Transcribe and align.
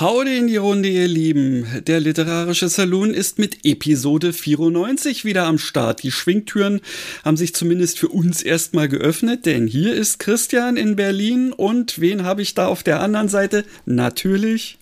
Haude 0.00 0.32
in 0.32 0.46
die 0.46 0.58
Runde, 0.58 0.88
ihr 0.88 1.08
Lieben. 1.08 1.66
Der 1.88 1.98
literarische 1.98 2.68
Saloon 2.68 3.12
ist 3.12 3.40
mit 3.40 3.64
Episode 3.64 4.32
94 4.32 5.24
wieder 5.24 5.44
am 5.44 5.58
Start. 5.58 6.04
Die 6.04 6.12
Schwingtüren 6.12 6.80
haben 7.24 7.36
sich 7.36 7.52
zumindest 7.52 7.98
für 7.98 8.06
uns 8.06 8.42
erstmal 8.44 8.88
geöffnet, 8.88 9.44
denn 9.44 9.66
hier 9.66 9.92
ist 9.94 10.20
Christian 10.20 10.76
in 10.76 10.94
Berlin 10.94 11.52
und 11.52 12.00
wen 12.00 12.22
habe 12.22 12.42
ich 12.42 12.54
da 12.54 12.68
auf 12.68 12.84
der 12.84 13.00
anderen 13.00 13.28
Seite? 13.28 13.64
Natürlich. 13.86 14.78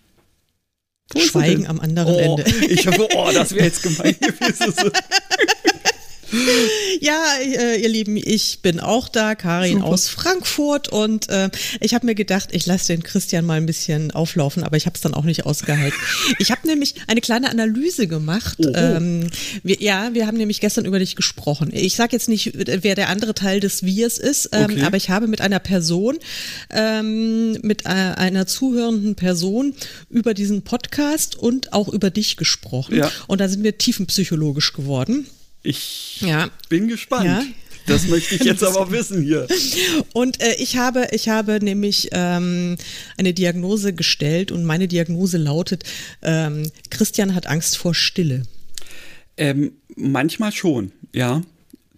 Schweigen 1.16 1.66
am 1.66 1.80
anderen 1.80 2.14
oh, 2.14 2.18
Ende. 2.18 2.66
Ich 2.66 2.86
hoffe, 2.86 3.08
oh, 3.14 3.30
das 3.32 3.54
wäre 3.54 3.64
jetzt 3.64 3.82
gemein 3.82 4.16
gewesen. 4.20 4.90
Ja, 7.00 7.22
äh, 7.40 7.80
ihr 7.80 7.88
Lieben, 7.88 8.16
ich 8.16 8.60
bin 8.60 8.80
auch 8.80 9.08
da, 9.08 9.34
Karin 9.34 9.78
Super. 9.78 9.86
aus 9.86 10.08
Frankfurt 10.08 10.88
und 10.88 11.28
äh, 11.28 11.50
ich 11.80 11.94
habe 11.94 12.06
mir 12.06 12.14
gedacht, 12.14 12.48
ich 12.52 12.66
lasse 12.66 12.88
den 12.88 13.02
Christian 13.02 13.44
mal 13.44 13.58
ein 13.58 13.66
bisschen 13.66 14.10
auflaufen, 14.10 14.62
aber 14.62 14.76
ich 14.76 14.86
habe 14.86 14.96
es 14.96 15.02
dann 15.02 15.14
auch 15.14 15.24
nicht 15.24 15.46
ausgehalten. 15.46 15.98
Ich 16.38 16.50
habe 16.50 16.66
nämlich 16.66 16.94
eine 17.06 17.20
kleine 17.20 17.50
Analyse 17.50 18.06
gemacht. 18.06 18.58
Ähm, 18.74 19.30
wir, 19.62 19.80
ja, 19.80 20.12
wir 20.12 20.26
haben 20.26 20.36
nämlich 20.36 20.60
gestern 20.60 20.84
über 20.84 20.98
dich 20.98 21.16
gesprochen. 21.16 21.70
Ich 21.72 21.96
sage 21.96 22.12
jetzt 22.12 22.28
nicht, 22.28 22.52
wer 22.54 22.94
der 22.94 23.08
andere 23.08 23.34
Teil 23.34 23.60
des 23.60 23.84
Wirs 23.84 24.18
ist, 24.18 24.50
ähm, 24.52 24.64
okay. 24.64 24.82
aber 24.82 24.96
ich 24.96 25.10
habe 25.10 25.28
mit 25.28 25.40
einer 25.40 25.58
Person, 25.58 26.18
ähm, 26.70 27.52
mit 27.62 27.84
äh, 27.84 27.88
einer 27.88 28.46
zuhörenden 28.46 29.14
Person 29.14 29.74
über 30.10 30.34
diesen 30.34 30.62
Podcast 30.62 31.36
und 31.36 31.72
auch 31.72 31.88
über 31.88 32.10
dich 32.10 32.36
gesprochen. 32.36 32.96
Ja. 32.96 33.10
Und 33.26 33.40
da 33.40 33.48
sind 33.48 33.62
wir 33.62 33.78
tiefenpsychologisch 33.78 34.72
geworden. 34.72 35.26
Ich 35.66 36.20
ja. 36.20 36.48
bin 36.68 36.86
gespannt. 36.86 37.26
Ja. 37.26 37.42
Das 37.86 38.06
möchte 38.06 38.36
ich 38.36 38.42
jetzt 38.44 38.62
aber 38.62 38.90
wissen 38.90 39.22
hier. 39.22 39.46
Und 40.12 40.40
äh, 40.40 40.54
ich 40.58 40.76
habe, 40.76 41.08
ich 41.10 41.28
habe 41.28 41.58
nämlich 41.60 42.08
ähm, 42.12 42.76
eine 43.16 43.34
Diagnose 43.34 43.92
gestellt 43.92 44.52
und 44.52 44.64
meine 44.64 44.86
Diagnose 44.86 45.38
lautet: 45.38 45.84
ähm, 46.22 46.70
Christian 46.90 47.34
hat 47.34 47.46
Angst 47.46 47.78
vor 47.78 47.94
Stille. 47.94 48.44
Ähm, 49.36 49.72
manchmal 49.96 50.52
schon, 50.52 50.92
ja. 51.12 51.42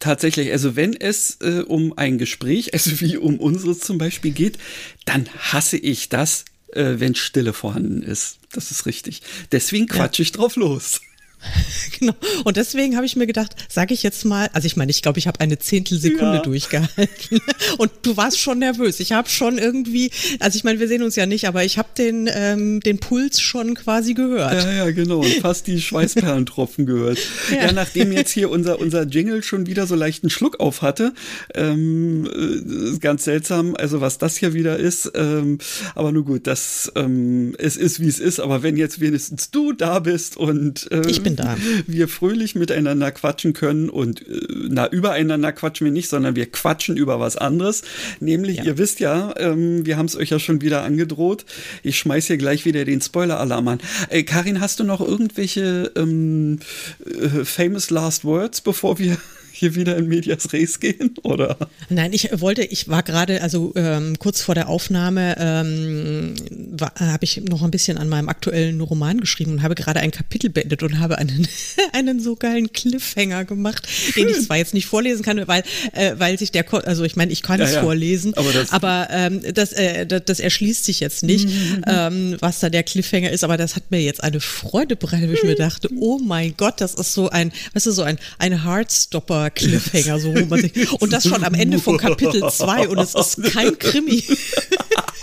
Tatsächlich, 0.01 0.53
also 0.53 0.77
wenn 0.77 0.95
es 0.95 1.39
äh, 1.41 1.63
um 1.67 1.93
ein 1.97 2.19
Gespräch, 2.19 2.73
also 2.73 3.01
wie 3.01 3.17
um 3.17 3.39
unseres 3.39 3.81
zum 3.81 3.99
Beispiel 3.99 4.33
geht, 4.33 4.59
dann 5.05 5.29
hasse 5.37 5.77
ich 5.77 6.09
das, 6.09 6.45
äh, 6.73 6.95
wenn 6.99 7.15
Stille 7.15 7.53
vorhanden 7.53 8.03
ist. 8.03 8.39
Das 8.53 8.71
ist 8.71 8.87
richtig. 8.87 9.23
Deswegen 9.53 9.87
quatsche 9.87 10.23
ja. 10.23 10.25
ich 10.25 10.33
drauf 10.33 10.57
los. 10.57 11.01
genau. 11.99 12.15
Und 12.45 12.57
deswegen 12.57 12.97
habe 12.97 13.07
ich 13.07 13.17
mir 13.17 13.27
gedacht, 13.27 13.55
sage 13.69 13.95
ich 13.95 14.03
jetzt 14.03 14.25
mal, 14.25 14.49
also 14.53 14.67
ich 14.67 14.77
meine, 14.77 14.91
ich 14.91 15.03
glaube, 15.03 15.19
ich 15.19 15.27
habe 15.27 15.41
eine 15.41 15.59
Zehntelsekunde 15.59 16.37
ja. 16.37 16.43
durchgehalten 16.43 17.41
und 17.79 17.91
du 18.03 18.17
warst 18.17 18.39
schon 18.39 18.59
nervös. 18.59 19.01
Ich 19.01 19.13
habe 19.13 19.29
schon 19.29 19.59
irgendwie, 19.59 20.11
also 20.41 20.57
ich 20.57 20.65
meine, 20.65 20.81
wir 20.81 20.89
sehen 20.89 21.03
uns 21.03 21.17
ja 21.17 21.27
nicht, 21.27 21.47
aber 21.47 21.65
ich 21.65 21.79
habe 21.79 21.89
den, 21.97 22.29
ähm, 22.33 22.81
den 22.81 22.99
Puls 22.99 23.41
schon 23.41 23.75
quasi 23.75 24.15
gehört. 24.15 24.65
Ja, 24.65 24.73
ja, 24.73 24.91
genau. 24.91 25.21
Und 25.21 25.33
fast 25.35 25.67
die 25.67 25.81
Schweißperlentropfen 25.81 26.87
gehört. 26.87 27.19
Ja. 27.51 27.67
ja. 27.67 27.73
nachdem 27.73 28.13
jetzt 28.13 28.31
hier 28.31 28.51
unser, 28.51 28.79
unser 28.81 29.05
Jingle 29.05 29.43
schon 29.43 29.67
wieder 29.67 29.87
so 29.87 29.95
leichten 29.95 30.31
Schluck 30.31 30.61
auf 30.61 30.83
hatte, 30.83 31.13
ähm, 31.55 32.27
äh, 32.27 32.99
ganz 32.99 33.25
seltsam, 33.25 33.75
also 33.77 34.01
was 34.01 34.19
das 34.19 34.37
hier 34.37 34.55
wieder 34.55 34.77
ist, 34.77 35.13
ähm, 35.15 35.59
aber 35.95 36.13
nur 36.13 36.25
gut, 36.25 36.47
das, 36.47 36.93
ähm, 36.97 37.55
es 37.59 37.77
ist 37.77 38.01
wie 38.01 38.09
es 38.09 38.19
ist, 38.19 38.41
aber 38.41 38.63
wenn 38.63 38.77
jetzt 38.77 39.01
wenigstens 39.01 39.51
du 39.51 39.73
da 39.73 39.99
bist 40.01 40.37
und 40.37 40.89
ähm, 40.91 41.03
ich 41.09 41.23
bin 41.23 41.28
da. 41.37 41.57
wir 41.87 42.09
fröhlich 42.09 42.55
miteinander 42.55 43.11
quatschen 43.13 43.53
können 43.53 43.89
und 43.89 44.27
äh, 44.27 44.41
na, 44.69 44.89
übereinander 44.89 45.53
quatschen 45.53 45.85
wir 45.85 45.93
nicht, 45.93 46.09
sondern 46.09 46.37
wir 46.37 46.47
quatschen 46.47 46.97
über 46.97 47.21
was 47.21 47.37
anderes. 47.37 47.83
Nämlich, 48.21 48.59
ja. 48.59 48.65
ihr 48.65 48.79
wisst 48.79 49.01
ja, 49.01 49.35
ähm, 49.39 49.87
wir 49.87 49.97
haben 49.97 50.07
es 50.07 50.17
euch 50.17 50.31
ja 50.31 50.39
schon 50.39 50.61
wieder 50.61 50.83
angedroht. 50.83 51.45
Ich 51.83 51.99
schmeiß 51.99 52.27
hier 52.27 52.39
gleich 52.39 52.65
wieder 52.65 52.85
den 52.85 53.01
Spoiler-Alarm 53.01 53.69
an. 53.69 53.79
Äh, 54.11 54.23
Karin, 54.23 54.61
hast 54.61 54.81
du 54.81 54.85
noch 54.85 55.01
irgendwelche 55.01 55.93
ähm, 55.97 56.61
äh, 57.05 57.45
famous 57.45 57.91
last 57.91 58.25
words, 58.25 58.61
bevor 58.61 58.99
wir 58.99 59.17
hier 59.59 59.75
wieder 59.75 59.97
in 59.97 60.07
Medias 60.07 60.53
Res 60.53 60.79
gehen, 60.81 61.15
oder? 61.23 61.57
Nein, 61.89 62.13
ich 62.13 62.29
wollte, 62.41 62.63
ich 62.63 62.89
war 62.89 63.03
gerade, 63.03 63.43
also 63.43 63.73
ähm, 63.75 64.19
kurz 64.19 64.41
vor 64.41 64.55
der 64.55 64.69
Aufnahme 64.69 65.37
ähm, 65.39 66.35
habe 66.81 67.25
ich 67.25 67.41
noch 67.43 67.63
ein 67.63 67.71
bisschen 67.71 67.99
an 67.99 68.09
meinem 68.09 68.29
aktuellen 68.29 68.81
Roman 68.81 69.21
geschrieben 69.21 69.53
und 69.53 69.63
habe 69.63 69.75
gerade 69.75 70.01
ein 70.01 70.11
Kapitel 70.11 70.51
beendet 70.51 70.83
und 70.83 70.99
habe 71.01 71.19
einen, 71.19 71.49
einen 71.93 72.21
so 72.21 72.37
geilen 72.37 72.73
Cliffhanger 72.73 73.45
gemacht, 73.45 73.89
den 74.17 74.29
ich 74.29 74.43
zwar 74.43 74.57
jetzt 74.57 74.75
nicht 74.75 74.87
vorlesen 74.87 75.25
kann, 75.25 75.47
weil, 75.49 75.65
äh, 75.93 76.15
weil 76.19 76.39
sich 76.39 76.53
der, 76.53 76.65
also 76.87 77.03
ich 77.05 77.17
meine, 77.17 77.33
ich 77.33 77.43
kann 77.43 77.59
ja, 77.59 77.67
es 77.67 77.75
ja. 77.75 77.83
vorlesen, 77.83 78.35
aber, 78.35 78.53
das, 78.53 78.73
aber 78.73 79.09
ähm, 79.11 79.43
das, 79.55 79.73
äh, 79.73 80.07
das, 80.07 80.23
das, 80.27 80.41
erschließt 80.41 80.85
sich 80.85 81.01
jetzt 81.01 81.25
nicht, 81.25 81.49
mhm. 81.49 81.85
ähm, 81.87 82.37
was 82.41 82.61
da 82.61 82.71
der 82.71 82.85
Cliffhanger 82.85 83.31
ist, 83.31 83.43
aber 83.43 83.57
das 83.57 83.75
hat 83.75 83.91
mir 83.91 84.01
jetzt 84.01 84.23
eine 84.23 84.41
Freude 84.41 84.95
bereitet, 84.95 85.29
wo 85.31 85.33
ich 85.33 85.43
mir 85.43 85.57
dachte, 85.57 85.89
oh 85.99 86.19
mein 86.19 86.55
Gott, 86.57 86.81
das 86.81 86.95
ist 86.95 87.13
so 87.13 87.29
ein, 87.29 87.53
weißt 87.75 87.87
du, 87.87 87.91
so 87.91 88.03
ein, 88.03 88.19
ein 88.39 88.65
Heartstopper 88.65 89.48
Cliffhanger, 89.51 90.19
so 90.19 90.35
wo 90.35 90.45
man 90.47 90.61
sich, 90.61 90.93
und 90.93 91.13
das 91.13 91.29
schon 91.29 91.45
am 91.45 91.55
Ende 91.55 91.79
von 91.79 91.97
Kapitel 91.99 92.49
2 92.49 92.89
und 92.89 92.99
es 92.99 93.15
ist 93.15 93.43
kein 93.53 93.79
Krimi. 93.79 94.25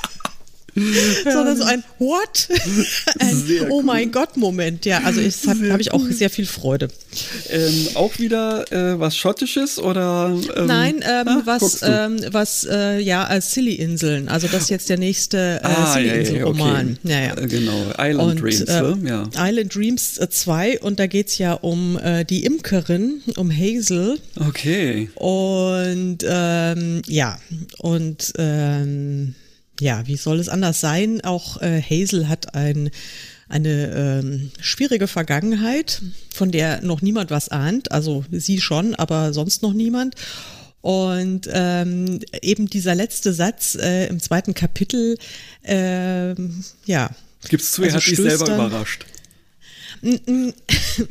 sondern 1.23 1.55
so 1.55 1.63
ein 1.63 1.83
What? 1.99 2.49
ein 3.19 3.43
Oh 3.69 3.81
mein 3.81 4.11
Gott 4.11 4.35
Moment. 4.35 4.85
Ja, 4.85 5.01
also 5.03 5.21
ich 5.21 5.47
habe 5.47 5.71
hab 5.71 5.79
ich 5.79 5.93
auch 5.93 6.03
sehr 6.09 6.29
viel 6.29 6.45
Freude. 6.45 6.89
Ähm, 7.49 7.87
auch 7.95 8.19
wieder 8.19 8.71
äh, 8.71 8.99
was 8.99 9.15
Schottisches 9.15 9.79
oder? 9.79 10.37
Ähm, 10.55 10.65
Nein, 10.65 10.95
ähm, 10.95 11.27
ah, 11.27 11.41
was 11.45 11.81
ähm, 11.81 12.19
was 12.31 12.67
äh, 12.69 12.99
ja 12.99 13.23
als 13.23 13.53
Silly 13.53 13.75
Inseln. 13.75 14.27
Also 14.27 14.47
das 14.47 14.63
ist 14.63 14.69
jetzt 14.69 14.89
der 14.89 14.97
nächste 14.97 15.61
äh, 15.63 15.65
ah, 15.65 15.93
Silly 15.93 16.09
Insel 16.09 16.43
Roman. 16.43 16.97
Ja, 17.03 17.19
ja, 17.19 17.31
okay. 17.31 17.41
ja, 17.41 17.41
ja. 17.41 17.47
Genau, 17.47 17.93
Island 17.97 18.31
und, 18.31 18.41
Dreams. 18.41 18.61
Äh, 18.61 18.81
ne? 18.81 18.97
ja. 19.33 19.47
Island 19.47 19.75
Dreams 19.75 20.19
2 20.29 20.69
äh, 20.71 20.77
und 20.79 20.99
da 20.99 21.07
geht 21.07 21.27
es 21.27 21.37
ja 21.37 21.53
um 21.53 21.97
äh, 21.99 22.25
die 22.25 22.43
Imkerin, 22.43 23.21
um 23.37 23.49
Hazel. 23.49 24.19
Okay. 24.35 25.09
Und 25.15 26.17
ähm, 26.27 27.01
ja 27.07 27.39
und 27.79 28.33
ähm, 28.37 29.35
ja, 29.79 30.05
wie 30.07 30.17
soll 30.17 30.39
es 30.39 30.49
anders 30.49 30.79
sein? 30.79 31.21
Auch 31.21 31.61
äh, 31.61 31.81
Hazel 31.81 32.27
hat 32.27 32.55
ein, 32.55 32.89
eine 33.49 34.21
ähm, 34.23 34.51
schwierige 34.59 35.07
Vergangenheit, 35.07 36.01
von 36.33 36.51
der 36.51 36.81
noch 36.81 37.01
niemand 37.01 37.31
was 37.31 37.49
ahnt. 37.49 37.91
Also 37.91 38.25
sie 38.31 38.61
schon, 38.61 38.95
aber 38.95 39.33
sonst 39.33 39.61
noch 39.61 39.73
niemand. 39.73 40.15
Und 40.81 41.49
ähm, 41.51 42.19
eben 42.41 42.69
dieser 42.69 42.93
letzte 42.93 43.33
Satz 43.33 43.75
äh, 43.75 44.07
im 44.07 44.19
zweiten 44.19 44.53
Kapitel, 44.53 45.17
äh, 45.63 46.35
ja. 46.85 47.09
Gibt's 47.49 47.71
zu, 47.71 47.81
er 47.81 47.93
also 47.93 47.97
hat 47.97 48.07
dich 48.07 48.17
selber 48.17 48.45
dann, 48.45 48.67
überrascht. 48.67 49.05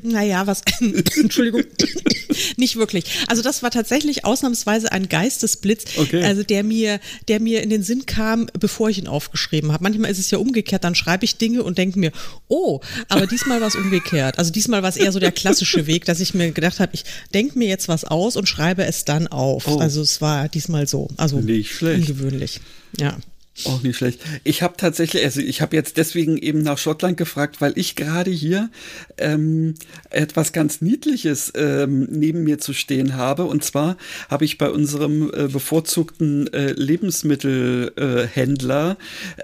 Naja, 0.02 0.46
was, 0.46 0.62
Entschuldigung, 1.20 1.62
nicht 2.56 2.76
wirklich. 2.76 3.04
Also 3.28 3.42
das 3.42 3.62
war 3.62 3.70
tatsächlich 3.70 4.24
ausnahmsweise 4.24 4.92
ein 4.92 5.08
Geistesblitz, 5.08 5.98
okay. 5.98 6.24
also 6.24 6.42
der 6.42 6.64
mir, 6.64 7.00
der 7.28 7.40
mir 7.40 7.62
in 7.62 7.70
den 7.70 7.82
Sinn 7.82 8.06
kam, 8.06 8.46
bevor 8.58 8.90
ich 8.90 8.98
ihn 8.98 9.08
aufgeschrieben 9.08 9.72
habe. 9.72 9.82
Manchmal 9.82 10.10
ist 10.10 10.18
es 10.18 10.30
ja 10.30 10.38
umgekehrt, 10.38 10.84
dann 10.84 10.94
schreibe 10.94 11.24
ich 11.24 11.36
Dinge 11.36 11.62
und 11.62 11.78
denke 11.78 11.98
mir, 11.98 12.12
oh, 12.48 12.80
aber 13.08 13.26
diesmal 13.26 13.60
war 13.60 13.68
es 13.68 13.76
umgekehrt. 13.76 14.38
Also 14.38 14.50
diesmal 14.50 14.82
war 14.82 14.90
es 14.90 14.96
eher 14.96 15.12
so 15.12 15.20
der 15.20 15.32
klassische 15.32 15.86
Weg, 15.86 16.04
dass 16.04 16.20
ich 16.20 16.34
mir 16.34 16.50
gedacht 16.52 16.80
habe, 16.80 16.92
ich 16.94 17.04
denke 17.32 17.58
mir 17.58 17.68
jetzt 17.68 17.88
was 17.88 18.04
aus 18.04 18.36
und 18.36 18.48
schreibe 18.48 18.84
es 18.84 19.04
dann 19.04 19.28
auf. 19.28 19.66
Oh. 19.68 19.78
Also 19.78 20.02
es 20.02 20.20
war 20.20 20.48
diesmal 20.48 20.86
so, 20.86 21.08
also 21.16 21.40
nicht 21.40 21.72
schlecht. 21.72 22.08
ungewöhnlich. 22.08 22.60
Ja. 22.98 23.16
Auch 23.66 23.84
nicht 23.84 23.96
schlecht. 23.96 24.20
Ich 24.42 24.62
habe 24.62 24.74
tatsächlich, 24.76 25.22
also 25.22 25.40
ich 25.40 25.62
habe 25.62 25.76
jetzt 25.76 25.96
deswegen 25.96 26.36
eben 26.36 26.62
nach 26.62 26.76
Schottland 26.76 27.16
gefragt, 27.16 27.60
weil 27.60 27.72
ich 27.76 27.94
gerade 27.94 28.32
hier 28.32 28.68
ähm, 29.16 29.74
etwas 30.10 30.52
ganz 30.52 30.80
Niedliches 30.80 31.52
ähm, 31.54 32.08
neben 32.10 32.42
mir 32.42 32.58
zu 32.58 32.72
stehen 32.72 33.14
habe. 33.14 33.44
Und 33.44 33.62
zwar 33.62 33.96
habe 34.28 34.44
ich 34.44 34.58
bei 34.58 34.68
unserem 34.68 35.30
äh, 35.32 35.46
bevorzugten 35.46 36.52
äh, 36.52 36.72
Lebensmittelhändler 36.72 38.96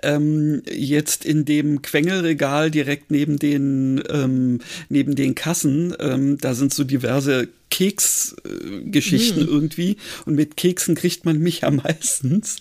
äh, 0.02 0.14
ähm, 0.14 0.62
jetzt 0.68 1.24
in 1.24 1.44
dem 1.44 1.80
Quengelregal 1.80 2.72
direkt 2.72 3.12
neben 3.12 3.38
den 3.38 4.02
ähm, 4.10 4.58
neben 4.88 5.14
den 5.14 5.36
Kassen, 5.36 5.94
ähm, 6.00 6.36
da 6.38 6.54
sind 6.54 6.74
so 6.74 6.82
diverse 6.82 7.46
Keksgeschichten 7.70 9.42
äh, 9.42 9.46
mm. 9.46 9.48
irgendwie. 9.48 9.96
Und 10.26 10.34
mit 10.34 10.56
Keksen 10.56 10.94
kriegt 10.94 11.24
man 11.24 11.38
mich 11.38 11.60
ja 11.60 11.70
meistens. 11.70 12.56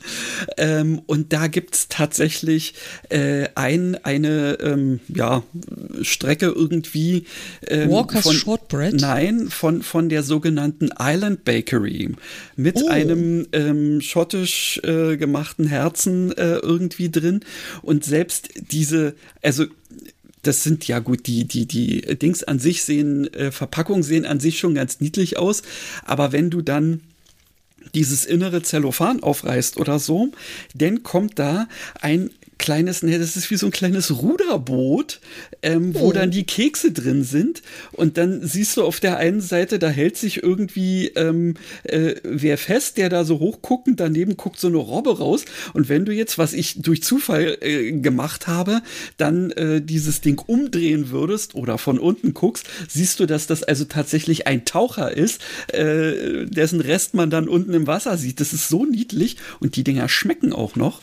Ähm, 0.57 1.01
und 1.07 1.33
da 1.33 1.47
gibt's 1.47 1.87
tatsächlich 1.89 2.75
äh, 3.09 3.47
ein, 3.55 3.95
eine 4.03 4.57
ähm, 4.61 4.99
ja, 5.09 5.43
Strecke 6.01 6.45
irgendwie. 6.45 7.25
Ähm, 7.67 7.89
Walker's 7.89 8.23
von, 8.23 8.35
Shortbread? 8.35 8.93
Nein, 8.93 9.49
von, 9.49 9.81
von 9.81 10.09
der 10.09 10.23
sogenannten 10.23 10.89
Island 10.97 11.43
Bakery. 11.43 12.15
Mit 12.55 12.77
oh. 12.77 12.87
einem 12.87 13.47
ähm, 13.51 14.01
schottisch 14.01 14.79
äh, 14.83 15.17
gemachten 15.17 15.67
Herzen 15.67 16.31
äh, 16.37 16.57
irgendwie 16.57 17.09
drin. 17.09 17.41
Und 17.81 18.05
selbst 18.05 18.49
diese, 18.71 19.15
also 19.41 19.65
das 20.49 20.63
sind 20.63 20.87
ja 20.87 20.97
gut, 20.97 21.27
die, 21.27 21.45
die, 21.45 21.67
die 21.67 22.01
Dings 22.17 22.43
an 22.43 22.57
sich 22.57 22.81
sehen, 22.83 23.31
äh, 23.35 23.51
Verpackungen 23.51 24.01
sehen 24.01 24.25
an 24.25 24.39
sich 24.39 24.57
schon 24.57 24.73
ganz 24.73 24.99
niedlich 24.99 25.37
aus, 25.37 25.61
aber 26.03 26.31
wenn 26.31 26.49
du 26.49 26.63
dann 26.63 27.01
dieses 27.93 28.25
innere 28.25 28.63
Zellophan 28.63 29.21
aufreißt 29.21 29.77
oder 29.77 29.99
so, 29.99 30.31
dann 30.73 31.03
kommt 31.03 31.37
da 31.37 31.67
ein 32.01 32.31
kleines, 32.59 33.01
ne, 33.01 33.17
das 33.17 33.35
ist 33.35 33.49
wie 33.49 33.55
so 33.55 33.65
ein 33.65 33.71
kleines 33.71 34.21
Ruderboot, 34.21 35.19
ähm, 35.63 35.95
wo 35.95 36.09
oh. 36.09 36.11
dann 36.11 36.29
die 36.29 36.43
Kekse 36.43 36.91
drin 36.91 37.23
sind. 37.23 37.63
Und 37.91 38.17
dann 38.17 38.45
siehst 38.45 38.77
du 38.77 38.83
auf 38.83 38.99
der 38.99 39.17
einen 39.17 39.41
Seite, 39.41 39.79
da 39.79 39.89
hält 39.89 40.17
sich 40.17 40.43
irgendwie 40.43 41.07
ähm, 41.15 41.55
äh, 41.83 42.15
wer 42.23 42.57
fest, 42.57 42.97
der 42.97 43.09
da 43.09 43.23
so 43.23 43.39
hochguckend, 43.39 43.99
daneben 43.99 44.37
guckt 44.37 44.59
so 44.59 44.67
eine 44.67 44.77
Robbe 44.77 45.17
raus. 45.17 45.45
Und 45.73 45.89
wenn 45.89 46.05
du 46.05 46.13
jetzt, 46.13 46.37
was 46.37 46.53
ich 46.53 46.81
durch 46.81 47.01
Zufall 47.01 47.57
äh, 47.61 47.91
gemacht 47.93 48.47
habe, 48.47 48.81
dann 49.17 49.51
äh, 49.51 49.81
dieses 49.81 50.21
Ding 50.21 50.39
umdrehen 50.45 51.09
würdest 51.09 51.55
oder 51.55 51.77
von 51.77 51.97
unten 51.97 52.33
guckst, 52.33 52.67
siehst 52.87 53.19
du, 53.19 53.25
dass 53.25 53.47
das 53.47 53.63
also 53.63 53.85
tatsächlich 53.85 54.47
ein 54.47 54.65
Taucher 54.65 55.15
ist, 55.15 55.41
äh, 55.67 56.45
dessen 56.45 56.81
Rest 56.81 57.13
man 57.13 57.29
dann 57.29 57.47
unten 57.47 57.73
im 57.73 57.87
Wasser 57.87 58.17
sieht. 58.17 58.41
Das 58.41 58.53
ist 58.53 58.67
so 58.67 58.85
niedlich 58.85 59.37
und 59.59 59.77
die 59.77 59.83
Dinger 59.85 60.09
schmecken 60.09 60.51
auch 60.51 60.75
noch. 60.75 61.01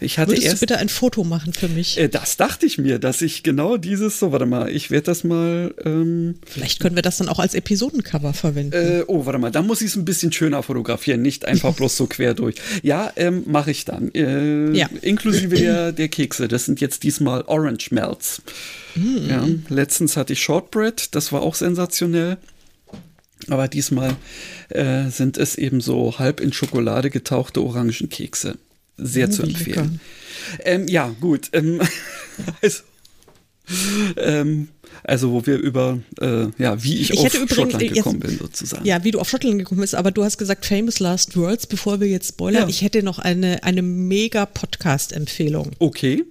Ich 0.00 0.18
hatte 0.18 0.32
Würdest 0.32 0.46
erst 0.46 0.62
du 0.62 0.66
bitte 0.66 0.78
ein 0.78 0.88
Foto 0.98 1.22
machen 1.22 1.52
für 1.52 1.68
mich. 1.68 1.96
Äh, 1.96 2.08
das 2.08 2.36
dachte 2.36 2.66
ich 2.66 2.76
mir, 2.76 2.98
dass 2.98 3.22
ich 3.22 3.44
genau 3.44 3.76
dieses, 3.76 4.18
so 4.18 4.32
warte 4.32 4.46
mal, 4.46 4.68
ich 4.68 4.90
werde 4.90 5.04
das 5.04 5.22
mal. 5.22 5.72
Ähm, 5.84 6.34
Vielleicht 6.44 6.80
können 6.80 6.96
wir 6.96 7.02
das 7.02 7.18
dann 7.18 7.28
auch 7.28 7.38
als 7.38 7.54
Episodencover 7.54 8.34
verwenden. 8.34 8.72
Äh, 8.72 9.04
oh, 9.06 9.24
warte 9.24 9.38
mal, 9.38 9.52
da 9.52 9.62
muss 9.62 9.80
ich 9.80 9.90
es 9.90 9.96
ein 9.96 10.04
bisschen 10.04 10.32
schöner 10.32 10.64
fotografieren, 10.64 11.22
nicht 11.22 11.44
einfach 11.44 11.72
bloß 11.76 11.96
so 11.96 12.08
quer 12.08 12.34
durch. 12.34 12.56
Ja, 12.82 13.12
ähm, 13.14 13.44
mache 13.46 13.70
ich 13.70 13.84
dann. 13.84 14.12
Äh, 14.12 14.72
ja. 14.72 14.88
Inklusive 15.00 15.54
der, 15.54 15.92
der 15.92 16.08
Kekse. 16.08 16.48
Das 16.48 16.64
sind 16.64 16.80
jetzt 16.80 17.04
diesmal 17.04 17.42
Orange 17.42 17.92
Melts. 17.92 18.42
Mm. 18.96 19.28
Ja, 19.28 19.46
letztens 19.68 20.16
hatte 20.16 20.32
ich 20.32 20.42
Shortbread, 20.42 21.14
das 21.14 21.30
war 21.30 21.42
auch 21.42 21.54
sensationell. 21.54 22.38
Aber 23.48 23.68
diesmal 23.68 24.16
äh, 24.70 25.10
sind 25.10 25.38
es 25.38 25.54
eben 25.54 25.80
so 25.80 26.18
halb 26.18 26.40
in 26.40 26.52
Schokolade 26.52 27.08
getauchte 27.08 27.62
Orangenkekse. 27.62 28.58
Sehr 28.98 29.30
zu 29.30 29.42
empfehlen. 29.42 30.00
Ähm, 30.64 30.86
ja, 30.88 31.14
gut. 31.20 31.48
Ähm, 31.52 31.80
also, 32.62 32.82
ähm, 34.16 34.68
also, 35.04 35.32
wo 35.32 35.46
wir 35.46 35.58
über, 35.58 36.00
äh, 36.20 36.46
ja, 36.58 36.82
wie 36.82 36.96
ich, 36.96 37.10
ich 37.10 37.20
auf 37.20 37.34
übrigens, 37.34 37.54
Schottland 37.54 37.82
jetzt, 37.82 37.94
gekommen 37.94 38.20
bin, 38.20 38.38
sozusagen. 38.38 38.84
Ja, 38.84 39.04
wie 39.04 39.10
du 39.10 39.20
auf 39.20 39.28
Schottland 39.28 39.58
gekommen 39.58 39.80
bist, 39.80 39.94
aber 39.94 40.10
du 40.10 40.24
hast 40.24 40.38
gesagt 40.38 40.66
Famous 40.66 40.98
Last 40.98 41.36
Words, 41.36 41.66
bevor 41.66 42.00
wir 42.00 42.08
jetzt 42.08 42.28
spoilern. 42.28 42.62
Ja. 42.62 42.68
Ich 42.68 42.82
hätte 42.82 43.02
noch 43.02 43.18
eine, 43.18 43.62
eine 43.62 43.82
mega 43.82 44.46
Podcast-Empfehlung. 44.46 45.72
Okay. 45.78 46.24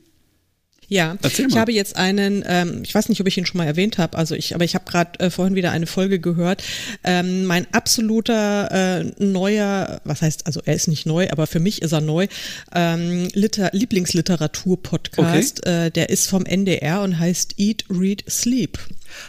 Ja, 0.89 1.18
ich 1.22 1.57
habe 1.57 1.74
jetzt 1.74 1.98
einen, 1.98 2.45
ähm, 2.48 2.81
ich 2.84 2.95
weiß 2.95 3.10
nicht, 3.10 3.19
ob 3.19 3.28
ich 3.28 3.38
ihn 3.38 3.45
schon 3.45 3.57
mal 3.57 3.68
erwähnt 3.68 3.98
habe, 3.98 4.18
also 4.18 4.36
ich, 4.36 4.56
aber 4.56 4.63
ich 4.63 4.74
habe 4.74 4.86
gerade 4.86 5.19
äh, 5.19 5.30
vorhin 5.30 5.56
wieder 5.56 5.72
eine 5.72 5.86
Folge 5.86 6.19
gehört. 6.19 6.63
Ähm, 7.04 7.44
mein 7.44 7.68
absoluter 7.74 8.72
äh, 8.72 9.12
neuer, 9.22 10.00
was 10.06 10.22
heißt, 10.22 10.48
also 10.48 10.62
er 10.63 10.75
ist 10.75 10.88
nicht 10.88 11.06
neu, 11.06 11.28
aber 11.30 11.45
für 11.45 11.60
mich 11.60 11.81
ist 11.81 11.92
er 11.92 12.00
neu, 12.00 12.28
ähm, 12.74 13.28
Liter 13.34 13.69
Lieblingsliteratur-Podcast, 13.74 15.60
okay. 15.68 15.88
äh, 15.88 15.92
der 15.92 16.10
ist 16.10 16.28
vom 16.30 16.45
NDR 16.45 17.01
und 17.01 17.19
heißt 17.19 17.56
Eat, 17.57 17.84
Read, 17.89 18.24
Sleep. 18.30 18.80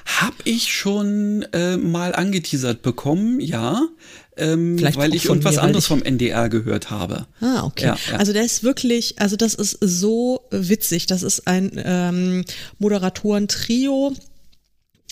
Hab 0.04 0.34
ich 0.44 0.72
schon 0.72 1.44
äh, 1.52 1.76
mal 1.76 2.14
angeteasert 2.14 2.82
bekommen, 2.82 3.40
ja 3.40 3.82
ähm, 4.38 4.78
Vielleicht 4.78 4.96
weil 4.98 5.14
ich 5.14 5.26
irgendwas 5.26 5.58
anderes 5.58 5.86
vom 5.86 6.02
NDR 6.02 6.48
gehört 6.48 6.90
habe. 6.90 7.26
Ah, 7.40 7.64
okay. 7.64 7.86
Ja, 7.86 7.98
ja. 8.10 8.18
Also 8.18 8.32
der 8.32 8.44
ist 8.44 8.62
wirklich, 8.62 9.20
also 9.20 9.36
das 9.36 9.54
ist 9.54 9.78
so 9.80 10.40
witzig. 10.50 11.06
Das 11.06 11.22
ist 11.22 11.46
ein 11.46 11.72
ähm, 11.76 12.44
Moderatoren-Trio 12.78 14.14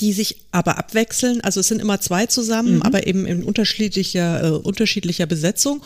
die 0.00 0.12
sich 0.12 0.42
aber 0.50 0.78
abwechseln. 0.78 1.40
Also 1.40 1.60
es 1.60 1.68
sind 1.68 1.80
immer 1.80 2.00
zwei 2.00 2.26
zusammen, 2.26 2.76
mhm. 2.76 2.82
aber 2.82 3.06
eben 3.06 3.26
in 3.26 3.42
unterschiedlicher, 3.42 4.44
äh, 4.44 4.50
unterschiedlicher 4.50 5.26
Besetzung. 5.26 5.82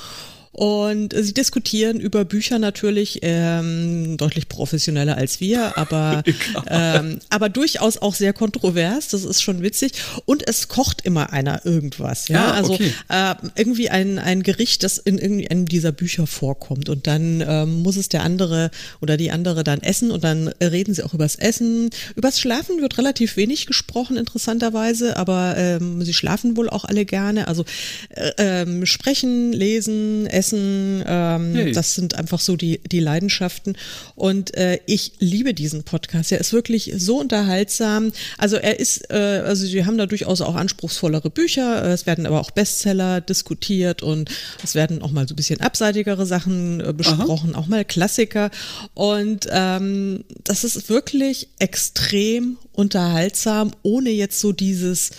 Und 0.53 1.15
sie 1.17 1.33
diskutieren 1.33 2.01
über 2.01 2.25
Bücher 2.25 2.59
natürlich 2.59 3.21
ähm, 3.23 4.17
deutlich 4.17 4.49
professioneller 4.49 5.17
als 5.17 5.41
wir, 5.41 5.79
aber, 5.79 6.25
ähm, 6.69 7.21
aber 7.31 7.49
durchaus 7.49 7.99
auch 7.99 8.17
sehr 8.17 8.33
kontrovers. 8.33 9.09
Das 9.09 9.25
ist 9.25 9.43
schon 9.43 9.63
witzig. 9.63 9.93
Und 10.25 10.47
es 10.49 10.67
kocht 10.67 11.03
immer 11.03 11.33
einer 11.33 11.65
irgendwas. 11.65 12.27
Ja, 12.27 12.49
ja 12.49 12.51
also 12.51 12.75
okay. 12.75 12.93
äh, 13.09 13.35
irgendwie 13.55 13.91
ein, 13.91 14.19
ein 14.19 14.43
Gericht, 14.43 14.83
das 14.83 14.99
in 14.99 15.19
irgendeinem 15.19 15.67
dieser 15.67 15.93
Bücher 15.93 16.27
vorkommt. 16.27 16.89
Und 16.89 17.07
dann 17.07 17.45
ähm, 17.47 17.83
muss 17.83 17.97
es 17.97 18.09
der 18.09 18.25
andere 18.25 18.73
oder 19.01 19.17
die 19.17 19.31
andere 19.31 19.63
dann 19.63 19.81
essen 19.83 20.11
und 20.11 20.25
dann 20.25 20.49
reden 20.61 20.95
sie 20.95 21.05
auch 21.05 21.15
übers 21.15 21.37
Essen. 21.37 21.91
Übers 22.17 22.41
Schlafen 22.41 22.81
wird 22.81 22.99
relativ 22.99 23.37
wenig 23.37 23.67
gesprochen, 23.67 24.17
interessanterweise, 24.17 25.17
aber 25.17 25.55
ähm, 25.57 26.03
sie 26.03 26.15
schlafen 26.15 26.57
wohl 26.57 26.69
auch 26.69 26.85
alle 26.85 27.05
gerne. 27.05 27.47
Also 27.47 27.65
äh, 28.09 28.33
ähm, 28.39 28.85
sprechen, 28.85 29.53
lesen, 29.53 30.27
essen 30.27 30.40
Essen. 30.41 31.05
Ähm, 31.07 31.55
hey. 31.55 31.73
Das 31.73 31.95
sind 31.95 32.15
einfach 32.15 32.41
so 32.41 32.57
die, 32.57 32.81
die 32.91 33.01
Leidenschaften. 33.01 33.77
Und 34.15 34.57
äh, 34.57 34.81
ich 34.87 35.13
liebe 35.19 35.53
diesen 35.53 35.85
Podcast. 35.85 36.33
Er 36.33 36.41
ist 36.41 36.55
wirklich 36.55 36.93
so 36.97 37.21
unterhaltsam. 37.21 38.11
Also 38.39 38.57
er 38.57 38.81
ist, 38.81 39.11
äh, 39.11 39.43
also 39.45 39.67
sie 39.67 39.85
haben 39.85 39.99
da 39.99 40.07
durchaus 40.07 40.41
auch 40.41 40.55
anspruchsvollere 40.55 41.29
Bücher. 41.29 41.85
Es 41.85 42.07
werden 42.07 42.27
aber 42.27 42.41
auch 42.41 42.51
Bestseller 42.53 43.21
diskutiert 43.21 44.03
und 44.03 44.31
es 44.65 44.75
werden 44.75 45.03
auch 45.03 45.11
mal 45.11 45.29
so 45.29 45.35
ein 45.35 45.37
bisschen 45.37 45.61
abseitigere 45.61 46.25
Sachen 46.25 46.81
äh, 46.81 46.95
besprochen, 46.95 47.55
Aha. 47.55 47.61
auch 47.61 47.67
mal 47.67 47.85
Klassiker. 47.85 48.51
Und 48.95 49.47
ähm, 49.51 50.25
das 50.45 50.65
ist 50.65 50.89
wirklich 50.89 51.49
extrem 51.59 52.57
unterhaltsam, 52.73 53.73
ohne 53.83 54.09
jetzt 54.09 54.41
so 54.41 54.53
dieses 54.53 55.11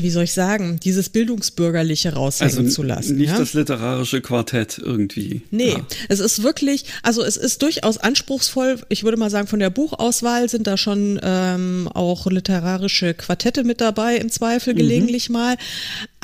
wie 0.00 0.10
soll 0.10 0.24
ich 0.24 0.32
sagen, 0.32 0.80
dieses 0.82 1.10
Bildungsbürgerliche 1.10 2.14
raushängen 2.14 2.56
also 2.56 2.70
zu 2.70 2.82
lassen. 2.82 3.16
Nicht 3.16 3.32
ja? 3.32 3.38
das 3.38 3.52
literarische 3.52 4.22
Quartett 4.22 4.78
irgendwie. 4.78 5.42
Nee, 5.50 5.72
ja. 5.72 5.86
es 6.08 6.20
ist 6.20 6.42
wirklich, 6.42 6.86
also 7.02 7.22
es 7.22 7.36
ist 7.36 7.60
durchaus 7.60 7.98
anspruchsvoll. 7.98 8.80
Ich 8.88 9.04
würde 9.04 9.18
mal 9.18 9.28
sagen, 9.30 9.46
von 9.46 9.60
der 9.60 9.70
Buchauswahl 9.70 10.48
sind 10.48 10.66
da 10.66 10.78
schon 10.78 11.20
ähm, 11.22 11.88
auch 11.92 12.26
literarische 12.26 13.12
Quartette 13.12 13.62
mit 13.62 13.82
dabei, 13.82 14.16
im 14.16 14.30
Zweifel 14.30 14.72
mhm. 14.72 14.78
gelegentlich 14.78 15.28
mal 15.28 15.56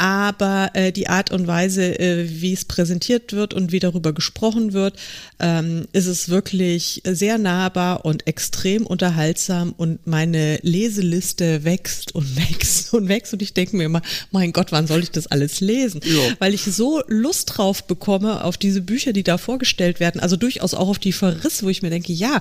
aber 0.00 0.70
äh, 0.72 0.92
die 0.92 1.08
Art 1.08 1.30
und 1.30 1.46
Weise, 1.46 1.98
äh, 2.00 2.26
wie 2.40 2.54
es 2.54 2.64
präsentiert 2.64 3.34
wird 3.34 3.52
und 3.52 3.70
wie 3.70 3.80
darüber 3.80 4.14
gesprochen 4.14 4.72
wird, 4.72 4.96
ähm, 5.40 5.88
ist 5.92 6.06
es 6.06 6.30
wirklich 6.30 7.02
sehr 7.04 7.36
nahbar 7.36 8.06
und 8.06 8.26
extrem 8.26 8.86
unterhaltsam 8.86 9.74
und 9.76 10.06
meine 10.06 10.58
Leseliste 10.62 11.64
wächst 11.64 12.14
und 12.14 12.34
wächst 12.50 12.94
und 12.94 13.08
wächst 13.08 13.34
und 13.34 13.42
ich 13.42 13.49
denke 13.54 13.76
mir 13.76 13.84
immer, 13.84 14.02
mein 14.30 14.52
Gott, 14.52 14.72
wann 14.72 14.86
soll 14.86 15.02
ich 15.02 15.10
das 15.10 15.26
alles 15.26 15.60
lesen? 15.60 16.00
Ja. 16.04 16.34
Weil 16.38 16.54
ich 16.54 16.62
so 16.64 17.02
Lust 17.06 17.56
drauf 17.56 17.84
bekomme 17.84 18.44
auf 18.44 18.56
diese 18.56 18.80
Bücher, 18.80 19.12
die 19.12 19.22
da 19.22 19.38
vorgestellt 19.38 20.00
werden, 20.00 20.20
also 20.20 20.36
durchaus 20.36 20.74
auch 20.74 20.88
auf 20.88 20.98
die 20.98 21.12
Verriss, 21.12 21.62
wo 21.62 21.68
ich 21.68 21.82
mir 21.82 21.90
denke, 21.90 22.12
ja, 22.12 22.40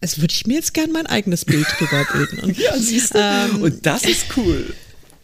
es 0.00 0.20
würde 0.20 0.32
ich 0.32 0.46
mir 0.46 0.54
jetzt 0.54 0.74
gern 0.74 0.92
mein 0.92 1.06
eigenes 1.06 1.44
Bild 1.44 1.66
drüber 1.78 2.06
bilden. 2.12 2.38
Und, 2.40 2.58
ja, 2.58 2.76
siehst 2.78 3.14
du. 3.14 3.18
Ähm, 3.18 3.62
und 3.62 3.86
das 3.86 4.04
ist 4.04 4.26
cool. 4.36 4.74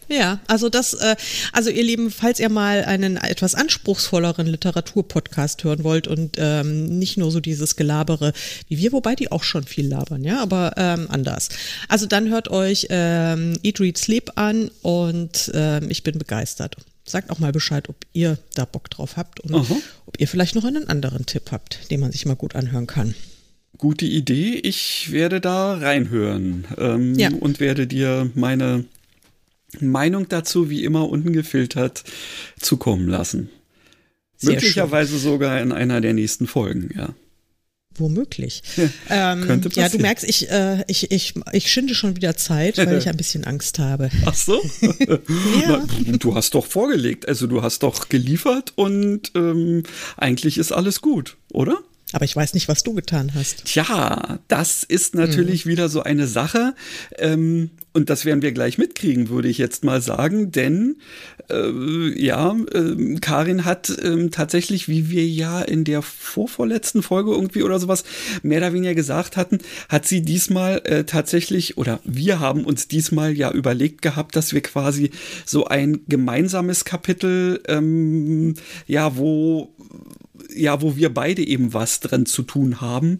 Ja, 0.09 0.39
also 0.47 0.69
das, 0.69 0.93
äh, 0.93 1.15
also 1.51 1.69
ihr 1.69 1.83
Lieben, 1.83 2.11
falls 2.11 2.39
ihr 2.39 2.49
mal 2.49 2.85
einen 2.85 3.17
etwas 3.17 3.55
anspruchsvolleren 3.55 4.47
Literaturpodcast 4.47 5.63
hören 5.63 5.83
wollt 5.83 6.07
und 6.07 6.37
ähm, 6.37 6.97
nicht 6.97 7.17
nur 7.17 7.31
so 7.31 7.39
dieses 7.39 7.75
Gelabere 7.75 8.33
wie 8.69 8.77
wir, 8.77 8.91
wobei 8.93 9.15
die 9.15 9.31
auch 9.31 9.43
schon 9.43 9.63
viel 9.63 9.87
labern, 9.87 10.23
ja, 10.23 10.41
aber 10.41 10.73
ähm, 10.77 11.07
anders. 11.09 11.49
Also 11.89 12.05
dann 12.05 12.29
hört 12.29 12.49
euch 12.49 12.87
ähm, 12.89 13.57
Eat, 13.63 13.79
Read, 13.79 13.97
Sleep 13.97 14.31
an 14.35 14.71
und 14.81 15.51
ähm, 15.53 15.89
ich 15.89 16.03
bin 16.03 16.17
begeistert. 16.17 16.75
Sagt 17.03 17.29
auch 17.29 17.39
mal 17.39 17.51
Bescheid, 17.51 17.87
ob 17.89 17.95
ihr 18.13 18.37
da 18.53 18.65
Bock 18.65 18.89
drauf 18.89 19.15
habt 19.15 19.39
und 19.39 19.55
Aha. 19.55 19.77
ob 20.05 20.19
ihr 20.19 20.27
vielleicht 20.27 20.55
noch 20.55 20.65
einen 20.65 20.89
anderen 20.89 21.25
Tipp 21.25 21.51
habt, 21.51 21.89
den 21.89 22.01
man 22.01 22.11
sich 22.11 22.25
mal 22.25 22.35
gut 22.35 22.55
anhören 22.55 22.87
kann. 22.87 23.15
Gute 23.77 24.05
Idee. 24.05 24.55
Ich 24.55 25.11
werde 25.11 25.39
da 25.39 25.75
reinhören 25.75 26.65
ähm, 26.77 27.15
ja. 27.15 27.29
und 27.39 27.59
werde 27.59 27.87
dir 27.87 28.31
meine 28.33 28.85
Meinung 29.79 30.27
dazu 30.29 30.69
wie 30.69 30.83
immer 30.83 31.09
ungefiltert 31.09 32.03
zukommen 32.59 33.07
lassen. 33.07 33.49
Sehr 34.37 34.53
Möglicherweise 34.53 35.13
schön. 35.13 35.19
sogar 35.31 35.61
in 35.61 35.71
einer 35.71 35.99
der 36.01 36.13
nächsten 36.13 36.47
Folgen, 36.47 36.89
ja. 36.95 37.09
Womöglich. 37.99 38.61
ähm, 39.09 39.41
Könnte 39.41 39.69
ja, 39.73 39.89
du 39.89 39.97
merkst, 39.97 40.23
ich, 40.29 40.51
äh, 40.51 40.83
ich, 40.87 41.09
ich, 41.11 41.33
ich 41.51 41.71
schinde 41.71 41.95
schon 41.95 42.15
wieder 42.15 42.37
Zeit, 42.37 42.77
weil 42.77 42.95
ich 42.95 43.09
ein 43.09 43.17
bisschen 43.17 43.43
Angst 43.43 43.79
habe. 43.79 44.11
Ach 44.25 44.35
so? 44.35 44.61
Ja. 45.67 45.83
Na, 46.05 46.17
du 46.17 46.35
hast 46.35 46.53
doch 46.53 46.65
vorgelegt, 46.67 47.27
also 47.27 47.47
du 47.47 47.63
hast 47.63 47.81
doch 47.81 48.07
geliefert 48.09 48.73
und 48.75 49.31
ähm, 49.33 49.81
eigentlich 50.15 50.59
ist 50.59 50.71
alles 50.71 51.01
gut, 51.01 51.37
oder? 51.51 51.79
Aber 52.13 52.23
ich 52.23 52.35
weiß 52.35 52.53
nicht, 52.53 52.67
was 52.67 52.83
du 52.83 52.93
getan 52.93 53.31
hast. 53.33 53.65
Tja, 53.65 54.37
das 54.47 54.83
ist 54.83 55.15
natürlich 55.15 55.65
Mhm. 55.65 55.69
wieder 55.71 55.89
so 55.89 56.03
eine 56.03 56.27
Sache. 56.27 56.75
Ähm, 57.17 57.71
und 57.97 58.11
das 58.11 58.25
werden 58.25 58.43
wir 58.43 58.51
gleich 58.51 58.77
mitkriegen, 58.77 59.29
würde 59.29 59.47
ich 59.47 59.57
jetzt 59.57 59.83
mal 59.83 60.01
sagen. 60.01 60.51
Denn 60.51 60.97
äh, 61.49 62.23
ja, 62.23 62.55
ähm, 62.75 63.19
Karin 63.21 63.65
hat 63.65 63.91
ähm, 64.03 64.29
tatsächlich, 64.29 64.87
wie 64.87 65.09
wir 65.09 65.25
ja 65.25 65.63
in 65.63 65.83
der 65.83 66.03
vorvorletzten 66.03 67.01
Folge 67.01 67.31
irgendwie 67.31 67.63
oder 67.63 67.79
sowas 67.79 68.03
mehr 68.43 68.59
oder 68.59 68.73
weniger 68.73 68.93
gesagt 68.93 69.35
hatten, 69.35 69.57
hat 69.89 70.05
sie 70.05 70.21
diesmal 70.21 70.83
äh, 70.83 71.05
tatsächlich, 71.05 71.79
oder 71.79 71.99
wir 72.03 72.39
haben 72.39 72.65
uns 72.65 72.87
diesmal 72.87 73.35
ja 73.35 73.49
überlegt 73.51 74.03
gehabt, 74.03 74.35
dass 74.35 74.53
wir 74.53 74.61
quasi 74.61 75.09
so 75.43 75.65
ein 75.65 76.01
gemeinsames 76.07 76.85
Kapitel, 76.85 77.63
ähm, 77.67 78.53
ja, 78.85 79.17
wo 79.17 79.73
ja, 80.53 80.81
wo 80.81 80.95
wir 80.95 81.13
beide 81.13 81.45
eben 81.45 81.73
was 81.73 81.99
dran 81.99 82.25
zu 82.25 82.43
tun 82.43 82.81
haben, 82.81 83.19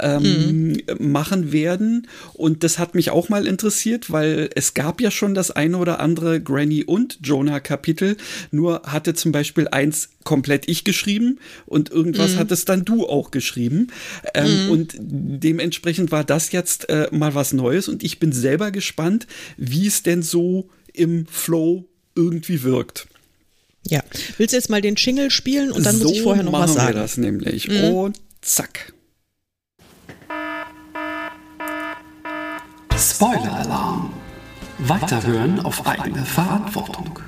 ähm, 0.00 0.78
machen 0.98 1.52
werden. 1.52 2.06
Und 2.34 2.64
das 2.64 2.78
hat 2.78 2.94
mich 2.94 3.10
auch 3.10 3.28
mal 3.28 3.46
interessiert, 3.46 4.10
weil 4.10 4.50
es 4.54 4.74
gab 4.74 5.00
ja 5.00 5.10
schon 5.10 5.34
das 5.34 5.50
eine 5.50 5.78
oder 5.78 6.00
andere 6.00 6.40
Granny 6.40 6.84
und 6.84 7.18
Jonah 7.22 7.60
Kapitel, 7.60 8.16
nur 8.50 8.82
hatte 8.82 9.14
zum 9.14 9.32
Beispiel 9.32 9.68
eins 9.68 10.10
komplett 10.24 10.68
ich 10.68 10.84
geschrieben 10.84 11.38
und 11.66 11.90
irgendwas 11.90 12.36
hattest 12.36 12.68
dann 12.68 12.84
du 12.84 13.06
auch 13.06 13.30
geschrieben. 13.30 13.88
Ähm, 14.34 14.70
Und 14.70 14.96
dementsprechend 14.98 16.10
war 16.10 16.24
das 16.24 16.52
jetzt 16.52 16.88
äh, 16.88 17.08
mal 17.12 17.34
was 17.34 17.52
Neues 17.52 17.88
und 17.88 18.02
ich 18.02 18.18
bin 18.18 18.32
selber 18.32 18.70
gespannt, 18.70 19.26
wie 19.56 19.86
es 19.86 20.02
denn 20.02 20.22
so 20.22 20.68
im 20.92 21.26
Flow 21.26 21.88
irgendwie 22.14 22.62
wirkt. 22.62 23.06
Ja. 23.88 24.02
Willst 24.38 24.52
du 24.52 24.56
jetzt 24.56 24.70
mal 24.70 24.80
den 24.80 24.96
Jingle 24.96 25.30
spielen 25.30 25.70
und 25.70 25.84
dann 25.86 25.96
so 25.96 26.04
muss 26.04 26.12
ich 26.12 26.22
vorher 26.22 26.42
noch 26.42 26.52
machen 26.52 26.64
was 26.64 26.74
wir 26.74 26.80
sagen? 26.82 26.96
das 26.96 27.16
nämlich. 27.16 27.68
Und 27.70 28.20
zack. 28.40 28.92
Spoiler-Alarm. 32.98 34.12
Weiterhören 34.78 35.60
auf 35.60 35.86
eigene 35.86 36.24
Verantwortung. 36.24 37.18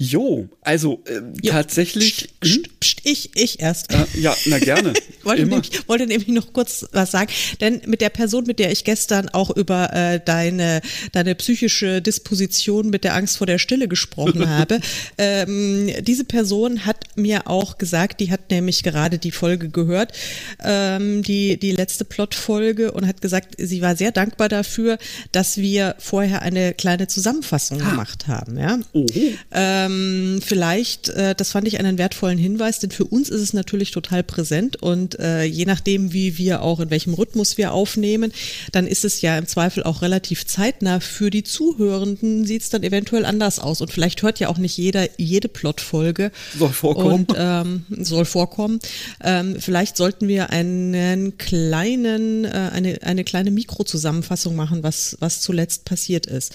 Jo, 0.00 0.48
also 0.62 1.02
äh, 1.06 1.20
Ja. 1.42 1.54
tatsächlich. 1.54 2.28
Psst, 2.40 2.54
Hm? 2.54 2.62
psst, 2.62 2.80
psst, 2.80 3.00
ich, 3.04 3.30
ich 3.34 3.60
erst. 3.60 3.92
Äh, 3.92 4.04
ja, 4.20 4.34
na 4.46 4.58
gerne. 4.60 4.92
Ich 5.18 5.24
wollte 5.24 5.44
nämlich, 5.46 5.88
wollte 5.88 6.06
nämlich 6.06 6.28
noch 6.28 6.52
kurz 6.54 6.86
was 6.92 7.10
sagen, 7.10 7.30
denn 7.60 7.82
mit 7.86 8.00
der 8.00 8.08
Person, 8.08 8.44
mit 8.46 8.58
der 8.58 8.72
ich 8.72 8.84
gestern 8.84 9.28
auch 9.28 9.50
über 9.54 9.92
äh, 9.92 10.20
deine, 10.24 10.80
deine 11.12 11.34
psychische 11.34 12.00
Disposition 12.00 12.88
mit 12.88 13.04
der 13.04 13.14
Angst 13.14 13.36
vor 13.36 13.46
der 13.46 13.58
Stille 13.58 13.88
gesprochen 13.88 14.48
habe, 14.48 14.80
ähm, 15.18 15.90
diese 16.00 16.24
Person 16.24 16.86
hat 16.86 17.04
mir 17.16 17.46
auch 17.46 17.76
gesagt, 17.76 18.20
die 18.20 18.30
hat 18.30 18.50
nämlich 18.50 18.82
gerade 18.84 19.18
die 19.18 19.32
Folge 19.32 19.68
gehört, 19.68 20.12
ähm, 20.64 21.22
die, 21.22 21.58
die 21.58 21.72
letzte 21.72 22.06
Plot-Folge 22.06 22.92
und 22.92 23.06
hat 23.06 23.20
gesagt, 23.20 23.56
sie 23.58 23.82
war 23.82 23.96
sehr 23.96 24.12
dankbar 24.12 24.48
dafür, 24.48 24.96
dass 25.32 25.58
wir 25.58 25.94
vorher 25.98 26.40
eine 26.40 26.72
kleine 26.72 27.06
Zusammenfassung 27.08 27.78
gemacht 27.80 28.28
haben. 28.28 28.56
Ja? 28.58 28.78
Oh. 28.94 29.04
Ähm, 29.52 29.87
vielleicht, 30.44 31.08
äh, 31.10 31.34
das 31.34 31.52
fand 31.52 31.68
ich 31.68 31.78
einen 31.78 31.98
wertvollen 31.98 32.38
Hinweis, 32.38 32.78
denn 32.78 32.90
für 32.90 33.04
uns 33.04 33.28
ist 33.28 33.40
es 33.40 33.52
natürlich 33.52 33.90
total 33.90 34.22
präsent 34.22 34.82
und 34.82 35.18
äh, 35.18 35.44
je 35.44 35.64
nachdem, 35.64 36.12
wie 36.12 36.38
wir 36.38 36.62
auch, 36.62 36.80
in 36.80 36.90
welchem 36.90 37.14
Rhythmus 37.14 37.58
wir 37.58 37.72
aufnehmen, 37.72 38.32
dann 38.72 38.86
ist 38.86 39.04
es 39.04 39.20
ja 39.20 39.36
im 39.38 39.46
Zweifel 39.46 39.82
auch 39.82 40.02
relativ 40.02 40.46
zeitnah. 40.46 41.00
Für 41.00 41.30
die 41.30 41.42
Zuhörenden 41.42 42.44
sieht 42.44 42.62
es 42.62 42.70
dann 42.70 42.82
eventuell 42.82 43.24
anders 43.24 43.58
aus 43.58 43.80
und 43.80 43.92
vielleicht 43.92 44.22
hört 44.22 44.40
ja 44.40 44.48
auch 44.48 44.58
nicht 44.58 44.76
jeder 44.76 45.08
jede 45.18 45.48
Plotfolge. 45.48 46.30
Soll 46.58 46.70
vorkommen. 46.70 47.26
Und 47.28 47.34
ähm, 47.36 47.84
soll 47.88 48.24
vorkommen. 48.24 48.78
Ähm, 49.22 49.56
vielleicht 49.58 49.96
sollten 49.96 50.28
wir 50.28 50.50
einen 50.50 51.38
kleinen, 51.38 52.44
äh, 52.44 52.70
eine, 52.72 53.02
eine 53.02 53.24
kleine 53.24 53.50
Mikrozusammenfassung 53.50 54.56
machen, 54.56 54.82
was, 54.82 55.16
was 55.20 55.40
zuletzt 55.40 55.84
passiert 55.84 56.26
ist. 56.26 56.54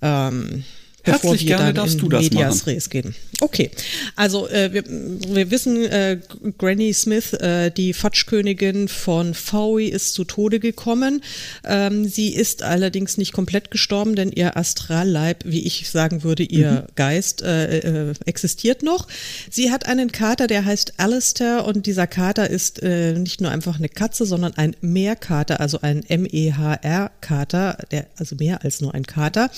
Ähm, 0.00 0.64
bevor 1.02 1.30
Herzlich 1.30 1.48
wir 1.48 1.56
gerne 1.56 1.66
dann 1.66 1.74
darfst 1.76 1.94
in 1.94 2.00
du 2.00 2.08
das 2.08 2.22
Medias 2.22 2.58
machen. 2.58 2.74
Res 2.74 2.90
gehen. 2.90 3.14
Okay, 3.40 3.70
also 4.14 4.48
äh, 4.48 4.72
wir, 4.72 4.84
wir 4.86 5.50
wissen, 5.50 5.84
äh, 5.84 6.18
Granny 6.58 6.92
Smith, 6.92 7.32
äh, 7.32 7.70
die 7.70 7.92
Fatschkönigin 7.92 8.88
von 8.88 9.34
Fowie, 9.34 9.88
ist 9.88 10.14
zu 10.14 10.24
Tode 10.24 10.60
gekommen. 10.60 11.22
Ähm, 11.64 12.06
sie 12.08 12.28
ist 12.28 12.62
allerdings 12.62 13.18
nicht 13.18 13.32
komplett 13.32 13.70
gestorben, 13.70 14.14
denn 14.14 14.30
ihr 14.30 14.56
Astralleib, 14.56 15.44
wie 15.44 15.66
ich 15.66 15.90
sagen 15.90 16.22
würde, 16.22 16.42
ihr 16.44 16.72
Mhm. 16.72 16.82
Geist 16.94 17.42
äh, 17.42 17.78
äh, 17.78 18.14
existiert 18.26 18.82
noch. 18.82 19.08
Sie 19.50 19.70
hat 19.70 19.86
einen 19.86 20.12
Kater, 20.12 20.46
der 20.46 20.64
heißt 20.64 20.94
Alistair 20.98 21.64
und 21.64 21.86
dieser 21.86 22.06
Kater 22.06 22.48
ist 22.48 22.82
äh, 22.82 23.14
nicht 23.14 23.40
nur 23.40 23.50
einfach 23.50 23.78
eine 23.78 23.88
Katze, 23.88 24.26
sondern 24.26 24.54
ein 24.54 24.76
Meerkater, 24.80 25.60
also 25.60 25.80
ein 25.80 26.04
M-E-H-R-Kater, 26.06 27.78
der 27.90 28.06
also 28.16 28.36
mehr 28.36 28.64
als 28.64 28.80
nur 28.80 28.94
ein 28.94 29.06
Kater. 29.06 29.50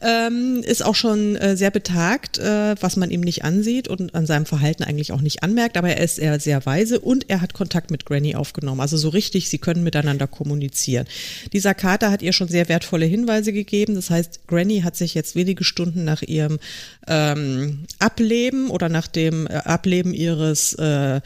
Ähm, 0.00 0.62
ist 0.76 0.84
auch 0.84 0.94
schon 0.94 1.36
äh, 1.36 1.56
sehr 1.56 1.70
betagt, 1.70 2.38
äh, 2.38 2.74
was 2.80 2.96
man 2.96 3.10
ihm 3.10 3.22
nicht 3.22 3.44
ansieht 3.44 3.88
und 3.88 4.14
an 4.14 4.26
seinem 4.26 4.44
Verhalten 4.44 4.84
eigentlich 4.84 5.12
auch 5.12 5.22
nicht 5.22 5.42
anmerkt, 5.42 5.76
aber 5.78 5.88
er 5.88 6.04
ist 6.04 6.18
eher 6.18 6.38
sehr 6.38 6.66
weise 6.66 7.00
und 7.00 7.30
er 7.30 7.40
hat 7.40 7.54
Kontakt 7.54 7.90
mit 7.90 8.04
Granny 8.04 8.34
aufgenommen. 8.34 8.80
Also 8.80 8.98
so 8.98 9.08
richtig, 9.08 9.48
sie 9.48 9.58
können 9.58 9.82
miteinander 9.82 10.26
kommunizieren. 10.26 11.06
Dieser 11.54 11.72
Kater 11.74 12.10
hat 12.10 12.20
ihr 12.20 12.34
schon 12.34 12.48
sehr 12.48 12.68
wertvolle 12.68 13.06
Hinweise 13.06 13.52
gegeben. 13.54 13.94
Das 13.94 14.10
heißt, 14.10 14.46
Granny 14.48 14.80
hat 14.80 14.96
sich 14.96 15.14
jetzt 15.14 15.34
wenige 15.34 15.64
Stunden 15.64 16.04
nach 16.04 16.20
ihrem 16.20 16.58
ähm, 17.06 17.84
Ableben 17.98 18.68
oder 18.68 18.90
nach 18.90 19.06
dem 19.06 19.46
äh, 19.46 19.54
Ableben 19.54 20.12
ihres 20.12 20.74
äh, 20.74 21.20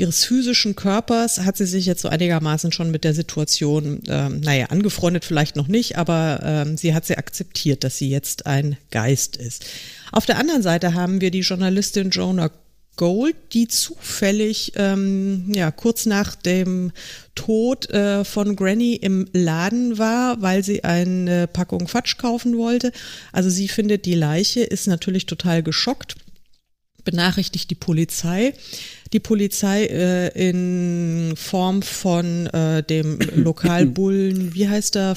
ihres 0.00 0.24
physischen 0.24 0.74
Körpers 0.74 1.40
hat 1.40 1.58
sie 1.58 1.66
sich 1.66 1.84
jetzt 1.84 2.02
so 2.02 2.08
einigermaßen 2.08 2.72
schon 2.72 2.90
mit 2.90 3.04
der 3.04 3.14
Situation, 3.14 4.00
ähm, 4.08 4.40
naja, 4.40 4.66
angefreundet 4.66 5.26
vielleicht 5.26 5.56
noch 5.56 5.68
nicht, 5.68 5.98
aber 5.98 6.40
ähm, 6.42 6.76
sie 6.78 6.94
hat 6.94 7.04
sie 7.04 7.18
akzeptiert, 7.18 7.84
dass 7.84 7.98
sie 7.98 8.08
jetzt 8.08 8.46
ein 8.46 8.78
Geist 8.90 9.36
ist. 9.36 9.66
Auf 10.10 10.24
der 10.24 10.38
anderen 10.38 10.62
Seite 10.62 10.94
haben 10.94 11.20
wir 11.20 11.30
die 11.30 11.40
Journalistin 11.40 12.10
Jonah 12.10 12.50
Gold, 12.96 13.36
die 13.52 13.68
zufällig 13.68 14.72
ähm, 14.76 15.52
ja 15.54 15.70
kurz 15.70 16.06
nach 16.06 16.34
dem 16.34 16.92
Tod 17.34 17.88
äh, 17.90 18.24
von 18.24 18.56
Granny 18.56 18.94
im 18.94 19.26
Laden 19.32 19.98
war, 19.98 20.42
weil 20.42 20.64
sie 20.64 20.82
eine 20.84 21.46
Packung 21.46 21.88
Fatsch 21.88 22.16
kaufen 22.18 22.56
wollte. 22.58 22.92
Also 23.32 23.48
sie 23.48 23.68
findet 23.68 24.06
die 24.06 24.14
Leiche, 24.14 24.60
ist 24.60 24.86
natürlich 24.86 25.26
total 25.26 25.62
geschockt 25.62 26.16
benachrichtigt 27.04 27.70
die 27.70 27.74
Polizei. 27.74 28.54
Die 29.12 29.20
Polizei 29.20 29.86
äh, 29.86 30.48
in 30.48 31.34
Form 31.36 31.82
von 31.82 32.46
äh, 32.48 32.82
dem 32.82 33.18
Lokalbullen, 33.34 34.54
wie 34.54 34.68
heißt 34.68 34.96
er? 34.96 35.16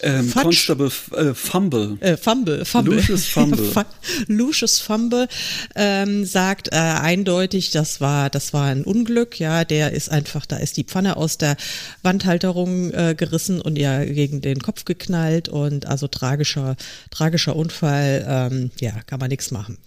Ähm. 0.00 0.32
Constable 0.32 0.90
äh, 1.16 1.34
Fumble. 1.34 1.96
Äh, 2.00 2.16
Fumble, 2.16 2.64
Fumble. 2.64 2.96
Lucius 2.96 3.26
Fumble. 3.26 3.72
Lucius 4.28 4.78
Fumble 4.78 5.28
ähm, 5.74 6.24
sagt 6.24 6.68
äh, 6.68 6.76
eindeutig, 6.76 7.70
das 7.70 8.00
war, 8.00 8.30
das 8.30 8.52
war 8.52 8.66
ein 8.66 8.84
Unglück. 8.84 9.38
Ja, 9.40 9.64
der 9.64 9.92
ist 9.92 10.10
einfach, 10.10 10.46
da 10.46 10.56
ist 10.56 10.76
die 10.76 10.84
Pfanne 10.84 11.16
aus 11.16 11.38
der 11.38 11.56
Wandhalterung 12.02 12.92
äh, 12.92 13.14
gerissen 13.16 13.60
und 13.60 13.76
ihr 13.76 14.06
gegen 14.06 14.40
den 14.40 14.60
Kopf 14.60 14.84
geknallt 14.84 15.48
und 15.48 15.86
also 15.86 16.06
tragischer, 16.06 16.76
tragischer 17.10 17.56
Unfall. 17.56 18.24
Ähm, 18.28 18.70
ja, 18.80 18.92
kann 19.06 19.18
man 19.18 19.30
nichts 19.30 19.50
machen. 19.50 19.78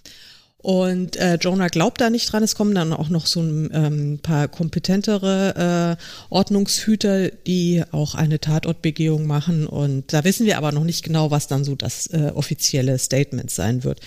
Und 0.62 1.16
äh, 1.16 1.36
Jonah 1.36 1.70
glaubt 1.70 2.02
da 2.02 2.10
nicht 2.10 2.32
dran. 2.32 2.44
Es 2.44 2.56
kommen 2.56 2.76
dann 2.76 2.94
auch 2.94 3.10
noch 3.10 3.26
so 3.26 3.42
ein 3.42 3.70
ähm, 3.74 4.20
paar 4.22 4.48
kompetentere 4.48 5.98
äh, 5.98 6.04
Ordnungshüter, 6.30 7.30
die 7.30 7.84
auch 7.92 8.14
eine 8.14 8.40
Tatortbegehung 8.40 9.26
machen. 9.26 9.66
Und 9.66 10.14
da 10.14 10.24
wissen 10.24 10.46
wir 10.46 10.58
aber 10.58 10.72
noch 10.72 10.84
nicht 10.84 11.04
genau, 11.04 11.32
was 11.32 11.48
dann 11.48 11.64
so 11.64 11.76
das 11.76 12.08
äh, 12.08 12.32
offizielle 12.36 13.00
Statement 13.00 13.50
sein 13.50 13.84
wird. 13.84 14.02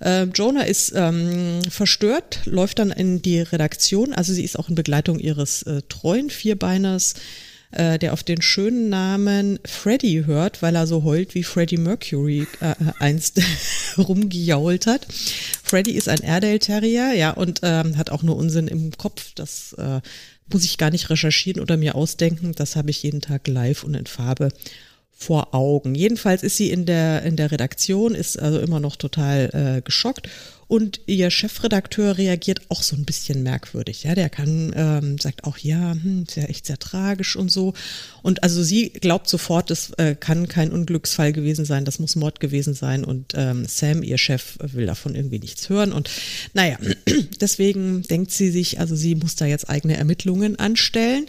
Äh, 0.00 0.24
Jonah 0.34 0.64
ist 0.64 0.92
ähm, 0.96 1.60
verstört, 1.68 2.40
läuft 2.44 2.80
dann 2.80 2.90
in 2.90 3.22
die 3.22 3.40
Redaktion. 3.40 4.12
Also 4.12 4.32
sie 4.32 4.44
ist 4.44 4.58
auch 4.58 4.68
in 4.68 4.74
Begleitung 4.74 5.20
ihres 5.20 5.62
äh, 5.62 5.82
treuen 5.88 6.30
Vierbeiners 6.30 7.14
äh, 7.72 7.98
der 7.98 8.12
auf 8.12 8.22
den 8.22 8.42
schönen 8.42 8.88
Namen 8.88 9.58
Freddy 9.64 10.24
hört, 10.26 10.62
weil 10.62 10.74
er 10.74 10.86
so 10.86 11.04
heult, 11.04 11.34
wie 11.34 11.44
Freddie 11.44 11.76
Mercury 11.76 12.46
äh, 12.60 12.74
einst 12.98 13.40
rumgejault 13.98 14.86
hat. 14.86 15.06
Freddy 15.62 15.92
ist 15.92 16.08
ein 16.08 16.22
Airedale 16.22 16.58
Terrier, 16.58 17.12
ja, 17.12 17.30
und 17.30 17.60
ähm, 17.62 17.96
hat 17.96 18.10
auch 18.10 18.22
nur 18.22 18.36
Unsinn 18.36 18.68
im 18.68 18.96
Kopf. 18.96 19.32
Das 19.34 19.72
äh, 19.74 20.00
muss 20.52 20.64
ich 20.64 20.78
gar 20.78 20.90
nicht 20.90 21.10
recherchieren 21.10 21.62
oder 21.62 21.76
mir 21.76 21.94
ausdenken. 21.94 22.52
Das 22.56 22.76
habe 22.76 22.90
ich 22.90 23.02
jeden 23.02 23.20
Tag 23.20 23.46
live 23.46 23.84
und 23.84 23.94
in 23.94 24.06
Farbe 24.06 24.48
vor 25.12 25.54
Augen. 25.54 25.94
Jedenfalls 25.94 26.42
ist 26.42 26.56
sie 26.56 26.70
in 26.70 26.86
der, 26.86 27.22
in 27.22 27.36
der 27.36 27.52
Redaktion, 27.52 28.14
ist 28.14 28.38
also 28.38 28.58
immer 28.58 28.80
noch 28.80 28.96
total 28.96 29.76
äh, 29.78 29.82
geschockt 29.82 30.28
und 30.70 31.00
ihr 31.06 31.30
Chefredakteur 31.30 32.16
reagiert 32.16 32.60
auch 32.68 32.84
so 32.84 32.94
ein 32.94 33.04
bisschen 33.04 33.42
merkwürdig. 33.42 34.04
Ja, 34.04 34.14
der 34.14 34.30
kann, 34.30 34.72
ähm, 34.76 35.18
sagt 35.18 35.42
auch, 35.42 35.58
ja, 35.58 35.94
hm, 35.94 36.26
ist 36.28 36.36
ja 36.36 36.44
echt 36.44 36.66
sehr 36.66 36.78
tragisch 36.78 37.34
und 37.34 37.50
so. 37.50 37.74
Und 38.22 38.44
also 38.44 38.62
sie 38.62 38.90
glaubt 38.90 39.28
sofort, 39.28 39.72
es 39.72 39.90
äh, 39.98 40.14
kann 40.14 40.46
kein 40.46 40.70
Unglücksfall 40.70 41.32
gewesen 41.32 41.64
sein, 41.64 41.84
das 41.84 41.98
muss 41.98 42.14
Mord 42.14 42.38
gewesen 42.38 42.74
sein. 42.74 43.04
Und 43.04 43.32
ähm, 43.34 43.66
Sam, 43.66 44.04
ihr 44.04 44.16
Chef, 44.16 44.58
will 44.60 44.86
davon 44.86 45.16
irgendwie 45.16 45.40
nichts 45.40 45.68
hören. 45.68 45.92
Und 45.92 46.08
naja, 46.54 46.78
deswegen 47.40 48.02
denkt 48.02 48.30
sie 48.30 48.52
sich, 48.52 48.78
also 48.78 48.94
sie 48.94 49.16
muss 49.16 49.34
da 49.34 49.46
jetzt 49.46 49.68
eigene 49.68 49.96
Ermittlungen 49.96 50.56
anstellen. 50.56 51.26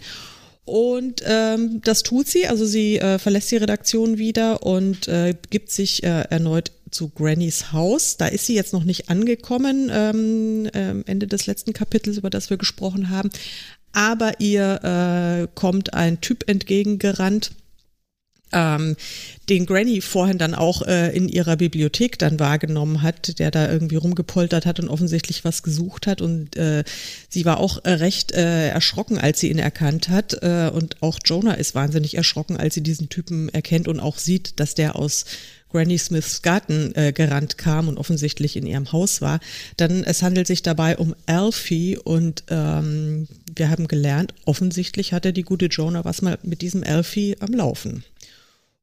Und 0.64 1.22
ähm, 1.26 1.80
das 1.82 2.04
tut 2.04 2.28
sie, 2.28 2.46
also 2.46 2.64
sie 2.64 2.98
äh, 2.98 3.18
verlässt 3.18 3.50
die 3.50 3.56
Redaktion 3.56 4.18
wieder 4.18 4.62
und 4.62 5.08
äh, 5.08 5.34
gibt 5.50 5.70
sich 5.70 6.04
äh, 6.04 6.22
erneut 6.30 6.70
zu 6.90 7.08
Grannys 7.08 7.72
Haus. 7.72 8.16
Da 8.16 8.26
ist 8.26 8.46
sie 8.46 8.54
jetzt 8.54 8.72
noch 8.72 8.84
nicht 8.84 9.10
angekommen, 9.10 9.90
ähm, 9.92 10.66
äh, 10.72 11.10
Ende 11.10 11.26
des 11.26 11.46
letzten 11.46 11.72
Kapitels, 11.72 12.18
über 12.18 12.30
das 12.30 12.50
wir 12.50 12.58
gesprochen 12.58 13.10
haben. 13.10 13.30
Aber 13.92 14.40
ihr 14.40 15.44
äh, 15.44 15.48
kommt 15.54 15.94
ein 15.94 16.20
Typ 16.20 16.48
entgegengerannt, 16.48 17.50
ähm, 18.52 18.96
den 19.48 19.66
Granny 19.66 20.00
vorhin 20.00 20.38
dann 20.38 20.54
auch 20.54 20.82
äh, 20.82 21.14
in 21.16 21.28
ihrer 21.28 21.56
Bibliothek 21.56 22.18
dann 22.18 22.38
wahrgenommen 22.38 23.02
hat, 23.02 23.38
der 23.38 23.50
da 23.50 23.70
irgendwie 23.70 23.96
rumgepoltert 23.96 24.66
hat 24.66 24.80
und 24.80 24.88
offensichtlich 24.88 25.44
was 25.44 25.62
gesucht 25.62 26.06
hat. 26.06 26.20
Und 26.20 26.56
äh, 26.56 26.84
sie 27.28 27.44
war 27.44 27.58
auch 27.58 27.84
äh, 27.84 27.90
recht 27.90 28.32
äh, 28.32 28.68
erschrocken, 28.68 29.18
als 29.18 29.40
sie 29.40 29.50
ihn 29.50 29.58
erkannt 29.58 30.08
hat. 30.08 30.42
Äh, 30.42 30.70
und 30.72 31.02
auch 31.02 31.18
Jonah 31.24 31.54
ist 31.54 31.74
wahnsinnig 31.74 32.16
erschrocken, 32.16 32.56
als 32.56 32.74
sie 32.74 32.82
diesen 32.82 33.08
Typen 33.08 33.48
erkennt 33.48 33.88
und 33.88 34.00
auch 34.00 34.18
sieht, 34.18 34.60
dass 34.60 34.74
der 34.74 34.96
aus 34.96 35.24
Granny 35.72 35.98
Smiths 35.98 36.42
Garten 36.42 36.94
äh, 36.94 37.12
gerannt 37.12 37.58
kam 37.58 37.88
und 37.88 37.98
offensichtlich 37.98 38.56
in 38.56 38.66
ihrem 38.66 38.92
Haus 38.92 39.20
war. 39.20 39.40
Dann 39.76 40.04
es 40.04 40.22
handelt 40.22 40.46
sich 40.46 40.62
dabei 40.62 40.98
um 40.98 41.14
Alfie 41.26 41.96
und 41.96 42.44
ähm, 42.48 43.26
wir 43.54 43.70
haben 43.70 43.88
gelernt, 43.88 44.34
offensichtlich 44.44 45.12
hatte 45.12 45.32
die 45.32 45.42
gute 45.42 45.66
Jonah 45.66 46.04
was 46.04 46.22
mal 46.22 46.38
mit 46.42 46.62
diesem 46.62 46.84
Alfie 46.84 47.36
am 47.40 47.52
Laufen. 47.52 48.04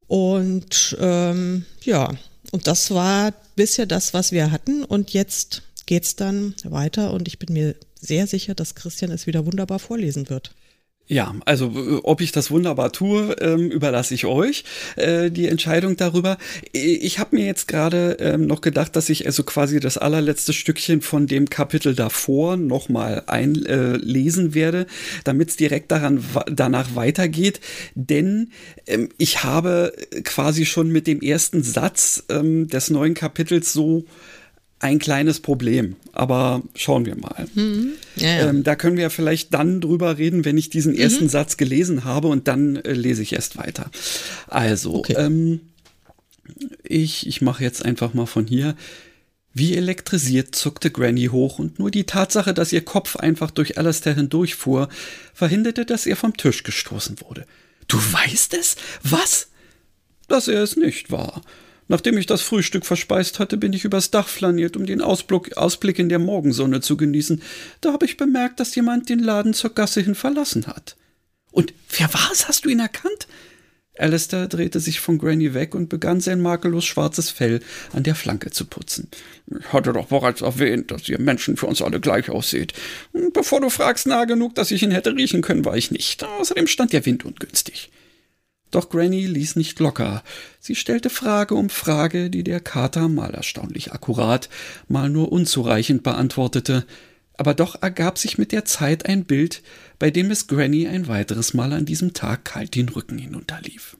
Und 0.10 0.98
ähm, 1.00 1.66
ja, 1.84 2.12
und 2.52 2.66
das 2.66 2.90
war 2.90 3.32
bisher 3.56 3.86
das, 3.86 4.14
was 4.16 4.32
wir 4.32 4.52
hatten. 4.52 4.84
Und 4.84 5.14
jetzt 5.14 5.62
geht's 5.86 6.16
dann 6.16 6.56
weiter 6.64 7.14
und 7.14 7.28
ich 7.28 7.38
bin 7.38 7.54
mir 7.54 7.76
sehr 8.02 8.26
sicher, 8.26 8.56
dass 8.56 8.74
Christian 8.74 9.12
es 9.12 9.28
wieder 9.28 9.46
wunderbar 9.46 9.78
vorlesen 9.78 10.30
wird. 10.30 10.52
Ja, 11.12 11.34
also 11.46 11.74
äh, 11.76 12.00
ob 12.04 12.22
ich 12.22 12.32
das 12.32 12.52
wunderbar 12.52 12.92
tue, 12.92 13.36
ähm, 13.42 13.72
überlasse 13.72 14.14
ich 14.14 14.26
euch 14.26 14.64
äh, 14.96 15.32
die 15.32 15.48
Entscheidung 15.48 15.98
darüber. 15.98 16.38
Ich 16.72 17.18
habe 17.18 17.36
mir 17.36 17.48
jetzt 17.48 17.68
gerade 17.68 18.18
ähm, 18.20 18.46
noch 18.46 18.62
gedacht, 18.62 18.96
dass 18.96 19.10
ich 19.10 19.26
also 19.26 19.42
quasi 19.44 19.80
das 19.80 19.98
allerletzte 19.98 20.54
Stückchen 20.54 21.02
von 21.02 21.26
dem 21.26 21.50
Kapitel 21.50 21.96
davor 21.96 22.58
nochmal 22.58 23.24
einlesen 23.26 24.52
äh, 24.52 24.54
werde, 24.54 24.86
damit 25.24 25.50
es 25.50 25.58
direkt 25.58 25.92
daran 25.92 26.24
danach 26.46 26.96
weitergeht. 26.96 27.60
Denn 27.96 28.52
ähm, 28.86 29.10
ich 29.18 29.44
habe 29.44 29.94
quasi 30.24 30.68
schon 30.68 30.92
mit 30.92 31.08
dem 31.08 31.22
ersten 31.22 31.64
Satz 31.64 32.24
ähm, 32.30 32.68
des 32.68 32.92
neuen 32.92 33.16
Kapitels 33.16 33.74
so 33.74 34.06
ein 34.80 35.00
kleines 35.00 35.42
Problem, 35.42 35.98
aber 36.14 36.62
schauen 36.74 37.06
wir 37.06 37.16
mal. 37.18 37.48
Mhm. 37.54 37.92
Ja, 38.16 38.28
ja. 38.28 38.50
Ähm, 38.50 38.64
da 38.64 38.76
können 38.76 38.98
wir 38.98 39.10
vielleicht 39.10 39.54
dann 39.54 39.82
drüber 39.82 40.18
reden, 40.18 40.46
wenn 40.46 40.58
ich 40.58 40.70
diesen 40.70 40.96
ersten 40.96 41.26
mhm. 41.26 41.30
Satz 41.30 41.58
gelesen 41.58 42.06
habe 42.06 42.30
und 42.30 42.48
dann 42.48 42.78
äh, 42.78 42.94
lese 42.94 43.22
ich 43.22 43.34
erst 43.34 43.58
weiter. 43.58 43.92
Also, 44.48 44.96
okay. 44.96 45.16
ähm, 45.18 45.62
ich, 46.84 47.28
ich 47.28 47.42
mache 47.42 47.64
jetzt 47.64 47.84
einfach 47.84 48.14
mal 48.14 48.26
von 48.26 48.48
hier. 48.48 48.76
Wie 49.54 49.76
elektrisiert 49.76 50.56
zuckte 50.56 50.92
Granny 50.92 51.26
hoch 51.26 51.60
und 51.60 51.80
nur 51.80 51.92
die 51.92 52.06
Tatsache, 52.06 52.54
dass 52.54 52.72
ihr 52.72 52.86
Kopf 52.86 53.16
einfach 53.18 53.52
durch 53.52 53.78
Alastair 53.78 54.16
hindurchfuhr, 54.16 54.88
verhinderte, 55.34 55.86
dass 55.86 56.06
er 56.06 56.16
vom 56.16 56.38
Tisch 56.38 56.64
gestoßen 56.64 57.20
wurde. 57.22 57.46
Du 57.88 57.98
weißt 57.98 58.54
es? 58.54 58.78
Was? 59.04 59.50
Dass 60.28 60.48
er 60.48 60.62
es 60.64 60.78
nicht 60.78 61.12
war. 61.12 61.42
Nachdem 61.90 62.20
ich 62.20 62.28
das 62.28 62.42
Frühstück 62.42 62.86
verspeist 62.86 63.40
hatte, 63.40 63.58
bin 63.58 63.74
ich 63.74 63.84
übers 63.84 64.12
Dach 64.12 64.28
flaniert, 64.28 64.78
um 64.78 64.86
den 64.86 65.02
Ausblick, 65.02 65.58
Ausblick 65.58 65.98
in 65.98 66.08
der 66.08 66.20
Morgensonne 66.20 66.82
zu 66.82 66.96
genießen. 66.96 67.42
Da 67.82 67.92
habe 67.92 68.06
ich 68.06 68.16
bemerkt, 68.16 68.60
dass 68.60 68.76
jemand 68.76 69.10
den 69.10 69.20
Laden 69.20 69.56
zur 69.56 69.72
Gasse 69.72 70.00
hin 70.00 70.14
verlassen 70.14 70.68
hat. 70.68 70.96
Und 71.52 71.74
wer 71.98 72.14
war 72.14 72.30
es? 72.32 72.48
Hast 72.48 72.64
du 72.64 72.70
ihn 72.70 72.80
erkannt? 72.80 73.28
Alistair 73.98 74.48
drehte 74.48 74.80
sich 74.80 75.00
von 75.00 75.18
Granny 75.18 75.56
weg 75.56 75.74
und 75.74 75.90
begann 75.90 76.22
sein 76.22 76.40
makellos 76.40 76.86
schwarzes 76.86 77.32
Fell 77.32 77.60
an 77.92 78.04
der 78.04 78.16
Flanke 78.16 78.52
zu 78.52 78.66
putzen. 78.66 79.10
Ich 79.48 79.74
hatte 79.74 79.92
doch 79.92 80.06
bereits 80.06 80.42
erwähnt, 80.42 80.92
dass 80.92 81.10
ihr 81.10 81.20
Menschen 81.20 81.58
für 81.58 81.66
uns 81.66 81.82
alle 81.82 82.00
gleich 82.00 82.30
aussieht. 82.30 82.74
Bevor 83.34 83.62
du 83.62 83.70
fragst, 83.72 84.06
nah 84.06 84.26
genug, 84.26 84.54
dass 84.54 84.70
ich 84.70 84.84
ihn 84.84 84.92
hätte 84.92 85.16
riechen 85.16 85.42
können, 85.42 85.66
war 85.66 85.76
ich 85.76 85.90
nicht. 85.90 86.24
Außerdem 86.24 86.68
stand 86.68 86.94
der 86.94 87.06
Wind 87.08 87.26
ungünstig. 87.26 87.90
Doch 88.72 88.90
Granny 88.90 89.26
ließ 89.26 89.56
nicht 89.56 89.80
locker. 89.80 90.24
Sie 90.60 90.76
stellte 90.76 91.10
Frage 91.10 91.56
um 91.56 91.70
Frage, 91.70 92.30
die 92.30 92.44
der 92.44 92.60
Kater 92.60 93.08
mal 93.08 93.34
erstaunlich 93.34 93.92
akkurat, 93.92 94.50
mal 94.88 95.10
nur 95.10 95.32
unzureichend 95.32 96.04
beantwortete. 96.04 96.86
Aber 97.34 97.54
doch 97.54 97.82
ergab 97.82 98.18
sich 98.18 98.38
mit 98.38 98.52
der 98.52 98.66
Zeit 98.66 99.06
ein 99.06 99.26
Bild, 99.26 99.64
bei 99.98 100.12
dem 100.12 100.30
es 100.30 100.48
Granny 100.48 100.88
ein 100.88 101.08
weiteres 101.08 101.54
Mal 101.54 101.74
an 101.74 101.86
diesem 101.86 102.14
Tag 102.14 102.46
kalt 102.46 102.76
den 102.76 102.90
Rücken 102.90 103.18
hinunterlief. 103.18 103.98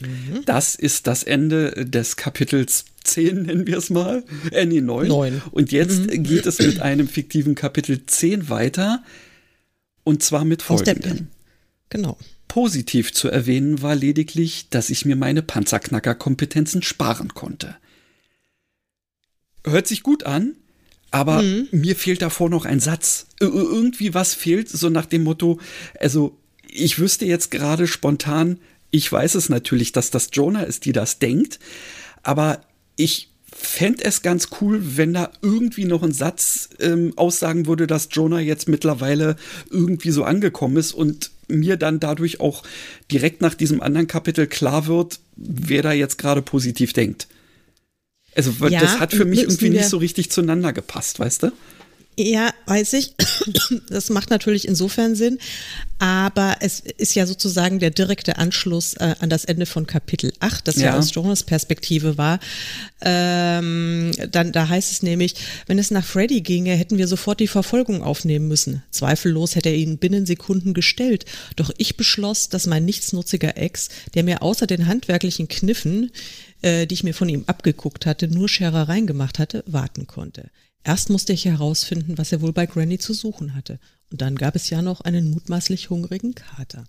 Mhm. 0.00 0.44
Das 0.44 0.74
ist 0.74 1.06
das 1.06 1.22
Ende 1.22 1.86
des 1.86 2.16
Kapitels 2.16 2.84
10, 3.04 3.42
nennen 3.42 3.66
wir 3.66 3.78
es 3.78 3.90
mal. 3.90 4.24
Äh, 4.52 4.66
nee, 4.66 4.80
9. 4.80 5.08
9. 5.08 5.42
Und 5.50 5.72
jetzt 5.72 6.06
mhm. 6.06 6.22
geht 6.22 6.46
es 6.46 6.58
mit 6.58 6.80
einem 6.80 7.08
fiktiven 7.08 7.54
Kapitel 7.54 8.04
10 8.06 8.48
weiter. 8.48 9.02
Und 10.04 10.22
zwar 10.22 10.44
mit 10.44 10.62
folgendem. 10.62 11.28
Genau. 11.88 12.16
Positiv 12.56 13.12
zu 13.12 13.28
erwähnen 13.28 13.82
war 13.82 13.94
lediglich, 13.94 14.70
dass 14.70 14.88
ich 14.88 15.04
mir 15.04 15.14
meine 15.14 15.42
Panzerknackerkompetenzen 15.42 16.80
sparen 16.80 17.34
konnte. 17.34 17.76
Hört 19.62 19.86
sich 19.86 20.02
gut 20.02 20.24
an, 20.24 20.56
aber 21.10 21.42
mhm. 21.42 21.68
mir 21.70 21.94
fehlt 21.94 22.22
davor 22.22 22.48
noch 22.48 22.64
ein 22.64 22.80
Satz. 22.80 23.26
irgendwie 23.40 24.14
was 24.14 24.32
fehlt, 24.32 24.70
so 24.70 24.88
nach 24.88 25.04
dem 25.04 25.24
Motto, 25.24 25.60
also 26.00 26.38
ich 26.66 26.98
wüsste 26.98 27.26
jetzt 27.26 27.50
gerade 27.50 27.86
spontan, 27.86 28.58
ich 28.90 29.12
weiß 29.12 29.34
es 29.34 29.50
natürlich, 29.50 29.92
dass 29.92 30.10
das 30.10 30.30
Jonah 30.32 30.62
ist, 30.62 30.86
die 30.86 30.92
das 30.92 31.18
denkt, 31.18 31.58
aber 32.22 32.62
ich 32.96 33.32
fände 33.52 34.02
es 34.02 34.22
ganz 34.22 34.48
cool, 34.62 34.80
wenn 34.96 35.12
da 35.12 35.30
irgendwie 35.42 35.84
noch 35.84 36.02
ein 36.02 36.12
Satz 36.12 36.70
ähm, 36.80 37.12
aussagen 37.16 37.66
würde, 37.66 37.86
dass 37.86 38.08
Jonah 38.12 38.40
jetzt 38.40 38.66
mittlerweile 38.66 39.36
irgendwie 39.70 40.10
so 40.10 40.24
angekommen 40.24 40.78
ist 40.78 40.94
und 40.94 41.35
mir 41.48 41.76
dann 41.76 42.00
dadurch 42.00 42.40
auch 42.40 42.62
direkt 43.10 43.40
nach 43.40 43.54
diesem 43.54 43.80
anderen 43.80 44.06
Kapitel 44.06 44.46
klar 44.46 44.86
wird, 44.86 45.20
wer 45.36 45.82
da 45.82 45.92
jetzt 45.92 46.18
gerade 46.18 46.42
positiv 46.42 46.92
denkt. 46.92 47.28
Also 48.34 48.52
ja, 48.68 48.80
das 48.80 48.98
hat 49.00 49.12
für 49.12 49.24
mich 49.24 49.42
irgendwie 49.42 49.70
nicht 49.70 49.88
so 49.88 49.96
richtig 49.96 50.30
zueinander 50.30 50.72
gepasst, 50.72 51.18
weißt 51.18 51.44
du? 51.44 51.52
Ja, 52.18 52.52
weiß 52.66 52.94
ich. 52.94 53.14
Das 53.88 54.10
macht 54.10 54.30
natürlich 54.30 54.66
insofern 54.66 55.14
Sinn. 55.14 55.38
Aber 55.98 56.56
es 56.60 56.80
ist 56.80 57.14
ja 57.14 57.26
sozusagen 57.26 57.78
der 57.78 57.90
direkte 57.90 58.36
Anschluss 58.36 58.94
äh, 58.94 59.14
an 59.20 59.30
das 59.30 59.46
Ende 59.46 59.64
von 59.64 59.86
Kapitel 59.86 60.32
8, 60.40 60.68
das 60.68 60.76
ja, 60.76 60.86
ja 60.86 60.98
aus 60.98 61.14
Jonas 61.14 61.42
Perspektive 61.42 62.18
war. 62.18 62.38
Ähm, 63.00 64.12
dann, 64.30 64.52
da 64.52 64.68
heißt 64.68 64.92
es 64.92 65.02
nämlich, 65.02 65.36
wenn 65.66 65.78
es 65.78 65.90
nach 65.90 66.04
Freddy 66.04 66.42
ginge, 66.42 66.74
hätten 66.74 66.98
wir 66.98 67.08
sofort 67.08 67.40
die 67.40 67.48
Verfolgung 67.48 68.02
aufnehmen 68.02 68.46
müssen. 68.46 68.82
Zweifellos 68.90 69.54
hätte 69.54 69.70
er 69.70 69.76
ihn 69.76 69.96
binnen 69.96 70.26
Sekunden 70.26 70.74
gestellt. 70.74 71.24
Doch 71.56 71.70
ich 71.78 71.96
beschloss, 71.96 72.50
dass 72.50 72.66
mein 72.66 72.84
nichtsnutziger 72.84 73.56
Ex, 73.56 73.88
der 74.14 74.22
mir 74.22 74.42
außer 74.42 74.66
den 74.66 74.86
handwerklichen 74.86 75.48
Kniffen, 75.48 76.10
äh, 76.60 76.86
die 76.86 76.94
ich 76.94 77.04
mir 77.04 77.14
von 77.14 77.28
ihm 77.28 77.44
abgeguckt 77.46 78.04
hatte, 78.04 78.28
nur 78.28 78.50
Scherereien 78.50 79.06
gemacht 79.06 79.38
hatte, 79.38 79.64
warten 79.66 80.06
konnte. 80.06 80.50
Erst 80.86 81.10
musste 81.10 81.32
ich 81.32 81.44
herausfinden, 81.44 82.16
was 82.16 82.30
er 82.30 82.40
wohl 82.40 82.52
bei 82.52 82.66
Granny 82.66 82.98
zu 82.98 83.12
suchen 83.12 83.56
hatte. 83.56 83.80
Und 84.12 84.20
dann 84.20 84.36
gab 84.36 84.54
es 84.54 84.70
ja 84.70 84.82
noch 84.82 85.00
einen 85.00 85.32
mutmaßlich 85.32 85.90
hungrigen 85.90 86.36
Kater. 86.36 86.84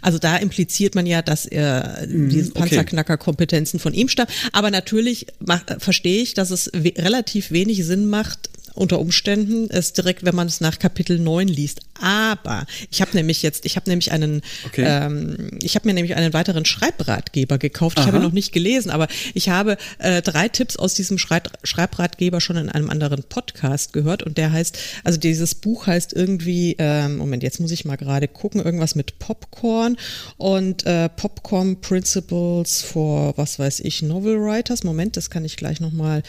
Also 0.00 0.18
da 0.18 0.38
impliziert 0.38 0.94
man 0.94 1.04
ja, 1.04 1.20
dass 1.20 1.44
er 1.44 2.06
mm, 2.08 2.30
diese 2.30 2.52
Panzerknacker-Kompetenzen 2.52 3.78
von 3.78 3.92
ihm 3.92 4.08
stammt. 4.08 4.30
Aber 4.52 4.70
natürlich 4.70 5.26
mach, 5.38 5.64
verstehe 5.78 6.22
ich, 6.22 6.32
dass 6.32 6.50
es 6.50 6.70
we 6.72 6.94
relativ 6.96 7.50
wenig 7.50 7.84
Sinn 7.84 8.06
macht, 8.06 8.48
unter 8.74 8.98
Umständen 9.00 9.68
es 9.70 9.92
direkt, 9.92 10.24
wenn 10.24 10.34
man 10.34 10.46
es 10.46 10.60
nach 10.60 10.78
Kapitel 10.78 11.18
9 11.18 11.48
liest. 11.48 11.80
Aber 12.00 12.66
ich 12.90 13.00
habe 13.00 13.12
nämlich 13.14 13.42
jetzt, 13.42 13.64
ich 13.64 13.76
habe 13.76 13.88
nämlich 13.88 14.12
einen, 14.12 14.42
okay. 14.66 14.84
ähm, 14.86 15.50
ich 15.62 15.74
habe 15.74 15.86
mir 15.86 15.94
nämlich 15.94 16.16
einen 16.16 16.32
weiteren 16.32 16.64
Schreibratgeber 16.64 17.58
gekauft. 17.58 17.98
Ich 17.98 18.02
Aha. 18.02 18.08
habe 18.08 18.18
ihn 18.18 18.24
noch 18.24 18.32
nicht 18.32 18.52
gelesen, 18.52 18.90
aber 18.90 19.08
ich 19.34 19.48
habe 19.48 19.76
äh, 19.98 20.20
drei 20.22 20.48
Tipps 20.48 20.76
aus 20.76 20.94
diesem 20.94 21.18
Schreib 21.18 21.50
Schreibratgeber 21.62 22.40
schon 22.40 22.56
in 22.56 22.68
einem 22.68 22.90
anderen 22.90 23.22
Podcast 23.22 23.92
gehört 23.92 24.22
und 24.22 24.36
der 24.38 24.52
heißt, 24.52 24.78
also 25.04 25.18
dieses 25.18 25.54
Buch 25.54 25.86
heißt 25.86 26.12
irgendwie, 26.12 26.76
ähm, 26.78 27.18
Moment, 27.18 27.42
jetzt 27.42 27.60
muss 27.60 27.70
ich 27.70 27.84
mal 27.84 27.96
gerade 27.96 28.28
gucken, 28.28 28.62
irgendwas 28.62 28.94
mit 28.94 29.18
Popcorn 29.18 29.96
und 30.36 30.84
äh, 30.86 31.08
Popcorn 31.08 31.80
Principles 31.80 32.82
for, 32.82 33.36
was 33.36 33.58
weiß 33.58 33.80
ich, 33.80 34.02
Novel 34.02 34.40
Writers. 34.40 34.82
Moment, 34.82 35.16
das 35.16 35.30
kann 35.30 35.44
ich 35.44 35.56
gleich 35.56 35.80
nochmal 35.80 36.02
mal 36.02 36.22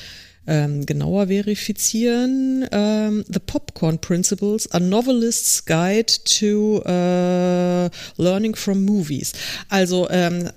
ähm, 0.47 0.85
genauer 0.85 1.27
verifizieren. 1.27 2.67
Ähm, 2.71 3.23
The 3.27 3.39
Popcorn 3.39 3.99
Principles, 3.99 4.69
A 4.71 4.79
Novelist's 4.79 5.65
Guide 5.65 6.13
to 6.25 6.81
uh, 6.85 7.89
Learning 8.21 8.55
from 8.55 8.83
Movies. 8.83 9.33
Also 9.69 10.09
ähm, 10.09 10.49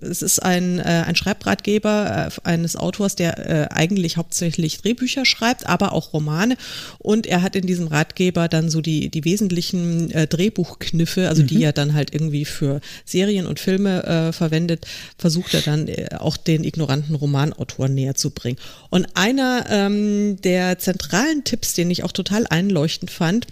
es 0.00 0.22
ist 0.22 0.38
ein, 0.40 0.78
äh, 0.78 1.04
ein 1.06 1.16
Schreibratgeber 1.16 2.28
äh, 2.28 2.48
eines 2.48 2.76
Autors, 2.76 3.16
der 3.16 3.38
äh, 3.38 3.68
eigentlich 3.70 4.16
hauptsächlich 4.16 4.80
Drehbücher 4.80 5.24
schreibt, 5.24 5.66
aber 5.66 5.92
auch 5.92 6.12
Romane. 6.12 6.56
Und 6.98 7.26
er 7.26 7.42
hat 7.42 7.56
in 7.56 7.66
diesem 7.66 7.88
Ratgeber 7.88 8.48
dann 8.48 8.70
so 8.70 8.80
die, 8.80 9.08
die 9.08 9.24
wesentlichen 9.24 10.10
äh, 10.12 10.28
Drehbuchkniffe, 10.28 11.28
also 11.28 11.42
mhm. 11.42 11.46
die 11.48 11.64
er 11.64 11.72
dann 11.72 11.94
halt 11.94 12.14
irgendwie 12.14 12.44
für 12.44 12.80
Serien 13.04 13.46
und 13.46 13.58
Filme 13.58 14.04
äh, 14.04 14.32
verwendet, 14.32 14.86
versucht 15.18 15.54
er 15.54 15.62
dann 15.62 15.88
äh, 15.88 16.08
auch 16.18 16.36
den 16.36 16.62
ignoranten 16.62 17.16
Romanautoren 17.16 17.94
näher 17.94 18.14
zu 18.14 18.30
bringen. 18.30 18.58
Und 18.90 19.08
einer 19.14 19.66
ähm, 19.70 20.40
der 20.42 20.78
zentralen 20.78 21.42
Tipps, 21.42 21.74
den 21.74 21.90
ich 21.90 22.04
auch 22.04 22.12
total 22.12 22.46
einleuchtend 22.46 23.10
fand, 23.10 23.48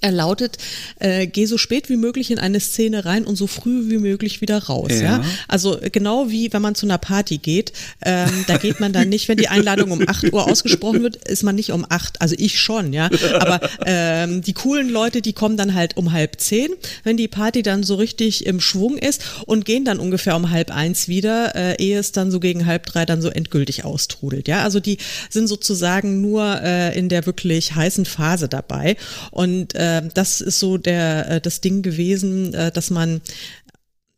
er 0.00 0.12
lautet, 0.12 0.58
äh, 0.98 1.26
geh 1.26 1.46
so 1.46 1.58
spät 1.58 1.88
wie 1.88 1.96
möglich 1.96 2.30
in 2.30 2.38
eine 2.38 2.60
Szene 2.60 3.04
rein 3.04 3.24
und 3.24 3.36
so 3.36 3.46
früh 3.46 3.90
wie 3.90 3.98
möglich 3.98 4.40
wieder 4.40 4.64
raus. 4.64 4.92
Ja. 4.92 5.02
ja? 5.02 5.24
Also 5.48 5.78
genau 5.92 6.30
wie 6.30 6.52
wenn 6.52 6.62
man 6.62 6.74
zu 6.74 6.86
einer 6.86 6.98
Party 6.98 7.38
geht, 7.38 7.72
ähm, 8.04 8.44
da 8.46 8.56
geht 8.56 8.80
man 8.80 8.92
dann 8.92 9.08
nicht, 9.08 9.28
wenn 9.28 9.38
die 9.38 9.48
Einladung 9.48 9.90
um 9.90 10.06
8 10.06 10.32
Uhr 10.32 10.50
ausgesprochen 10.50 11.02
wird, 11.02 11.16
ist 11.28 11.42
man 11.42 11.54
nicht 11.54 11.72
um 11.72 11.86
8. 11.88 12.20
Also 12.20 12.34
ich 12.38 12.60
schon, 12.60 12.92
ja. 12.92 13.10
Aber 13.34 13.60
ähm, 13.84 14.42
die 14.42 14.52
coolen 14.52 14.88
Leute, 14.88 15.22
die 15.22 15.32
kommen 15.32 15.56
dann 15.56 15.74
halt 15.74 15.96
um 15.96 16.12
halb 16.12 16.40
zehn, 16.40 16.70
wenn 17.04 17.16
die 17.16 17.28
Party 17.28 17.62
dann 17.62 17.82
so 17.82 17.94
richtig 17.94 18.46
im 18.46 18.60
Schwung 18.60 18.98
ist 18.98 19.22
und 19.46 19.64
gehen 19.64 19.84
dann 19.84 19.98
ungefähr 19.98 20.36
um 20.36 20.50
halb 20.50 20.70
eins 20.70 21.08
wieder, 21.08 21.54
äh, 21.54 21.76
ehe 21.82 21.98
es 21.98 22.12
dann 22.12 22.30
so 22.30 22.40
gegen 22.40 22.66
halb 22.66 22.86
drei 22.86 23.04
dann 23.04 23.22
so 23.22 23.28
endgültig 23.28 23.84
austrudelt. 23.84 24.48
Ja, 24.48 24.62
also 24.62 24.80
die 24.80 24.98
sind 25.30 25.46
sozusagen 25.46 26.20
nur 26.20 26.60
äh, 26.62 26.96
in 26.98 27.08
der 27.08 27.26
wirklich 27.26 27.74
heißen 27.74 28.04
Phase 28.04 28.48
dabei 28.48 28.96
und 29.30 29.74
äh, 29.74 29.78
äh, 29.86 30.08
das 30.14 30.40
ist 30.40 30.58
so 30.58 30.78
der, 30.78 31.30
äh, 31.30 31.40
das 31.40 31.60
Ding 31.60 31.82
gewesen, 31.82 32.54
äh, 32.54 32.70
dass 32.72 32.90
man 32.90 33.20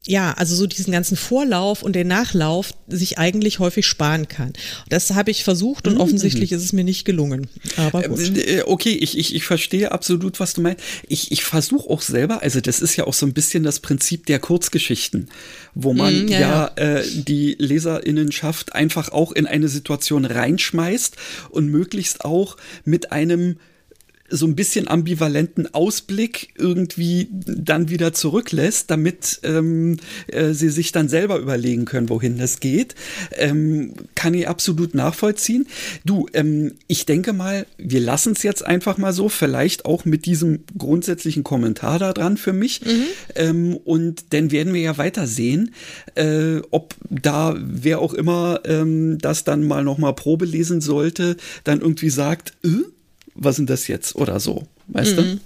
ja, 0.09 0.33
also 0.33 0.55
so 0.55 0.67
diesen 0.67 0.91
ganzen 0.91 1.19
Vorlauf 1.19 1.83
und 1.83 1.95
den 1.95 2.09
Nachlauf 2.09 2.73
sich 2.87 3.19
eigentlich 3.19 3.59
häufig 3.59 3.85
sparen 3.85 4.27
kann. 4.27 4.55
Das 4.89 5.11
habe 5.11 5.31
ich 5.31 5.45
versucht 5.45 5.87
und 5.87 5.95
mhm. 5.97 6.01
offensichtlich 6.01 6.51
ist 6.53 6.65
es 6.65 6.73
mir 6.73 6.83
nicht 6.83 7.05
gelungen. 7.05 7.49
Aber 7.77 8.03
gut. 8.05 8.39
Äh, 8.39 8.63
okay, 8.65 8.93
ich, 8.93 9.19
ich, 9.19 9.35
ich 9.35 9.45
verstehe 9.45 9.93
absolut, 9.93 10.41
was 10.41 10.55
du 10.55 10.63
meinst. 10.63 10.83
Ich, 11.09 11.31
ich 11.31 11.45
versuche 11.45 11.91
auch 11.91 12.01
selber, 12.01 12.43
also 12.43 12.63
das 12.63 12.81
ist 12.81 12.97
ja 12.97 13.05
auch 13.05 13.13
so 13.13 13.27
ein 13.27 13.35
bisschen 13.35 13.65
das 13.65 13.81
Prinzip 13.81 14.25
der 14.25 14.39
Kurzgeschichten, 14.39 15.29
wo 15.75 15.93
man 15.93 16.23
mhm, 16.23 16.29
ja, 16.29 16.41
ja, 16.41 16.73
ja. 16.79 17.01
Äh, 17.01 17.05
die 17.13 17.57
Leserinnenschaft 17.59 18.75
einfach 18.75 19.11
auch 19.11 19.33
in 19.33 19.47
eine 19.47 19.69
Situation 19.69 20.25
reinschmeißt 20.25 21.17
und 21.51 21.67
möglichst 21.67 22.25
auch 22.25 22.57
mit 22.87 23.13
einem 23.13 23.59
so 24.31 24.47
ein 24.47 24.55
bisschen 24.55 24.89
ambivalenten 24.89 25.73
Ausblick 25.73 26.49
irgendwie 26.57 27.29
dann 27.31 27.89
wieder 27.89 28.13
zurücklässt, 28.13 28.91
damit 28.91 29.41
ähm, 29.43 29.99
äh, 30.27 30.53
sie 30.53 30.69
sich 30.69 30.93
dann 30.93 31.09
selber 31.09 31.39
überlegen 31.39 31.85
können, 31.85 32.09
wohin 32.09 32.39
das 32.39 32.61
geht. 32.61 32.95
Ähm, 33.33 33.95
kann 34.15 34.35
ich 34.35 34.49
absolut 34.49 34.95
nachvollziehen. 34.95 35.67
Du, 36.05 36.27
ähm, 36.35 36.75
ich 36.87 37.07
denke 37.07 37.33
mal, 37.33 37.67
wir 37.79 38.01
lassen 38.01 38.33
es 38.33 38.43
jetzt 38.43 38.65
einfach 38.65 38.99
mal 38.99 39.13
so, 39.13 39.29
vielleicht 39.29 39.85
auch 39.85 40.05
mit 40.05 40.27
diesem 40.27 40.61
grundsätzlichen 40.77 41.45
Kommentar 41.45 41.99
da 41.99 42.13
dran 42.13 42.37
für 42.37 42.53
mich. 42.53 42.85
Mhm. 42.85 43.05
Ähm, 43.35 43.77
und 43.77 44.33
dann 44.33 44.51
werden 44.51 44.75
wir 44.75 44.81
ja 44.81 44.99
weiter 44.99 45.27
sehen, 45.27 45.75
äh, 46.15 46.61
ob 46.71 46.95
da 47.11 47.57
wer 47.59 48.01
auch 48.01 48.13
immer 48.15 48.61
ähm, 48.65 49.19
das 49.19 49.45
dann 49.45 49.67
mal 49.67 49.85
nochmal 49.85 50.15
Probe 50.15 50.45
lesen 50.45 50.81
sollte, 50.81 51.37
dann 51.65 51.81
irgendwie 51.81 52.11
sagt, 52.11 52.53
äh, 52.65 52.69
was 53.39 53.57
sind 53.57 53.71
das 53.71 53.89
jetzt 53.89 54.17
oder 54.17 54.41
so, 54.41 54.65
weißt 54.89 55.17
mhm. 55.17 55.17
du? 55.17 55.41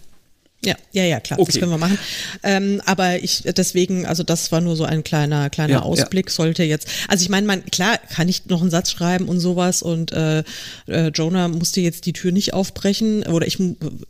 Ja, 0.64 0.76
ja, 0.92 1.02
ja, 1.02 1.18
klar, 1.18 1.40
okay. 1.40 1.50
das 1.50 1.60
können 1.60 1.72
wir 1.72 1.78
machen. 1.78 1.98
Ähm, 2.44 2.80
aber 2.86 3.16
ich 3.16 3.42
deswegen, 3.56 4.06
also 4.06 4.22
das 4.22 4.52
war 4.52 4.60
nur 4.60 4.76
so 4.76 4.84
ein 4.84 5.02
kleiner, 5.02 5.50
kleiner 5.50 5.72
ja, 5.72 5.82
Ausblick. 5.82 6.28
Ja. 6.28 6.32
Sollte 6.32 6.62
jetzt, 6.62 6.86
also 7.08 7.22
ich 7.22 7.28
meine, 7.28 7.48
man 7.48 7.64
klar 7.66 7.98
kann 7.98 8.28
ich 8.28 8.46
noch 8.46 8.60
einen 8.60 8.70
Satz 8.70 8.92
schreiben 8.92 9.28
und 9.28 9.40
sowas 9.40 9.82
und 9.82 10.12
äh, 10.12 10.44
äh, 10.86 11.08
Jonah 11.08 11.48
musste 11.48 11.80
jetzt 11.80 12.06
die 12.06 12.12
Tür 12.12 12.30
nicht 12.30 12.54
aufbrechen 12.54 13.24
oder 13.24 13.44
ich 13.44 13.58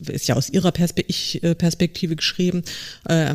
ist 0.07 0.29
ja 0.29 0.37
aus 0.37 0.51
ihrer 0.51 0.73
Perspe 0.73 1.03
ich, 1.07 1.43
äh, 1.43 1.55
Perspektive 1.55 2.17
geschrieben. 2.17 2.65
Äh, 3.09 3.35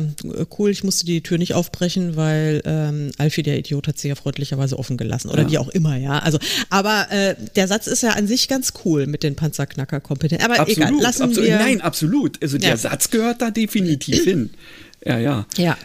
cool, 0.56 0.70
ich 0.70 0.84
musste 0.84 1.04
die 1.04 1.20
Tür 1.20 1.38
nicht 1.38 1.54
aufbrechen, 1.54 2.14
weil 2.14 2.62
ähm, 2.64 3.10
Alfie 3.18 3.42
der 3.42 3.58
Idiot 3.58 3.88
hat 3.88 3.98
sie 3.98 4.08
ja 4.08 4.14
freundlicherweise 4.14 4.78
offen 4.78 4.96
gelassen 4.96 5.28
oder 5.28 5.42
ja. 5.42 5.50
wie 5.50 5.58
auch 5.58 5.68
immer, 5.70 5.96
ja. 5.96 6.20
Also, 6.20 6.38
aber 6.70 7.10
äh, 7.10 7.34
der 7.56 7.66
Satz 7.66 7.88
ist 7.88 8.04
ja 8.04 8.10
an 8.10 8.28
sich 8.28 8.46
ganz 8.46 8.74
cool 8.84 9.08
mit 9.08 9.24
den 9.24 9.34
Panzerknacker-Kompetenzen. 9.34 10.44
Aber 10.44 10.60
absolut, 10.60 10.88
egal, 10.88 11.02
lassen 11.02 11.22
absolut, 11.24 11.48
wir. 11.48 11.58
Nein, 11.58 11.80
absolut. 11.80 12.40
Also 12.40 12.58
der 12.58 12.76
Satz 12.76 13.07
gehört 13.10 13.42
da 13.42 13.50
definitiv 13.50 14.24
hin. 14.24 14.50
Ja, 15.04 15.18
ja. 15.18 15.46
Ja. 15.56 15.76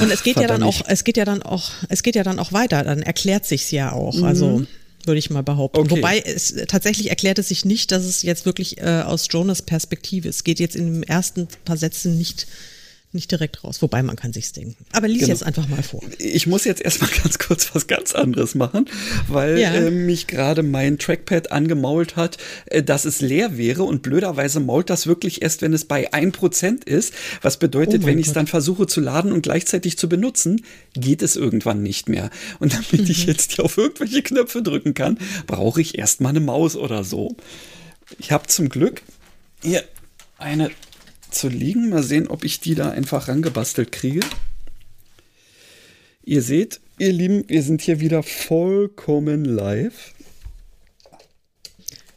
Und 0.00 0.10
es 0.10 0.22
geht 0.22 0.36
ja 0.36 0.46
dann 0.46 0.62
auch, 0.62 0.82
es 0.86 1.04
geht 1.04 1.16
ja 1.16 1.24
dann 1.24 1.42
auch, 1.42 1.70
es 1.88 2.02
geht 2.02 2.14
ja 2.14 2.22
dann 2.22 2.38
auch 2.38 2.52
weiter, 2.52 2.84
dann 2.84 3.02
erklärt 3.02 3.44
sich's 3.44 3.70
ja 3.70 3.92
auch. 3.92 4.14
Mhm. 4.16 4.24
Also 4.24 4.66
würde 5.04 5.18
ich 5.18 5.30
mal 5.30 5.42
behaupten. 5.42 5.80
Okay. 5.80 5.90
Wobei 5.90 6.20
es 6.20 6.54
tatsächlich 6.68 7.10
erklärt 7.10 7.38
es 7.38 7.48
sich 7.48 7.64
nicht, 7.64 7.90
dass 7.90 8.04
es 8.04 8.22
jetzt 8.22 8.46
wirklich 8.46 8.78
äh, 8.78 9.02
aus 9.04 9.26
Jonas 9.30 9.62
Perspektive 9.62 10.28
ist. 10.28 10.36
Es 10.36 10.44
geht 10.44 10.60
jetzt 10.60 10.76
in 10.76 10.92
den 10.92 11.02
ersten 11.02 11.48
paar 11.64 11.76
Sätzen 11.76 12.16
nicht 12.16 12.46
nicht 13.14 13.30
direkt 13.30 13.62
raus, 13.64 13.82
wobei 13.82 14.02
man 14.02 14.16
kann 14.16 14.32
sich's 14.32 14.52
denken. 14.52 14.84
Aber 14.92 15.08
lies 15.08 15.20
genau. 15.20 15.32
jetzt 15.32 15.44
einfach 15.44 15.68
mal 15.68 15.82
vor. 15.82 16.02
Ich 16.18 16.46
muss 16.46 16.64
jetzt 16.64 16.80
erstmal 16.80 17.10
ganz 17.22 17.38
kurz 17.38 17.74
was 17.74 17.86
ganz 17.86 18.14
anderes 18.14 18.54
machen, 18.54 18.86
weil 19.28 19.58
ja. 19.58 19.72
äh, 19.74 19.90
mich 19.90 20.26
gerade 20.26 20.62
mein 20.62 20.98
Trackpad 20.98 21.52
angemault 21.52 22.16
hat, 22.16 22.38
äh, 22.66 22.82
dass 22.82 23.04
es 23.04 23.20
leer 23.20 23.56
wäre 23.56 23.82
und 23.82 24.02
blöderweise 24.02 24.60
mault 24.60 24.90
das 24.90 25.06
wirklich 25.06 25.42
erst, 25.42 25.62
wenn 25.62 25.72
es 25.72 25.84
bei 25.84 26.12
1% 26.12 26.86
ist, 26.86 27.12
was 27.42 27.58
bedeutet, 27.58 28.02
oh 28.04 28.06
wenn 28.06 28.18
ich 28.18 28.28
es 28.28 28.32
dann 28.32 28.46
versuche 28.46 28.86
zu 28.86 29.00
laden 29.00 29.32
und 29.32 29.42
gleichzeitig 29.42 29.98
zu 29.98 30.08
benutzen, 30.08 30.64
geht 30.94 31.22
es 31.22 31.36
irgendwann 31.36 31.82
nicht 31.82 32.08
mehr. 32.08 32.30
Und 32.60 32.72
damit 32.72 32.92
mhm. 32.92 33.10
ich 33.10 33.26
jetzt 33.26 33.52
hier 33.52 33.64
auf 33.64 33.76
irgendwelche 33.76 34.22
Knöpfe 34.22 34.62
drücken 34.62 34.94
kann, 34.94 35.18
brauche 35.46 35.80
ich 35.80 35.98
erstmal 35.98 36.30
eine 36.30 36.40
Maus 36.40 36.76
oder 36.76 37.04
so. 37.04 37.36
Ich 38.18 38.32
habe 38.32 38.46
zum 38.46 38.68
Glück 38.68 39.02
hier 39.62 39.84
eine 40.38 40.70
zu 41.34 41.48
liegen. 41.48 41.90
Mal 41.90 42.02
sehen, 42.02 42.28
ob 42.28 42.44
ich 42.44 42.60
die 42.60 42.74
da 42.74 42.90
einfach 42.90 43.28
rangebastelt 43.28 43.92
kriege. 43.92 44.20
Ihr 46.24 46.42
seht, 46.42 46.80
ihr 46.98 47.12
Lieben, 47.12 47.44
wir 47.48 47.62
sind 47.62 47.82
hier 47.82 48.00
wieder 48.00 48.22
vollkommen 48.22 49.44
live. 49.44 50.12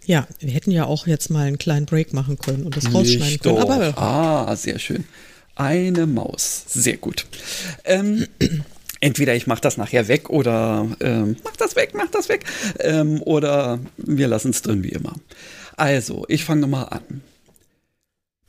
Ja, 0.06 0.28
wir 0.40 0.52
hätten 0.52 0.70
ja 0.72 0.86
auch 0.86 1.08
jetzt 1.08 1.30
mal 1.30 1.48
einen 1.48 1.58
kleinen 1.58 1.88
Break 1.88 2.14
machen 2.14 2.38
können 2.38 2.64
und 2.64 2.78
das 2.78 2.94
rausschneiden 2.94 3.28
Nicht 3.28 3.44
können. 3.44 3.58
Aber 3.58 3.98
ah, 3.98 4.56
sehr 4.56 4.78
schön. 4.78 5.06
Eine 5.56 6.06
Maus. 6.06 6.66
Sehr 6.68 6.98
gut. 6.98 7.26
Ähm, 7.86 8.28
entweder 9.00 9.36
ich 9.36 9.48
mache 9.48 9.62
das 9.62 9.78
nachher 9.78 10.08
weg 10.08 10.30
oder 10.30 10.88
ähm, 11.00 11.38
mach 11.44 11.56
das 11.56 11.76
weg, 11.76 11.94
mach 11.96 12.12
das 12.12 12.30
weg. 12.30 12.46
Ähm, 12.80 13.22
oder 13.24 13.80
wir 13.98 14.28
lassen 14.28 14.52
es 14.52 14.62
drin 14.62 14.84
wie 14.84 14.90
immer. 14.90 15.16
Also, 15.78 16.26
ich 16.28 16.44
fange 16.46 16.62
nochmal 16.62 16.90
an. 16.90 17.22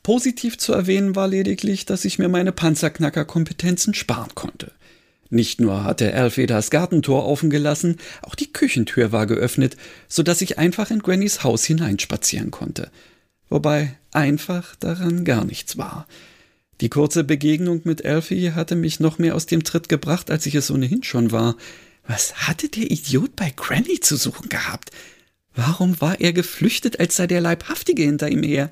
Positiv 0.07 0.57
zu 0.57 0.71
erwähnen 0.71 1.17
war 1.17 1.27
lediglich, 1.27 1.85
dass 1.85 2.05
ich 2.05 2.17
mir 2.17 2.29
meine 2.29 2.53
Panzerknacker-Kompetenzen 2.53 3.93
sparen 3.93 4.33
konnte. 4.35 4.71
Nicht 5.29 5.59
nur 5.59 5.83
hatte 5.83 6.13
Alfie 6.13 6.45
das 6.45 6.69
Gartentor 6.69 7.25
offen 7.25 7.49
gelassen, 7.49 7.97
auch 8.21 8.33
die 8.33 8.53
Küchentür 8.53 9.11
war 9.11 9.27
geöffnet, 9.27 9.75
so 10.07 10.23
dass 10.23 10.39
ich 10.39 10.57
einfach 10.57 10.91
in 10.91 10.99
Grannys 10.99 11.43
Haus 11.43 11.65
hineinspazieren 11.65 12.51
konnte. 12.51 12.89
Wobei 13.49 13.97
einfach 14.13 14.77
daran 14.77 15.25
gar 15.25 15.43
nichts 15.43 15.77
war. 15.77 16.07
Die 16.79 16.87
kurze 16.87 17.25
Begegnung 17.25 17.81
mit 17.83 18.05
Alfie 18.05 18.53
hatte 18.53 18.77
mich 18.77 19.01
noch 19.01 19.19
mehr 19.19 19.35
aus 19.35 19.45
dem 19.45 19.65
Tritt 19.65 19.89
gebracht, 19.89 20.31
als 20.31 20.45
ich 20.45 20.55
es 20.55 20.71
ohnehin 20.71 21.03
schon 21.03 21.33
war. 21.33 21.57
Was 22.07 22.47
hatte 22.47 22.69
der 22.69 22.89
Idiot 22.89 23.35
bei 23.35 23.51
Granny 23.53 23.99
zu 23.99 24.15
suchen 24.15 24.47
gehabt? 24.47 24.91
Warum 25.53 25.99
war 25.99 26.21
er 26.21 26.31
geflüchtet, 26.31 26.97
als 26.97 27.17
sei 27.17 27.27
der 27.27 27.41
Leibhaftige 27.41 28.03
hinter 28.03 28.29
ihm 28.31 28.43
her? 28.43 28.71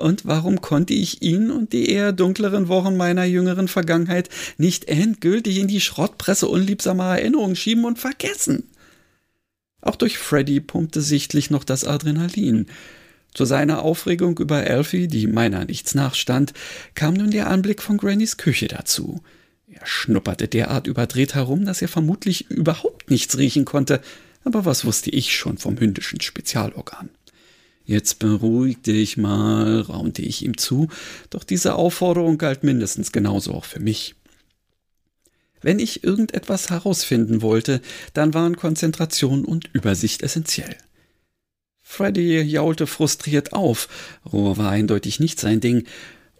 Und 0.00 0.24
warum 0.24 0.62
konnte 0.62 0.94
ich 0.94 1.20
ihn 1.20 1.50
und 1.50 1.74
die 1.74 1.90
eher 1.90 2.12
dunkleren 2.12 2.68
Wochen 2.68 2.96
meiner 2.96 3.24
jüngeren 3.24 3.68
Vergangenheit 3.68 4.30
nicht 4.56 4.86
endgültig 4.86 5.58
in 5.58 5.68
die 5.68 5.80
Schrottpresse 5.80 6.48
unliebsamer 6.48 7.18
Erinnerungen 7.18 7.54
schieben 7.54 7.84
und 7.84 7.98
vergessen? 7.98 8.64
Auch 9.82 9.96
durch 9.96 10.16
Freddy 10.16 10.60
pumpte 10.60 11.02
sichtlich 11.02 11.50
noch 11.50 11.64
das 11.64 11.84
Adrenalin. 11.84 12.66
Zu 13.34 13.44
seiner 13.44 13.82
Aufregung 13.82 14.38
über 14.38 14.56
Alfie, 14.56 15.06
die 15.06 15.26
meiner 15.26 15.66
nichts 15.66 15.94
nachstand, 15.94 16.54
kam 16.94 17.14
nun 17.14 17.30
der 17.30 17.48
Anblick 17.48 17.82
von 17.82 17.98
Grannys 17.98 18.38
Küche 18.38 18.68
dazu. 18.68 19.22
Er 19.68 19.86
schnupperte 19.86 20.48
derart 20.48 20.86
überdreht 20.86 21.34
herum, 21.34 21.66
dass 21.66 21.82
er 21.82 21.88
vermutlich 21.88 22.50
überhaupt 22.50 23.10
nichts 23.10 23.36
riechen 23.36 23.66
konnte, 23.66 24.00
aber 24.44 24.64
was 24.64 24.86
wusste 24.86 25.10
ich 25.10 25.36
schon 25.36 25.58
vom 25.58 25.78
hündischen 25.78 26.22
Spezialorgan? 26.22 27.10
Jetzt 27.84 28.18
beruhig 28.18 28.82
dich 28.82 29.16
mal, 29.16 29.80
raunte 29.80 30.22
ich 30.22 30.44
ihm 30.44 30.56
zu, 30.56 30.88
doch 31.30 31.44
diese 31.44 31.74
Aufforderung 31.74 32.38
galt 32.38 32.62
mindestens 32.62 33.12
genauso 33.12 33.54
auch 33.54 33.64
für 33.64 33.80
mich. 33.80 34.14
Wenn 35.60 35.78
ich 35.78 36.04
irgendetwas 36.04 36.70
herausfinden 36.70 37.42
wollte, 37.42 37.82
dann 38.14 38.32
waren 38.32 38.56
Konzentration 38.56 39.44
und 39.44 39.68
Übersicht 39.72 40.22
essentiell. 40.22 40.76
Freddy 41.82 42.40
jaulte 42.40 42.86
frustriert 42.86 43.52
auf, 43.52 43.88
Ruhe 44.32 44.56
war 44.56 44.70
eindeutig 44.70 45.20
nicht 45.20 45.40
sein 45.40 45.60
Ding, 45.60 45.86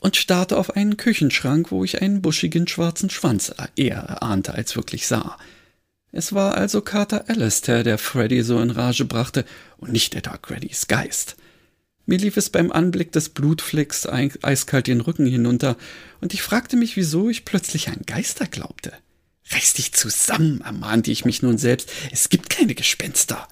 und 0.00 0.16
starrte 0.16 0.56
auf 0.56 0.76
einen 0.76 0.96
Küchenschrank, 0.96 1.70
wo 1.70 1.84
ich 1.84 2.00
einen 2.00 2.22
buschigen 2.22 2.66
schwarzen 2.66 3.10
Schwanz 3.10 3.52
eher 3.76 4.22
ahnte 4.22 4.54
als 4.54 4.74
wirklich 4.76 5.06
sah. 5.06 5.36
Es 6.12 6.32
war 6.32 6.56
also 6.56 6.80
Carter 6.80 7.28
Alistair, 7.28 7.84
der 7.84 7.98
Freddy 7.98 8.42
so 8.42 8.60
in 8.60 8.70
Rage 8.70 9.04
brachte, 9.04 9.44
und 9.78 9.92
nicht 9.92 10.14
der 10.14 10.22
Dark 10.22 10.50
Reddys 10.50 10.88
Geist. 10.88 11.36
Mir 12.06 12.18
lief 12.18 12.36
es 12.36 12.50
beim 12.50 12.72
Anblick 12.72 13.12
des 13.12 13.28
Blutflecks 13.28 14.08
eiskalt 14.08 14.88
den 14.88 15.00
Rücken 15.00 15.26
hinunter, 15.26 15.76
und 16.20 16.34
ich 16.34 16.42
fragte 16.42 16.76
mich, 16.76 16.96
wieso 16.96 17.28
ich 17.30 17.44
plötzlich 17.44 17.88
an 17.88 18.00
Geister 18.06 18.46
glaubte. 18.46 18.92
Reiß 19.50 19.74
dich 19.74 19.92
zusammen, 19.92 20.60
ermahnte 20.62 21.10
ich 21.10 21.24
mich 21.24 21.42
nun 21.42 21.58
selbst. 21.58 21.90
Es 22.10 22.28
gibt 22.28 22.50
keine 22.50 22.74
Gespenster. 22.74 23.48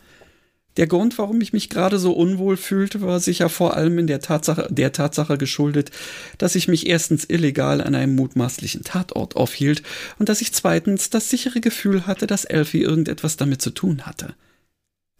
Der 0.78 0.86
Grund, 0.86 1.18
warum 1.18 1.40
ich 1.40 1.52
mich 1.52 1.70
gerade 1.70 1.98
so 1.98 2.12
unwohl 2.12 2.56
fühlte, 2.56 3.02
war 3.02 3.18
sicher 3.18 3.48
vor 3.48 3.76
allem 3.76 3.98
in 3.98 4.06
der 4.06 4.20
Tatsache, 4.20 4.68
der 4.70 4.92
Tatsache 4.92 5.36
geschuldet, 5.36 5.90
dass 6.38 6.54
ich 6.54 6.68
mich 6.68 6.86
erstens 6.86 7.24
illegal 7.24 7.80
an 7.80 7.96
einem 7.96 8.14
mutmaßlichen 8.14 8.84
Tatort 8.84 9.34
aufhielt 9.34 9.82
und 10.20 10.28
dass 10.28 10.40
ich 10.40 10.52
zweitens 10.52 11.10
das 11.10 11.30
sichere 11.30 11.60
Gefühl 11.60 12.06
hatte, 12.06 12.28
dass 12.28 12.44
Elfie 12.44 12.82
irgendetwas 12.82 13.36
damit 13.36 13.60
zu 13.60 13.70
tun 13.70 14.06
hatte. 14.06 14.36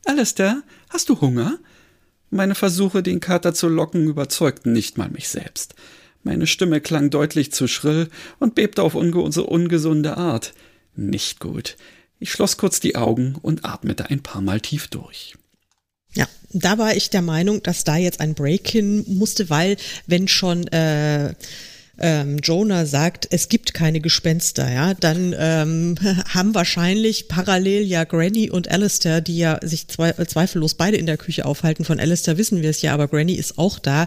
Alistair, 0.05 0.62
hast 0.90 1.09
du 1.09 1.21
Hunger? 1.21 1.59
Meine 2.31 2.55
Versuche, 2.55 3.03
den 3.03 3.18
Kater 3.18 3.53
zu 3.53 3.68
locken, 3.68 4.07
überzeugten 4.07 4.73
nicht 4.73 4.97
mal 4.97 5.11
mich 5.11 5.29
selbst. 5.29 5.75
Meine 6.23 6.47
Stimme 6.47 6.81
klang 6.81 7.11
deutlich 7.11 7.51
zu 7.51 7.66
schrill 7.66 8.11
und 8.38 8.55
bebte 8.55 8.85
auf 8.85 8.94
unge 8.94 9.21
ungesunde 9.21 10.16
Art. 10.16 10.55
Nicht 10.94 11.40
gut. 11.40 11.77
Ich 12.21 12.31
schloss 12.31 12.59
kurz 12.59 12.79
die 12.79 12.94
Augen 12.94 13.37
und 13.42 13.64
atmete 13.64 14.09
ein 14.09 14.23
paar 14.23 14.40
Mal 14.40 14.61
tief 14.61 14.87
durch. 14.87 15.35
Da 16.52 16.78
war 16.78 16.96
ich 16.96 17.11
der 17.11 17.22
Meinung, 17.22 17.62
dass 17.62 17.84
da 17.84 17.96
jetzt 17.96 18.20
ein 18.20 18.34
Break 18.34 18.68
hin 18.68 19.04
musste, 19.06 19.50
weil 19.50 19.76
wenn 20.06 20.28
schon 20.28 20.66
äh, 20.68 21.34
ähm, 22.00 22.38
Jonah 22.42 22.87
sagt, 22.87 23.28
es 23.30 23.48
gibt 23.48 23.74
keine 23.74 24.00
Gespenster, 24.00 24.70
ja, 24.70 24.94
dann 24.94 25.34
ähm, 25.38 25.94
haben 26.28 26.54
wahrscheinlich 26.54 27.28
parallel 27.28 27.82
ja 27.82 28.04
Granny 28.04 28.50
und 28.50 28.70
Alistair, 28.70 29.20
die 29.20 29.38
ja 29.38 29.58
sich 29.62 29.88
zwe 29.88 30.14
zweifellos 30.26 30.74
beide 30.74 30.96
in 30.96 31.06
der 31.06 31.16
Küche 31.16 31.44
aufhalten. 31.44 31.84
Von 31.84 32.00
Alistair 32.00 32.38
wissen 32.38 32.62
wir 32.62 32.70
es 32.70 32.82
ja, 32.82 32.94
aber 32.94 33.08
Granny 33.08 33.34
ist 33.34 33.58
auch 33.58 33.78
da, 33.78 34.06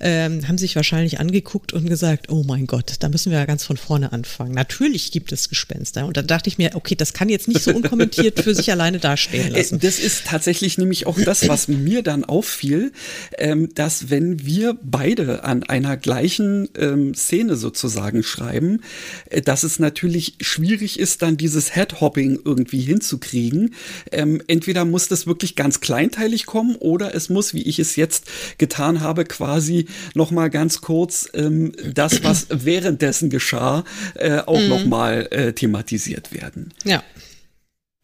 ähm, 0.00 0.46
haben 0.48 0.58
sich 0.58 0.76
wahrscheinlich 0.76 1.20
angeguckt 1.20 1.72
und 1.72 1.86
gesagt, 1.86 2.30
oh 2.30 2.42
mein 2.46 2.66
Gott, 2.66 2.94
da 3.00 3.08
müssen 3.08 3.30
wir 3.30 3.38
ja 3.38 3.46
ganz 3.46 3.64
von 3.64 3.76
vorne 3.76 4.12
anfangen. 4.12 4.52
Natürlich 4.52 5.12
gibt 5.12 5.32
es 5.32 5.48
Gespenster. 5.48 6.06
Und 6.06 6.16
da 6.16 6.22
dachte 6.22 6.48
ich 6.48 6.58
mir, 6.58 6.70
okay, 6.74 6.94
das 6.94 7.12
kann 7.12 7.28
jetzt 7.28 7.48
nicht 7.48 7.62
so 7.62 7.72
unkommentiert 7.72 8.40
für 8.40 8.54
sich 8.54 8.70
alleine 8.70 8.98
dastehen 8.98 9.52
lassen. 9.52 9.80
Das 9.80 9.98
ist 9.98 10.26
tatsächlich 10.26 10.78
nämlich 10.78 11.06
auch 11.06 11.18
das, 11.20 11.48
was 11.48 11.68
mir 11.68 12.02
dann 12.02 12.24
auffiel, 12.24 12.92
ähm, 13.38 13.68
dass 13.74 14.10
wenn 14.10 14.44
wir 14.44 14.76
beide 14.82 15.44
an 15.44 15.62
einer 15.64 15.96
gleichen 15.96 16.68
ähm, 16.76 17.14
Szene 17.30 17.54
sozusagen 17.54 18.24
schreiben, 18.24 18.82
äh, 19.26 19.40
dass 19.40 19.62
es 19.62 19.78
natürlich 19.78 20.34
schwierig 20.40 20.98
ist, 20.98 21.22
dann 21.22 21.36
dieses 21.36 21.76
Headhopping 21.76 22.40
irgendwie 22.44 22.80
hinzukriegen. 22.80 23.74
Ähm, 24.10 24.42
entweder 24.48 24.84
muss 24.84 25.06
das 25.06 25.28
wirklich 25.28 25.54
ganz 25.54 25.80
kleinteilig 25.80 26.46
kommen 26.46 26.74
oder 26.74 27.14
es 27.14 27.28
muss, 27.28 27.54
wie 27.54 27.62
ich 27.62 27.78
es 27.78 27.94
jetzt 27.94 28.26
getan 28.58 29.00
habe, 29.00 29.24
quasi 29.24 29.86
noch 30.14 30.32
mal 30.32 30.50
ganz 30.50 30.80
kurz 30.80 31.28
ähm, 31.32 31.72
das, 31.94 32.24
was 32.24 32.48
währenddessen 32.50 33.30
geschah, 33.30 33.84
äh, 34.14 34.38
auch 34.38 34.60
mhm. 34.60 34.68
noch 34.68 34.84
mal 34.86 35.28
äh, 35.30 35.52
thematisiert 35.52 36.32
werden. 36.32 36.74
Ja. 36.84 37.04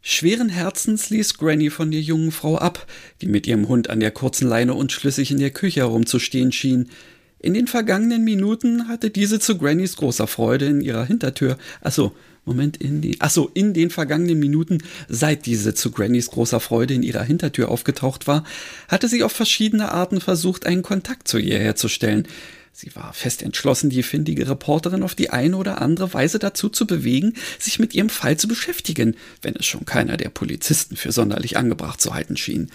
Schweren 0.03 0.51
Herzens 0.51 1.11
ließ 1.11 1.37
Granny 1.37 1.69
von 1.69 1.91
der 1.91 2.01
jungen 2.01 2.31
Frau 2.31 2.59
ab, 2.59 2.87
die 3.23 3.27
mit 3.27 3.49
ihrem 3.49 3.67
Hund 3.67 3.91
an 3.91 3.99
der 3.99 4.13
kurzen 4.13 4.49
Leine 4.49 4.75
unschlüssig 4.75 5.33
in 5.33 5.41
der 5.41 5.51
Küche 5.51 5.81
herumzustehen 5.81 6.53
schien. 6.53 6.91
In 7.39 7.55
den 7.55 7.67
vergangenen 7.67 8.25
Minuten 8.25 8.89
hatte 8.89 9.11
diese 9.11 9.39
zu 9.39 9.59
Grannys 9.59 9.97
großer 9.97 10.27
Freude 10.27 10.67
in 10.67 10.81
ihrer 10.81 11.05
Hintertür, 11.05 11.59
achso, 11.83 12.13
Moment, 12.47 12.77
in 12.77 13.01
die, 13.01 13.21
achso, 13.21 13.51
in 13.55 13.75
den 13.75 13.91
vergangenen 13.91 14.39
Minuten, 14.39 14.79
seit 15.09 15.47
diese 15.47 15.75
zu 15.75 15.91
Grannys 15.91 16.31
großer 16.31 16.61
Freude 16.61 16.95
in 16.95 17.03
ihrer 17.03 17.25
Hintertür 17.25 17.71
aufgetaucht 17.71 18.27
war, 18.27 18.45
hatte 18.89 19.09
sie 19.09 19.25
auf 19.25 19.33
verschiedene 19.33 19.91
Arten 19.91 20.21
versucht, 20.21 20.65
einen 20.65 20.83
Kontakt 20.83 21.27
zu 21.29 21.39
ihr 21.39 21.59
herzustellen. 21.59 22.29
Sie 22.73 22.95
war 22.95 23.13
fest 23.13 23.43
entschlossen, 23.43 23.91
die 23.91 24.03
findige 24.03 24.49
Reporterin 24.49 25.03
auf 25.03 25.15
die 25.15 25.31
eine 25.31 25.57
oder 25.57 25.83
andere 25.83 26.15
Weise 26.15 26.39
dazu 26.39 26.69
zu 26.69 26.87
bewegen, 26.87 27.35
sich 27.59 27.79
mit 27.79 27.95
ihrem 27.95 28.11
Fall 28.11 28.37
zu 28.37 28.49
beschäftigen, 28.49 29.17
wenn 29.43 29.57
es 29.57 29.67
schon 29.67 29.85
keiner 29.85 30.17
der 30.17 30.29
Polizisten 30.29 30.97
für 30.97 31.11
sonderlich 31.11 31.57
angebracht 31.57 32.01
zu 32.01 32.15
halten 32.15 32.37
schien 32.37 32.71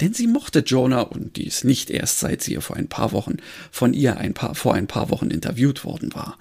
denn 0.00 0.14
sie 0.14 0.26
mochte 0.26 0.60
Jonah 0.60 1.02
und 1.02 1.36
dies 1.36 1.64
nicht 1.64 1.90
erst 1.90 2.20
seit 2.20 2.42
sie 2.42 2.56
vor 2.56 2.76
ein 2.76 2.88
paar 2.88 3.12
Wochen 3.12 3.36
von 3.70 3.94
ihr 3.94 4.16
ein 4.16 4.34
paar, 4.34 4.54
vor 4.54 4.74
ein 4.74 4.86
paar 4.86 5.10
Wochen 5.10 5.30
interviewt 5.30 5.84
worden 5.84 6.14
war. 6.14 6.38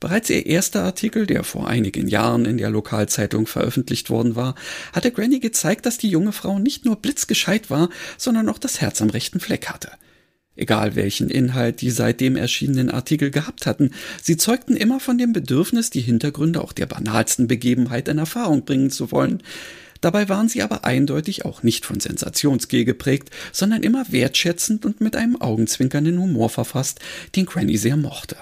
Bereits 0.00 0.28
ihr 0.28 0.44
erster 0.44 0.82
Artikel, 0.82 1.26
der 1.26 1.44
vor 1.44 1.66
einigen 1.66 2.08
Jahren 2.08 2.44
in 2.44 2.58
der 2.58 2.68
Lokalzeitung 2.68 3.46
veröffentlicht 3.46 4.10
worden 4.10 4.36
war, 4.36 4.54
hatte 4.92 5.10
Granny 5.10 5.40
gezeigt, 5.40 5.86
dass 5.86 5.96
die 5.96 6.10
junge 6.10 6.32
Frau 6.32 6.58
nicht 6.58 6.84
nur 6.84 6.96
blitzgescheit 6.96 7.70
war, 7.70 7.88
sondern 8.18 8.48
auch 8.48 8.58
das 8.58 8.80
Herz 8.80 9.00
am 9.00 9.08
rechten 9.08 9.40
Fleck 9.40 9.68
hatte. 9.68 9.90
Egal 10.56 10.94
welchen 10.94 11.30
Inhalt 11.30 11.80
die 11.80 11.90
seitdem 11.90 12.36
erschienenen 12.36 12.90
Artikel 12.90 13.30
gehabt 13.30 13.66
hatten, 13.66 13.90
sie 14.22 14.36
zeugten 14.36 14.76
immer 14.76 15.00
von 15.00 15.18
dem 15.18 15.32
Bedürfnis, 15.32 15.90
die 15.90 16.00
Hintergründe 16.00 16.60
auch 16.60 16.72
der 16.72 16.86
banalsten 16.86 17.48
Begebenheit 17.48 18.06
in 18.08 18.18
Erfahrung 18.18 18.64
bringen 18.64 18.90
zu 18.90 19.10
wollen, 19.10 19.42
Dabei 20.04 20.28
waren 20.28 20.50
sie 20.50 20.60
aber 20.60 20.84
eindeutig 20.84 21.46
auch 21.46 21.62
nicht 21.62 21.86
von 21.86 21.98
Sensationsgier 21.98 22.84
geprägt, 22.84 23.30
sondern 23.52 23.82
immer 23.82 24.04
wertschätzend 24.12 24.84
und 24.84 25.00
mit 25.00 25.16
einem 25.16 25.40
augenzwinkernden 25.40 26.18
Humor 26.18 26.50
verfasst, 26.50 27.00
den 27.36 27.46
Granny 27.46 27.78
sehr 27.78 27.96
mochte. 27.96 28.36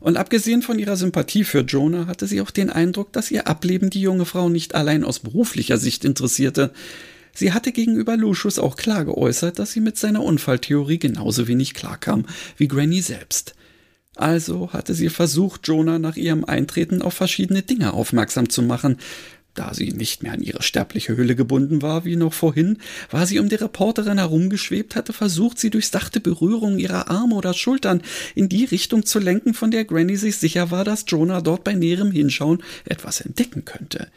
Und 0.00 0.16
abgesehen 0.16 0.62
von 0.62 0.78
ihrer 0.78 0.96
Sympathie 0.96 1.44
für 1.44 1.60
Jonah 1.60 2.06
hatte 2.06 2.26
sie 2.26 2.40
auch 2.40 2.50
den 2.50 2.70
Eindruck, 2.70 3.12
dass 3.12 3.30
ihr 3.30 3.48
Ableben 3.48 3.90
die 3.90 4.00
junge 4.00 4.24
Frau 4.24 4.48
nicht 4.48 4.74
allein 4.74 5.04
aus 5.04 5.18
beruflicher 5.18 5.76
Sicht 5.76 6.06
interessierte. 6.06 6.72
Sie 7.34 7.52
hatte 7.52 7.70
gegenüber 7.70 8.16
Lucius 8.16 8.58
auch 8.58 8.76
klar 8.76 9.04
geäußert, 9.04 9.58
dass 9.58 9.72
sie 9.72 9.80
mit 9.80 9.98
seiner 9.98 10.22
Unfalltheorie 10.22 10.98
genauso 10.98 11.48
wenig 11.48 11.74
klarkam 11.74 12.24
wie 12.56 12.68
Granny 12.68 13.02
selbst. 13.02 13.56
Also 14.16 14.72
hatte 14.72 14.94
sie 14.94 15.10
versucht, 15.10 15.68
Jonah 15.68 16.00
nach 16.00 16.16
ihrem 16.16 16.44
Eintreten 16.44 17.02
auf 17.02 17.14
verschiedene 17.14 17.62
Dinge 17.62 17.92
aufmerksam 17.92 18.48
zu 18.48 18.62
machen, 18.62 18.96
da 19.58 19.74
sie 19.74 19.92
nicht 19.92 20.22
mehr 20.22 20.32
an 20.32 20.42
ihre 20.42 20.62
sterbliche 20.62 21.16
Hülle 21.16 21.34
gebunden 21.34 21.82
war 21.82 22.04
wie 22.04 22.16
noch 22.16 22.32
vorhin, 22.32 22.78
war 23.10 23.26
sie 23.26 23.40
um 23.40 23.48
die 23.48 23.56
Reporterin 23.56 24.18
herumgeschwebt, 24.18 24.94
hatte 24.94 25.12
versucht, 25.12 25.58
sie 25.58 25.70
durch 25.70 25.88
sachte 25.88 26.20
Berührung 26.20 26.78
ihrer 26.78 27.10
Arme 27.10 27.34
oder 27.34 27.54
Schultern 27.54 28.02
in 28.34 28.48
die 28.48 28.64
Richtung 28.64 29.04
zu 29.04 29.18
lenken, 29.18 29.54
von 29.54 29.70
der 29.70 29.84
Granny 29.84 30.16
sich 30.16 30.36
sicher 30.36 30.70
war, 30.70 30.84
dass 30.84 31.04
Jonah 31.08 31.40
dort 31.40 31.64
bei 31.64 31.74
näherem 31.74 32.12
Hinschauen 32.12 32.62
etwas 32.84 33.20
entdecken 33.20 33.64
könnte. 33.64 34.08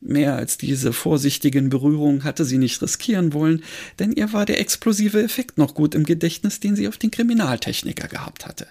Mehr 0.00 0.34
als 0.34 0.58
diese 0.58 0.92
vorsichtigen 0.92 1.70
Berührungen 1.70 2.24
hatte 2.24 2.44
sie 2.44 2.58
nicht 2.58 2.82
riskieren 2.82 3.32
wollen, 3.32 3.62
denn 3.98 4.12
ihr 4.12 4.32
war 4.32 4.44
der 4.44 4.60
explosive 4.60 5.22
Effekt 5.22 5.56
noch 5.56 5.74
gut 5.74 5.94
im 5.94 6.04
Gedächtnis, 6.04 6.60
den 6.60 6.76
sie 6.76 6.88
auf 6.88 6.98
den 6.98 7.10
Kriminaltechniker 7.10 8.08
gehabt 8.08 8.44
hatte. 8.46 8.66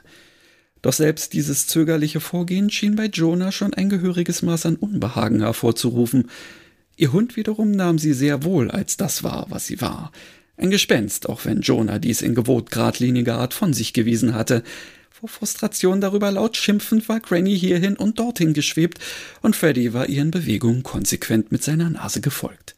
Doch 0.83 0.93
selbst 0.93 1.31
dieses 1.31 1.65
zögerliche 1.65 2.19
Vorgehen 2.19 2.69
schien 2.69 2.97
bei 2.97 3.05
Jonah 3.05 3.53
schon 3.53 3.73
ein 3.73 3.89
gehöriges 3.89 4.41
Maß 4.41 4.65
an 4.67 4.75
Unbehagen 4.75 5.39
hervorzurufen. 5.39 6.29
Ihr 6.97 7.13
Hund 7.13 7.37
wiederum 7.37 7.71
nahm 7.71 7.97
sie 7.97 8.13
sehr 8.13 8.43
wohl 8.43 8.69
als 8.69 8.97
das 8.97 9.23
wahr, 9.23 9.47
was 9.49 9.65
sie 9.65 9.79
war. 9.79 10.11
Ein 10.57 10.69
Gespenst, 10.69 11.29
auch 11.29 11.45
wenn 11.45 11.61
Jonah 11.61 11.99
dies 11.99 12.21
in 12.21 12.35
gewohnt 12.35 12.69
geradliniger 12.69 13.37
Art 13.37 13.53
von 13.53 13.73
sich 13.73 13.93
gewiesen 13.93 14.33
hatte. 14.33 14.61
Vor 15.09 15.29
Frustration 15.29 16.01
darüber 16.01 16.31
laut 16.31 16.57
schimpfend 16.57 17.07
war 17.07 17.21
Granny 17.21 17.57
hierhin 17.57 17.95
und 17.95 18.19
dorthin 18.19 18.53
geschwebt, 18.53 18.99
und 19.41 19.55
Freddy 19.55 19.93
war 19.93 20.09
ihren 20.09 20.31
Bewegungen 20.31 20.83
konsequent 20.83 21.49
mit 21.49 21.63
seiner 21.63 21.89
Nase 21.89 22.19
gefolgt. 22.19 22.75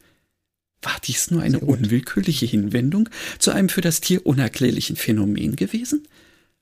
War 0.80 0.96
dies 1.04 1.32
nur 1.32 1.42
eine 1.42 1.58
unwillkürliche 1.58 2.46
Hinwendung 2.46 3.08
zu 3.40 3.50
einem 3.50 3.68
für 3.68 3.80
das 3.80 4.00
Tier 4.00 4.24
unerklärlichen 4.24 4.94
Phänomen 4.94 5.56
gewesen? 5.56 6.06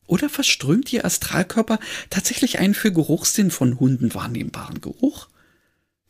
Oder 0.06 0.28
verströmt 0.28 0.92
Ihr 0.92 1.04
Astralkörper 1.04 1.78
tatsächlich 2.10 2.58
einen 2.58 2.74
für 2.74 2.92
Geruchssinn 2.92 3.50
von 3.50 3.80
Hunden 3.80 4.14
wahrnehmbaren 4.14 4.80
Geruch? 4.80 5.28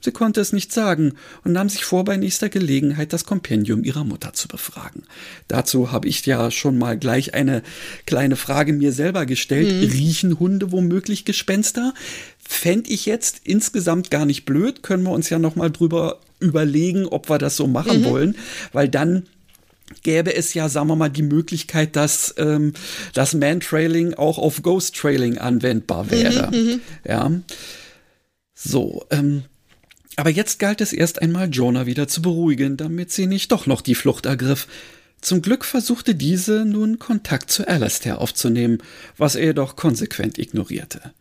Sie 0.05 0.13
konnte 0.13 0.43
es 0.43 0.53
nicht 0.53 0.71
sagen 0.71 1.15
und 1.45 1.53
nahm 1.53 1.71
sich 1.71 1.87
vor, 1.87 2.05
bei 2.05 2.19
nächster 2.19 2.51
Gelegenheit 2.51 3.15
das 3.15 3.25
Kompendium 3.25 3.85
ihrer 3.85 4.05
Mutter 4.05 4.35
zu 4.35 4.49
befragen. 4.49 5.05
Dazu 5.49 5.93
habe 5.93 6.09
ich 6.09 6.27
ja 6.27 6.51
schon 6.51 6.77
mal 6.77 6.99
gleich 6.99 7.33
eine 7.33 7.63
kleine 8.05 8.37
Frage 8.37 8.75
mir 8.75 8.93
selber 8.93 9.25
gestellt. 9.25 9.73
Mhm. 9.73 9.91
Riechen 9.91 10.39
Hunde 10.39 10.73
womöglich 10.73 11.25
Gespenster? 11.25 11.95
Fände 12.39 12.91
ich 12.91 13.07
jetzt 13.07 13.41
insgesamt 13.45 14.11
gar 14.11 14.27
nicht 14.27 14.45
blöd, 14.45 14.83
können 14.83 15.05
wir 15.05 15.13
uns 15.13 15.31
ja 15.31 15.39
noch 15.39 15.57
mal 15.57 15.71
drüber 15.71 16.21
überlegen, 16.39 17.07
ob 17.07 17.31
wir 17.31 17.39
das 17.39 17.57
so 17.57 17.67
machen 17.67 18.03
mhm. 18.03 18.05
wollen, 18.05 18.37
weil 18.75 18.91
dann 18.91 19.27
gäbe 20.03 20.35
es 20.35 20.55
ja, 20.55 20.69
sagen 20.69 20.89
wir 20.89 20.97
mal, 20.97 21.09
die 21.09 21.23
Möglichkeit, 21.23 21.97
dass 21.97 22.35
ähm, 22.39 22.73
das 23.13 23.35
Man-Trailing 23.35 24.15
auch 24.15 24.39
auf 24.39 24.63
Ghost-Trailing 24.63 25.39
anwendbar 25.39 26.11
wäre. 26.11 26.51
Mhm, 26.51 26.57
mhm. 26.57 26.81
ja. 27.07 27.31
So, 28.55 29.05
ähm, 29.11 29.45
aber 30.17 30.31
jetzt 30.31 30.59
galt 30.59 30.81
es 30.81 30.93
erst 30.93 31.21
einmal, 31.21 31.49
Jonah 31.51 31.87
wieder 31.87 32.09
zu 32.09 32.23
beruhigen, 32.23 32.77
damit 32.77 33.11
sie 33.11 33.27
nicht 33.27 33.51
doch 33.53 33.67
noch 33.67 33.81
die 33.81 33.95
Flucht 33.95 34.27
ergriff. 34.27 34.69
Zum 35.21 35.43
Glück 35.43 35.65
versuchte 35.65 36.15
diese 36.15 36.65
nun 36.65 36.99
Kontakt 36.99 37.51
zu 37.51 37.67
Alastair 37.67 38.21
aufzunehmen, 38.21 38.79
was 39.17 39.35
er 39.35 39.47
jedoch 39.47 39.75
konsequent 39.75 40.39
ignorierte. 40.39 41.13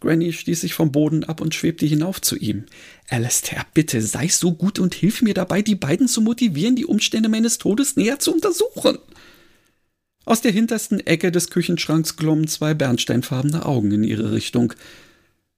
Granny 0.00 0.32
stieß 0.32 0.60
sich 0.60 0.74
vom 0.74 0.92
Boden 0.92 1.24
ab 1.24 1.40
und 1.40 1.54
schwebte 1.54 1.86
hinauf 1.86 2.20
zu 2.20 2.36
ihm. 2.36 2.64
Alastair, 3.08 3.66
bitte 3.74 4.00
sei 4.00 4.28
so 4.28 4.52
gut 4.52 4.78
und 4.78 4.94
hilf 4.94 5.22
mir 5.22 5.34
dabei, 5.34 5.62
die 5.62 5.74
beiden 5.74 6.06
zu 6.06 6.20
motivieren, 6.20 6.76
die 6.76 6.86
Umstände 6.86 7.28
meines 7.28 7.58
Todes 7.58 7.96
näher 7.96 8.18
zu 8.18 8.32
untersuchen. 8.32 8.98
Aus 10.24 10.40
der 10.40 10.52
hintersten 10.52 11.00
Ecke 11.00 11.32
des 11.32 11.50
Küchenschranks 11.50 12.16
glommen 12.16 12.46
zwei 12.48 12.74
bernsteinfarbene 12.74 13.64
Augen 13.64 13.90
in 13.92 14.04
ihre 14.04 14.32
Richtung. 14.32 14.74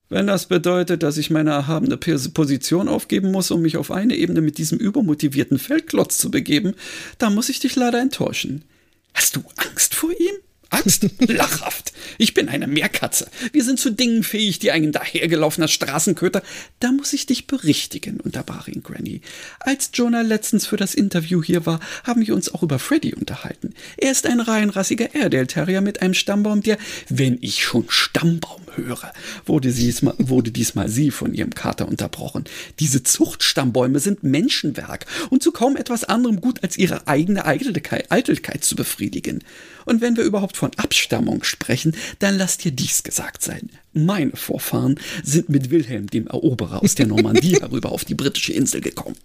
Wenn 0.09 0.26
das 0.26 0.46
bedeutet, 0.46 1.03
dass 1.03 1.18
ich 1.18 1.31
meine 1.31 1.50
erhabene 1.50 1.96
Position 1.96 2.88
aufgeben 2.88 3.31
muss, 3.31 3.50
um 3.50 3.62
mich 3.62 3.76
auf 3.76 3.90
eine 3.90 4.16
Ebene 4.16 4.40
mit 4.40 4.59
diesem 4.59 4.79
übermotivierten 4.79 5.59
Feldklotz 5.59 6.18
zu 6.18 6.31
begeben, 6.31 6.74
dann 7.18 7.35
muss 7.35 7.48
ich 7.48 7.61
dich 7.61 7.76
leider 7.76 8.00
enttäuschen. 8.00 8.64
Hast 9.12 9.37
du 9.37 9.42
Angst 9.57 9.94
vor 9.94 10.11
ihm? 10.11 10.35
Angst? 10.70 11.06
Lachhaft. 11.18 11.92
Ich 12.18 12.35
bin 12.35 12.48
eine 12.48 12.66
Meerkatze. 12.66 13.28
Wir 13.52 13.64
sind 13.64 13.78
zu 13.78 13.90
Dingen 13.90 14.22
fähig, 14.22 14.59
die 14.61 14.70
ein 14.70 14.92
dahergelaufener 14.92 15.68
Straßenköter. 15.68 16.42
Da 16.78 16.92
muss 16.92 17.12
ich 17.12 17.26
dich 17.26 17.46
berichtigen, 17.46 18.20
unterbrach 18.20 18.68
ihn 18.68 18.83
Granny. 18.83 19.20
Als 19.59 19.90
Jonah 19.92 20.22
letztens 20.22 20.66
für 20.66 20.76
das 20.76 20.94
Interview 20.94 21.42
hier 21.42 21.66
war, 21.66 21.80
haben 22.04 22.26
wir 22.26 22.35
uns 22.35 22.52
auch 22.52 22.62
über 22.62 22.78
Freddy 22.78 23.14
unterhalten. 23.14 23.74
Er 23.96 24.12
ist 24.12 24.26
ein 24.26 24.40
reinrassiger 24.40 25.14
Airedale 25.14 25.46
Terrier 25.46 25.80
mit 25.80 26.02
einem 26.02 26.14
Stammbaum, 26.14 26.62
der, 26.62 26.78
wenn 27.09 27.38
ich 27.40 27.62
schon 27.64 27.87
Stammbaum 27.88 28.62
höre, 28.76 29.12
wurde, 29.46 29.72
diesmal, 29.72 30.14
wurde 30.18 30.50
diesmal 30.50 30.88
sie 30.88 31.11
von 31.11 31.35
ihrem 31.35 31.54
Kater 31.54 31.88
unterbrochen. 31.88 32.44
Diese 32.78 33.02
Zuchtstammbäume 33.02 33.98
sind 33.98 34.22
Menschenwerk 34.22 35.06
und 35.30 35.42
zu 35.42 35.52
kaum 35.52 35.76
etwas 35.76 36.04
anderem 36.04 36.40
gut 36.40 36.62
als 36.62 36.78
ihre 36.78 37.06
eigene 37.09 37.44
Eitelkeit, 37.44 38.11
Eitelkeit 38.11 38.64
zu 38.64 38.76
befriedigen. 38.76 39.42
Und 39.90 40.00
wenn 40.00 40.16
wir 40.16 40.22
überhaupt 40.22 40.57
von 40.57 40.70
Abstammung 40.76 41.42
sprechen, 41.42 41.96
dann 42.20 42.38
lass 42.38 42.59
dir 42.59 42.70
dies 42.70 43.03
gesagt 43.03 43.42
sein. 43.42 43.70
Meine 43.92 44.37
Vorfahren 44.37 45.00
sind 45.24 45.48
mit 45.48 45.70
Wilhelm 45.70 46.07
dem 46.07 46.29
Eroberer 46.29 46.85
aus 46.85 46.94
der 46.94 47.09
Normandie 47.09 47.57
herüber 47.61 47.90
auf 47.90 48.05
die 48.05 48.14
britische 48.14 48.53
Insel 48.53 48.83
gekommen. 48.83 49.16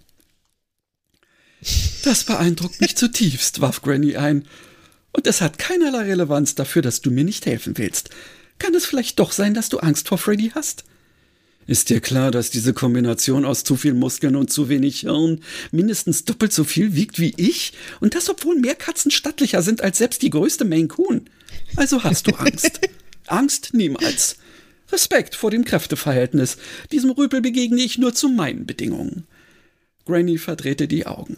Das 2.02 2.24
beeindruckt 2.24 2.80
mich 2.80 2.96
zutiefst, 2.96 3.60
warf 3.60 3.80
Granny 3.80 4.16
ein. 4.16 4.44
Und 5.12 5.28
es 5.28 5.40
hat 5.40 5.60
keinerlei 5.60 6.02
Relevanz 6.02 6.56
dafür, 6.56 6.82
dass 6.82 7.00
du 7.00 7.12
mir 7.12 7.22
nicht 7.22 7.46
helfen 7.46 7.78
willst. 7.78 8.10
Kann 8.58 8.74
es 8.74 8.86
vielleicht 8.86 9.20
doch 9.20 9.30
sein, 9.30 9.54
dass 9.54 9.68
du 9.68 9.78
Angst 9.78 10.08
vor 10.08 10.18
Freddy 10.18 10.50
hast? 10.52 10.82
Ist 11.66 11.90
dir 11.90 12.00
klar, 12.00 12.30
dass 12.30 12.50
diese 12.50 12.72
Kombination 12.72 13.44
aus 13.44 13.64
zu 13.64 13.76
viel 13.76 13.94
Muskeln 13.94 14.36
und 14.36 14.52
zu 14.52 14.68
wenig 14.68 15.00
Hirn 15.00 15.40
mindestens 15.72 16.24
doppelt 16.24 16.52
so 16.52 16.62
viel 16.62 16.94
wiegt 16.94 17.18
wie 17.18 17.34
ich? 17.36 17.72
Und 18.00 18.14
das, 18.14 18.28
obwohl 18.28 18.56
mehr 18.56 18.76
Katzen 18.76 19.10
stattlicher 19.10 19.62
sind 19.62 19.82
als 19.82 19.98
selbst 19.98 20.22
die 20.22 20.30
größte 20.30 20.64
Maine 20.64 20.88
Coon. 20.88 21.22
Also 21.74 22.04
hast 22.04 22.28
du 22.28 22.32
Angst. 22.32 22.80
Angst 23.26 23.70
niemals. 23.72 24.36
Respekt 24.92 25.34
vor 25.34 25.50
dem 25.50 25.64
Kräfteverhältnis. 25.64 26.58
Diesem 26.92 27.10
Rüpel 27.10 27.40
begegne 27.40 27.82
ich 27.82 27.98
nur 27.98 28.14
zu 28.14 28.28
meinen 28.28 28.66
Bedingungen. 28.66 29.26
Granny 30.04 30.38
verdrehte 30.38 30.86
die 30.86 31.06
Augen. 31.06 31.36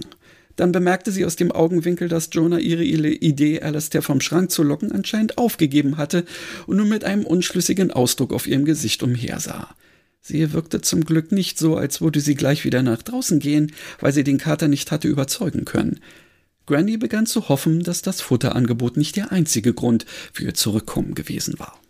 Dann 0.56 0.72
bemerkte 0.72 1.12
sie 1.12 1.24
aus 1.24 1.36
dem 1.36 1.52
Augenwinkel, 1.52 2.08
dass 2.08 2.28
Jonah 2.32 2.58
ihre 2.58 2.84
Idee, 2.84 3.62
Alastair 3.62 4.02
vom 4.02 4.20
Schrank 4.20 4.50
zu 4.50 4.62
locken, 4.62 4.92
anscheinend 4.92 5.38
aufgegeben 5.38 5.96
hatte 5.96 6.24
und 6.66 6.76
nur 6.76 6.84
mit 6.84 7.04
einem 7.04 7.24
unschlüssigen 7.24 7.92
Ausdruck 7.92 8.34
auf 8.34 8.46
ihrem 8.46 8.64
Gesicht 8.64 9.02
umhersah. 9.02 9.74
Sie 10.20 10.52
wirkte 10.52 10.80
zum 10.80 11.04
Glück 11.04 11.32
nicht 11.32 11.58
so, 11.58 11.76
als 11.76 12.00
würde 12.00 12.20
sie 12.20 12.34
gleich 12.34 12.64
wieder 12.64 12.82
nach 12.82 13.02
draußen 13.02 13.38
gehen, 13.38 13.72
weil 14.00 14.12
sie 14.12 14.24
den 14.24 14.38
Kater 14.38 14.68
nicht 14.68 14.90
hatte 14.90 15.08
überzeugen 15.08 15.64
können. 15.64 16.00
Granny 16.66 16.98
begann 16.98 17.24
zu 17.24 17.48
hoffen, 17.48 17.82
dass 17.82 18.02
das 18.02 18.20
Futterangebot 18.20 18.96
nicht 18.98 19.16
der 19.16 19.32
einzige 19.32 19.72
Grund 19.72 20.04
für 20.32 20.44
ihr 20.44 20.54
Zurückkommen 20.54 21.14
gewesen 21.14 21.58
war. 21.58 21.80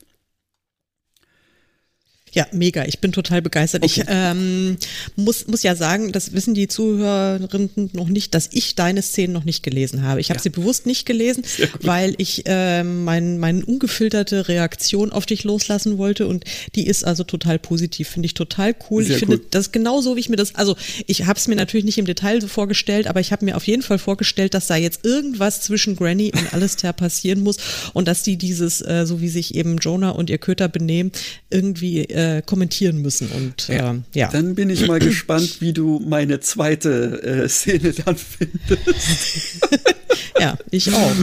Ja, 2.39 2.47
mega. 2.53 2.85
Ich 2.85 3.01
bin 3.01 3.11
total 3.11 3.43
begeistert. 3.43 3.83
Okay. 3.83 4.03
Ich 4.03 4.07
ähm, 4.09 4.77
muss, 5.17 5.49
muss 5.49 5.65
ja 5.65 5.75
sagen, 5.75 6.13
das 6.13 6.35
wissen 6.35 6.55
die 6.55 6.69
Zuhörerinnen 6.69 7.91
noch 7.95 8.07
nicht, 8.07 8.33
dass 8.33 8.49
ich 8.53 8.77
deine 8.77 9.03
Szenen 9.03 9.33
noch 9.33 9.43
nicht 9.43 9.65
gelesen 9.65 10.05
habe. 10.05 10.21
Ich 10.21 10.31
habe 10.31 10.39
ja. 10.39 10.43
sie 10.45 10.51
bewusst 10.51 10.87
nicht 10.87 11.05
gelesen, 11.05 11.43
weil 11.81 12.15
ich 12.19 12.45
äh, 12.47 12.85
mein, 12.85 13.41
meine 13.41 13.65
ungefilterte 13.65 14.47
Reaktion 14.47 15.11
auf 15.11 15.27
dich 15.27 15.43
loslassen 15.43 15.99
wollte 15.99 16.29
und 16.29 16.45
die 16.77 16.87
ist 16.87 17.05
also 17.05 17.25
total 17.25 17.59
positiv. 17.59 18.09
Finde 18.09 18.27
ich 18.27 18.35
total 18.35 18.73
cool. 18.89 19.03
Sehr 19.03 19.15
ich 19.15 19.19
finde 19.19 19.39
cool. 19.39 19.47
das 19.51 19.73
genau 19.73 20.01
so, 20.01 20.15
wie 20.15 20.21
ich 20.21 20.29
mir 20.29 20.37
das, 20.37 20.55
also 20.55 20.77
ich 21.09 21.27
habe 21.27 21.41
es 21.41 21.49
mir 21.49 21.57
natürlich 21.57 21.87
nicht 21.87 21.99
im 21.99 22.07
Detail 22.07 22.41
so 22.41 22.47
vorgestellt, 22.47 23.09
aber 23.09 23.19
ich 23.19 23.33
habe 23.33 23.45
mir 23.45 23.57
auf 23.57 23.67
jeden 23.67 23.83
Fall 23.83 23.99
vorgestellt, 23.99 24.55
dass 24.55 24.69
da 24.69 24.77
jetzt 24.77 25.05
irgendwas 25.05 25.63
zwischen 25.63 25.97
Granny 25.97 26.31
und 26.33 26.55
Alistair 26.55 26.93
passieren 26.93 27.41
muss 27.41 27.57
und 27.95 28.07
dass 28.07 28.23
die 28.23 28.37
dieses, 28.37 28.81
äh, 28.81 29.07
so 29.07 29.21
wie 29.21 29.29
sich 29.29 29.57
eben 29.57 29.79
Jonah 29.79 30.11
und 30.11 30.31
ihr 30.31 30.39
Köter 30.39 30.69
benehmen, 30.69 31.11
irgendwie 31.51 32.05
äh, 32.05 32.28
kommentieren 32.45 33.03
müssen. 33.03 33.29
Und 33.29 33.69
ja. 33.69 33.95
Äh, 33.95 34.01
ja. 34.15 34.29
Dann 34.29 34.55
bin 34.55 34.71
ich 34.71 34.87
mal 34.87 34.99
gespannt, 35.01 35.61
wie 35.61 35.73
du 35.73 36.01
meine 36.07 36.41
zweite 36.41 37.23
äh, 37.23 37.49
Szene 37.49 37.93
dann 37.93 38.17
findest. 38.17 39.61
ja, 40.41 40.57
ich 40.71 40.93
auch. 40.93 41.17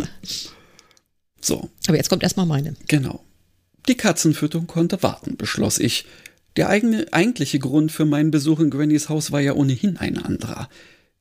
So. 1.42 1.70
Aber 1.88 1.98
jetzt 1.98 2.10
kommt 2.10 2.24
erstmal 2.24 2.46
meine. 2.46 2.76
Genau. 2.88 3.24
Die 3.88 3.96
Katzenfütterung 3.96 4.68
konnte 4.68 5.04
warten, 5.04 5.38
beschloss 5.38 5.80
ich. 5.80 6.06
Der 6.58 6.70
eigene, 6.70 7.06
eigentliche 7.12 7.60
Grund 7.60 7.92
für 7.92 8.06
meinen 8.06 8.32
Besuch 8.32 8.60
in 8.60 8.70
Grannys 8.70 9.10
Haus 9.10 9.32
war 9.32 9.42
ja 9.42 9.54
ohnehin 9.54 9.98
ein 9.98 10.18
anderer. 10.18 10.70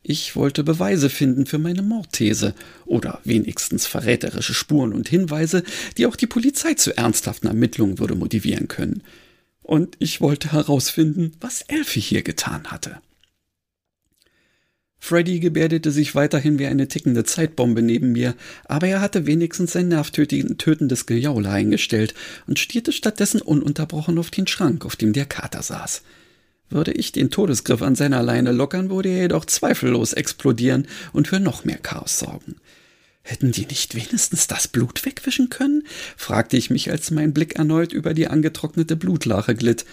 Ich 0.07 0.37
wollte 0.37 0.64
Beweise 0.64 1.09
finden 1.09 1.47
für 1.47 1.59
meine 1.59 1.83
Mordthese 1.83 2.55
oder 2.85 3.20
wenigstens 3.25 3.87
verräterische 3.87 4.53
Spuren 4.53 4.92
und 4.92 5.09
Hinweise, 5.09 5.64
die 5.97 6.05
auch 6.05 6.14
die 6.14 6.27
Polizei 6.27 6.75
zu 6.75 6.97
ernsthaften 6.97 7.49
Ermittlungen 7.49 7.99
würde 7.99 8.14
motivieren 8.14 8.68
können. 8.68 9.03
Und 9.64 9.96
ich 9.98 10.20
wollte 10.20 10.53
herausfinden, 10.53 11.33
was 11.40 11.62
Elfie 11.62 12.00
hier 12.00 12.22
getan 12.22 12.70
hatte. 12.70 12.98
Freddy 14.98 15.40
gebärdete 15.40 15.90
sich 15.90 16.14
weiterhin 16.14 16.59
wie 16.59 16.66
eine 16.66 16.87
tickende 16.87 17.24
Zeitbombe 17.24 17.81
neben 17.83 18.12
mir, 18.12 18.35
aber 18.66 18.88
er 18.88 19.00
hatte 19.00 19.27
wenigstens 19.27 19.72
sein 19.72 19.88
nervtötendes 19.88 21.07
Gejaule 21.07 21.48
eingestellt 21.48 22.14
und 22.46 22.59
stierte 22.59 22.92
stattdessen 22.92 23.40
ununterbrochen 23.40 24.18
auf 24.18 24.31
den 24.31 24.46
Schrank, 24.46 24.85
auf 24.85 24.96
dem 24.96 25.14
der 25.14 25.27
Kater 25.27 25.62
saß. 25.62 26.03
Würde 26.68 26.92
ich 26.92 27.12
den 27.12 27.31
Todesgriff 27.31 27.81
an 27.81 27.94
seiner 27.94 28.22
Leine 28.22 28.53
lockern, 28.53 28.90
würde 28.90 29.09
er 29.09 29.22
jedoch 29.22 29.46
zweifellos 29.46 30.12
explodieren 30.12 30.88
und 31.12 31.29
für 31.29 31.40
noch 31.40 31.64
mehr 31.64 31.79
Chaos 31.79 32.18
sorgen. 32.18 32.57
Hätten 33.26 33.52
die 33.52 33.64
nicht 33.64 33.94
wenigstens 33.94 34.48
das 34.48 34.68
Blut 34.68 35.06
wegwischen 35.06 35.48
können? 35.48 35.84
fragte 36.14 36.58
ich 36.58 36.68
mich, 36.68 36.90
als 36.90 37.10
mein 37.10 37.32
Blick 37.32 37.56
erneut 37.56 37.94
über 37.94 38.12
die 38.12 38.28
angetrocknete 38.28 38.96
Blutlache 38.96 39.54
glitt. 39.54 39.87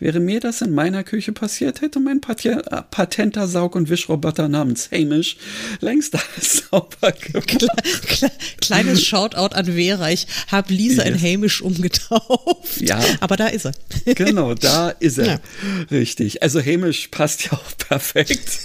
Wäre 0.00 0.18
mir 0.18 0.40
das 0.40 0.62
in 0.62 0.72
meiner 0.72 1.04
Küche 1.04 1.30
passiert, 1.30 1.80
hätte 1.80 2.00
mein 2.00 2.20
äh, 2.44 2.82
patenter 2.90 3.46
Saug- 3.46 3.76
und 3.76 3.88
Wischroboter 3.88 4.48
namens 4.48 4.90
Hamish 4.90 5.36
längst 5.78 6.16
alles 6.16 6.64
sauber 6.70 7.12
gemacht. 7.12 7.68
Kle 8.08 8.32
kleines 8.60 9.04
Shoutout 9.04 9.54
an 9.54 9.66
Vera. 9.66 10.10
Ich 10.10 10.26
habe 10.48 10.74
Lisa 10.74 11.04
yes. 11.04 11.14
in 11.14 11.22
Hamish 11.22 11.62
umgetauft. 11.62 12.80
Ja. 12.80 13.00
Aber 13.20 13.36
da 13.36 13.46
ist 13.46 13.66
er. 13.66 13.74
Genau, 14.16 14.54
da 14.54 14.90
ist 14.90 15.18
er. 15.18 15.26
Ja. 15.26 15.40
Richtig. 15.92 16.42
Also 16.42 16.60
Hamish 16.60 17.06
passt 17.12 17.44
ja 17.44 17.52
auch 17.52 17.76
perfekt. 17.78 18.58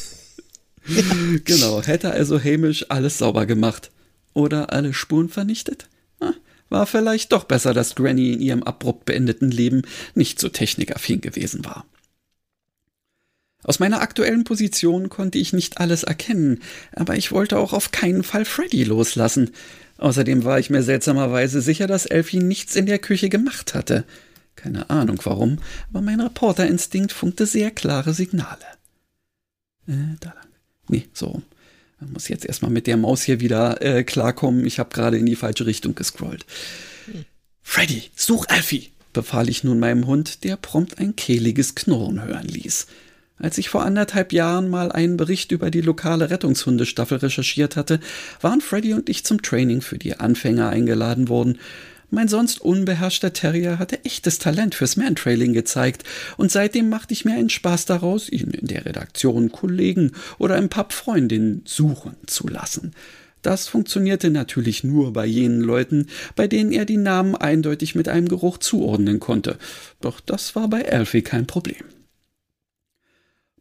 Ja. 0.88 1.03
Genau. 1.43 1.84
Hätte 1.84 2.10
also 2.10 2.43
Hamish 2.43 2.88
alles 2.89 3.19
sauber 3.19 3.45
gemacht. 3.45 3.91
Oder 4.38 4.71
alle 4.71 4.93
Spuren 4.93 5.30
vernichtet? 5.30 5.89
War 6.69 6.86
vielleicht 6.86 7.32
doch 7.32 7.45
besser, 7.45 7.73
dass 7.73 7.95
Granny 7.95 8.34
in 8.34 8.39
ihrem 8.39 8.62
abrupt 8.62 9.06
beendeten 9.06 9.50
Leben 9.50 9.82
nicht 10.13 10.39
so 10.39 10.47
technikaffin 10.47 11.21
gewesen 11.21 11.65
war. 11.65 11.88
Aus 13.63 13.80
meiner 13.80 14.00
aktuellen 14.02 14.43
Position 14.43 15.10
konnte 15.10 15.39
ich 15.39 15.54
nicht 15.54 15.80
alles 15.80 16.04
erkennen, 16.04 16.62
aber 16.93 17.15
ich 17.15 17.32
wollte 17.32 17.58
auch 17.58 17.73
auf 17.73 17.89
keinen 17.89 18.21
Fall 18.21 18.45
Freddy 18.45 18.84
loslassen. 18.84 19.50
Außerdem 19.97 20.43
war 20.43 20.60
ich 20.60 20.69
mir 20.69 20.84
seltsamerweise 20.84 21.60
sicher, 21.60 21.88
dass 21.88 22.06
Elfie 22.06 22.38
nichts 22.38 22.76
in 22.76 22.86
der 22.86 23.00
Küche 23.00 23.30
gemacht 23.30 23.73
hatte. 23.73 24.06
Keine 24.56 24.91
Ahnung 24.91 25.19
warum, 25.23 25.58
aber 25.89 26.02
mein 26.02 26.21
Reporterinstinkt 26.21 27.12
funkte 27.12 27.47
sehr 27.47 27.71
klare 27.71 28.13
Signale. 28.13 28.65
Äh, 29.88 30.15
da 30.19 30.30
lang. 30.30 30.47
Nee, 30.89 31.08
so 31.12 31.26
rum. 31.26 31.43
Man 32.00 32.14
muss 32.14 32.28
jetzt 32.28 32.46
erstmal 32.46 32.72
mit 32.72 32.88
der 32.88 32.98
Maus 32.98 33.24
hier 33.24 33.40
wieder 33.40 33.82
äh, 33.82 34.04
klarkommen. 34.04 34.66
Ich 34.66 34.80
habe 34.80 34.93
gerade 34.93 35.18
in 35.18 35.26
die 35.26 35.36
falsche 35.36 35.66
Richtung 35.66 35.95
gescrollt. 35.95 36.45
Hm. 37.06 37.26
Freddy, 37.62 38.04
such 38.16 38.45
Alfie, 38.50 38.91
befahl 39.14 39.50
ich 39.50 39.64
nun 39.64 39.80
meinem 39.80 40.06
Hund, 40.06 40.43
der 40.43 40.58
prompt 40.58 41.00
ein 41.00 41.16
kehliges 41.16 41.76
Knurren 41.76 42.24
hören 42.24 42.48
ließ. 42.48 42.88
Als 43.39 43.58
ich 43.58 43.70
vor 43.70 43.84
anderthalb 43.84 44.34
Jahren 44.34 44.70
mal 44.70 44.91
einen 44.91 45.18
Bericht 45.18 45.52
über 45.52 45.70
die 45.70 45.82
lokale 45.82 46.30
Rettungshundestaffel 46.30 47.20
recherchiert 47.20 47.76
hatte, 47.76 48.00
waren 48.41 48.62
Freddy 48.62 48.93
und 48.93 49.10
ich 49.10 49.26
zum 49.26 49.41
Training 49.43 49.82
für 49.82 50.00
die 50.00 50.16
Anfänger 50.20 50.70
eingeladen 50.70 51.30
worden. 51.30 51.60
Mein 52.10 52.30
sonst 52.30 52.62
unbeherrschter 52.62 53.34
Terrier 53.34 53.80
hatte 53.80 54.03
echtes 54.05 54.39
Talent 54.39 54.76
fürs 54.76 54.95
Mantrailing 54.95 55.53
gezeigt, 55.53 56.03
und 56.38 56.51
seitdem 56.51 56.89
machte 56.89 57.14
ich 57.14 57.26
mir 57.26 57.34
einen 57.34 57.49
Spaß 57.49 57.86
daraus, 57.86 58.30
ihn 58.30 58.51
in 58.51 58.68
der 58.68 58.86
Redaktion 58.86 59.51
Kollegen 59.51 60.14
oder 60.38 60.58
im 60.58 60.70
Pub 60.70 60.93
Freundinnen 60.93 61.64
suchen 61.66 62.16
zu 62.26 62.47
lassen. 62.47 62.93
Das 63.41 63.68
funktionierte 63.68 64.30
natürlich 64.30 64.84
nur 64.84 65.14
bei 65.14 65.26
jenen 65.26 65.62
Leuten, 65.62 66.08
bei 66.36 66.47
denen 66.47 66.72
er 66.72 66.86
die 66.86 66.97
Namen 66.97 67.36
eindeutig 67.36 67.93
mit 67.93 68.08
einem 68.08 68.28
Geruch 68.28 68.58
zuordnen 68.58 69.20
konnte. 69.20 69.58
Doch 70.01 70.20
das 70.20 70.55
war 70.55 70.70
bei 70.70 70.91
Alfie 70.91 71.22
kein 71.22 71.45
Problem. 71.45 71.84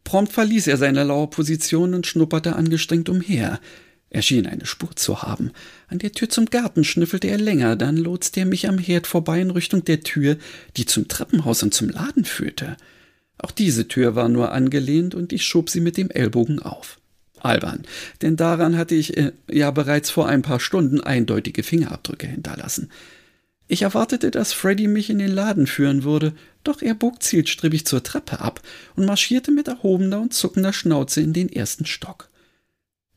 Prompt 0.03 0.31
verließ 0.31 0.67
er 0.67 0.77
seine 0.77 1.03
Lauerposition 1.03 1.93
und 1.93 2.07
schnupperte 2.07 2.55
angestrengt 2.55 3.09
umher. 3.09 3.59
Er 4.09 4.21
schien 4.21 4.47
eine 4.47 4.65
Spur 4.65 4.95
zu 4.95 5.21
haben. 5.21 5.51
An 5.89 5.99
der 5.99 6.11
Tür 6.11 6.29
zum 6.29 6.45
Garten 6.45 6.83
schnüffelte 6.83 7.27
er 7.27 7.37
länger, 7.37 7.75
dann 7.75 7.97
lotste 7.97 8.41
er 8.41 8.45
mich 8.45 8.67
am 8.67 8.77
Herd 8.77 9.05
vorbei 9.05 9.41
in 9.41 9.51
Richtung 9.51 9.83
der 9.83 10.01
Tür, 10.01 10.37
die 10.77 10.85
zum 10.85 11.07
Treppenhaus 11.07 11.63
und 11.63 11.73
zum 11.73 11.89
Laden 11.89 12.23
führte. 12.23 12.77
Auch 13.37 13.51
diese 13.51 13.87
Tür 13.87 14.15
war 14.15 14.29
nur 14.29 14.51
angelehnt 14.51 15.13
und 15.13 15.33
ich 15.33 15.45
schob 15.45 15.69
sie 15.69 15.81
mit 15.81 15.97
dem 15.97 16.09
Ellbogen 16.09 16.59
auf. 16.59 16.99
Albern, 17.39 17.83
denn 18.23 18.35
daran 18.35 18.77
hatte 18.77 18.95
ich 18.95 19.15
äh, 19.15 19.31
ja 19.49 19.69
bereits 19.69 20.09
vor 20.09 20.27
ein 20.27 20.41
paar 20.41 20.59
Stunden 20.59 21.01
eindeutige 21.01 21.61
Fingerabdrücke 21.61 22.25
hinterlassen. 22.25 22.89
Ich 23.67 23.83
erwartete, 23.83 24.31
dass 24.31 24.53
Freddy 24.53 24.87
mich 24.87 25.09
in 25.09 25.19
den 25.19 25.31
Laden 25.31 25.67
führen 25.67 26.03
würde, 26.03 26.33
doch 26.63 26.81
er 26.81 26.95
bog 26.95 27.21
zielstrebig 27.21 27.85
zur 27.85 28.01
Treppe 28.01 28.39
ab 28.39 28.61
und 28.95 29.05
marschierte 29.05 29.51
mit 29.51 29.67
erhobener 29.67 30.21
und 30.21 30.33
zuckender 30.33 30.73
Schnauze 30.73 31.21
in 31.21 31.33
den 31.33 31.51
ersten 31.51 31.85
Stock. 31.85 32.29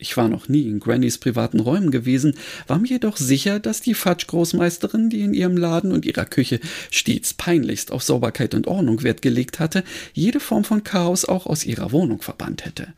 Ich 0.01 0.17
war 0.17 0.31
noch 0.31 0.49
nie 0.49 0.63
in 0.63 0.81
Grannys 0.81 1.19
privaten 1.19 1.61
Räumen 1.61 1.91
gewesen, 1.91 2.35
war 2.67 2.79
mir 2.79 2.89
jedoch 2.89 3.19
sicher, 3.19 3.61
dass 3.61 3.83
die 3.83 3.93
Fatsch-Großmeisterin, 3.93 5.11
die 5.11 5.21
in 5.21 5.35
ihrem 5.35 5.59
Laden 5.59 5.93
und 5.93 6.07
ihrer 6.07 6.25
Küche 6.25 6.59
stets 6.91 7.35
peinlichst 7.35 7.93
auf 7.93 8.03
Sauberkeit 8.03 8.55
und 8.55 8.67
Ordnung 8.67 9.03
Wert 9.03 9.21
gelegt 9.21 9.61
hatte, 9.61 9.85
jede 10.15 10.41
Form 10.41 10.65
von 10.65 10.85
Chaos 10.85 11.27
auch 11.27 11.45
aus 11.45 11.67
ihrer 11.67 11.93
Wohnung 11.93 12.23
verbannt 12.23 12.65
hätte. 12.65 12.95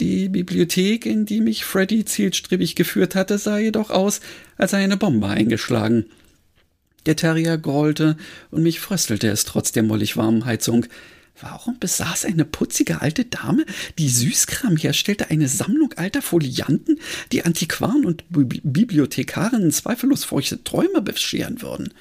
Die 0.00 0.30
Bibliothek, 0.30 1.04
in 1.04 1.26
die 1.26 1.42
mich 1.42 1.66
Freddy 1.66 2.06
zielstrebig 2.06 2.74
geführt 2.74 3.14
hatte, 3.14 3.36
sah 3.36 3.58
jedoch 3.58 3.90
aus, 3.90 4.20
als 4.56 4.70
sei 4.70 4.78
eine 4.78 4.96
Bombe 4.96 5.26
eingeschlagen. 5.28 6.06
Der 7.04 7.16
Terrier 7.16 7.58
grollte 7.58 8.16
und 8.50 8.62
mich 8.62 8.80
fröstelte 8.80 9.28
es 9.28 9.44
trotz 9.44 9.72
der 9.72 9.82
mollig 9.82 10.16
warmen 10.16 10.46
Heizung. 10.46 10.86
Warum 11.40 11.78
besaß 11.78 12.24
eine 12.24 12.44
putzige 12.44 13.00
alte 13.00 13.24
Dame, 13.24 13.64
die 13.98 14.08
Süßkram 14.08 14.76
herstellte, 14.76 15.30
eine 15.30 15.48
Sammlung 15.48 15.92
alter 15.94 16.22
Folianten, 16.22 16.98
die 17.30 17.44
Antiquaren 17.44 18.04
und 18.04 18.24
Bibliothekarinnen 18.28 19.70
zweifellos 19.70 20.24
feuchte 20.24 20.64
Träume 20.64 21.00
bescheren 21.00 21.62
würden? 21.62 21.94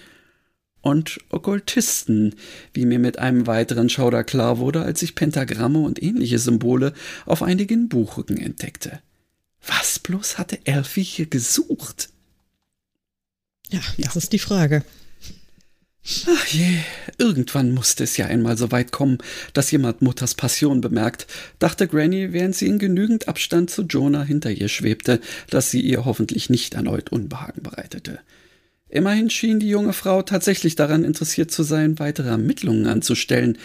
Und 0.81 1.19
Okkultisten, 1.29 2.35
wie 2.73 2.85
mir 2.85 2.99
mit 2.99 3.19
einem 3.19 3.45
weiteren 3.45 3.89
Schauder 3.89 4.23
klar 4.23 4.57
wurde, 4.57 4.83
als 4.83 5.01
ich 5.01 5.15
Pentagramme 5.15 5.79
und 5.79 6.01
ähnliche 6.01 6.39
Symbole 6.39 6.93
auf 7.25 7.43
einigen 7.43 7.89
Buchrücken 7.89 8.37
entdeckte. 8.37 9.01
Was 9.65 9.99
bloß 9.99 10.37
hatte 10.37 10.65
Elfie 10.65 11.03
hier 11.03 11.25
gesucht? 11.25 12.09
Ja, 13.69 13.79
das 13.97 14.13
ja. 14.13 14.17
ist 14.17 14.33
die 14.33 14.39
Frage. 14.39 14.83
Ach 16.27 16.47
je, 16.47 16.79
irgendwann 17.17 17.73
musste 17.73 18.05
es 18.05 18.15
ja 18.15 18.27
einmal 18.27 18.57
so 18.57 18.71
weit 18.71 18.93
kommen, 18.93 19.17
dass 19.51 19.71
jemand 19.71 20.01
Mutters 20.01 20.35
Passion 20.35 20.79
bemerkt, 20.79 21.27
dachte 21.59 21.85
Granny, 21.85 22.31
während 22.31 22.55
sie 22.55 22.67
in 22.67 22.79
genügend 22.79 23.27
Abstand 23.27 23.69
zu 23.69 23.81
Jonah 23.81 24.23
hinter 24.23 24.49
ihr 24.49 24.69
schwebte, 24.69 25.19
dass 25.49 25.69
sie 25.69 25.81
ihr 25.81 26.05
hoffentlich 26.05 26.49
nicht 26.49 26.75
erneut 26.75 27.11
Unbehagen 27.11 27.61
bereitete. 27.61 28.19
Immerhin 28.87 29.29
schien 29.29 29.59
die 29.59 29.67
junge 29.67 29.91
Frau 29.91 30.21
tatsächlich 30.21 30.75
daran 30.75 31.03
interessiert 31.03 31.51
zu 31.51 31.63
sein, 31.63 31.99
weitere 31.99 32.29
Ermittlungen 32.29 32.87
anzustellen. 32.87 33.57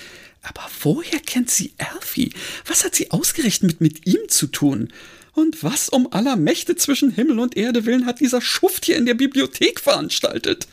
Aber 0.43 0.68
woher 0.82 1.20
kennt 1.20 1.49
sie 1.49 1.74
Alfie? 1.78 2.32
Was 2.66 2.84
hat 2.84 2.97
sie 2.97 3.12
ausgerechnet 3.12 3.80
mit 3.80 4.05
ihm 4.05 4.28
zu 4.28 4.49
tun? 4.49 4.88
Und 5.32 5.62
was 5.62 5.88
um 5.88 6.12
aller 6.12 6.34
Mächte 6.34 6.74
zwischen 6.74 7.12
Himmel 7.12 7.38
und 7.38 7.57
Erde 7.57 7.86
willen 7.86 8.05
hat 8.05 8.18
dieser 8.18 8.40
Schuft 8.40 8.84
hier 8.84 8.97
in 8.97 9.07
der 9.07 9.14
Bibliothek 9.14 9.78
veranstaltet? 9.78 10.66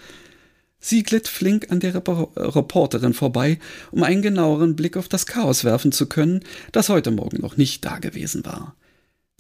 Sie 0.80 1.04
glitt 1.04 1.28
flink 1.28 1.72
an 1.72 1.80
der 1.80 1.94
Rep 1.94 2.08
Reporterin 2.38 3.14
vorbei, 3.14 3.60
um 3.92 4.04
einen 4.04 4.22
genaueren 4.22 4.76
Blick 4.76 4.96
auf 4.96 5.10
das 5.10 5.26
Chaos 5.26 5.64
werfen 5.64 5.92
zu 5.92 6.08
können, 6.08 6.42
das 6.72 6.90
heute 6.90 7.12
Morgen 7.12 7.42
noch 7.42 7.58
nicht 7.58 7.84
dagewesen 7.84 8.46
war. 8.46 8.76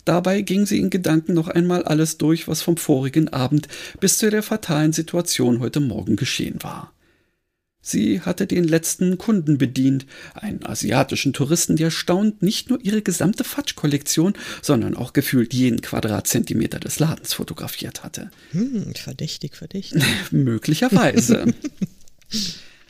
Dabei 0.06 0.42
ging 0.42 0.66
sie 0.66 0.80
in 0.80 0.90
Gedanken 0.90 1.34
noch 1.34 1.48
einmal 1.48 1.84
alles 1.84 2.18
durch, 2.18 2.48
was 2.48 2.62
vom 2.62 2.78
vorigen 2.78 3.30
Abend 3.30 3.68
bis 4.00 4.18
zu 4.18 4.30
der 4.30 4.44
fatalen 4.44 4.92
Situation 4.92 5.60
heute 5.60 5.80
Morgen 5.80 6.16
geschehen 6.16 6.62
war. 6.62 6.94
Sie 7.82 8.22
hatte 8.22 8.46
den 8.46 8.66
letzten 8.66 9.18
Kunden 9.18 9.58
bedient, 9.58 10.06
einen 10.34 10.66
asiatischen 10.66 11.32
Touristen, 11.32 11.78
der 11.78 11.92
staunend 11.92 12.42
nicht 12.42 12.70
nur 12.70 12.80
ihre 12.84 13.02
gesamte 13.02 13.44
Fatsch-Kollektion, 13.44 14.34
sondern 14.62 14.96
auch 14.96 15.14
gefühlt 15.14 15.54
jeden 15.54 15.82
Quadratzentimeter 15.82 16.80
des 16.80 17.00
Ladens 17.00 17.34
fotografiert 17.34 18.04
hatte. 18.04 18.32
Hm, 18.52 18.94
verdächtig, 18.96 19.56
verdächtig. 19.56 20.04
Möglicherweise. 20.32 21.54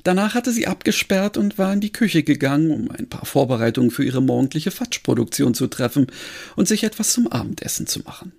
Danach 0.03 0.33
hatte 0.33 0.51
sie 0.51 0.65
abgesperrt 0.65 1.37
und 1.37 1.57
war 1.57 1.73
in 1.73 1.81
die 1.81 1.91
Küche 1.91 2.23
gegangen, 2.23 2.71
um 2.71 2.89
ein 2.89 3.07
paar 3.07 3.25
Vorbereitungen 3.25 3.91
für 3.91 4.03
ihre 4.03 4.21
morgendliche 4.21 4.71
Fatschproduktion 4.71 5.53
zu 5.53 5.67
treffen 5.67 6.07
und 6.55 6.67
sich 6.67 6.83
etwas 6.83 7.13
zum 7.13 7.27
Abendessen 7.27 7.85
zu 7.85 7.99
machen. 7.99 8.31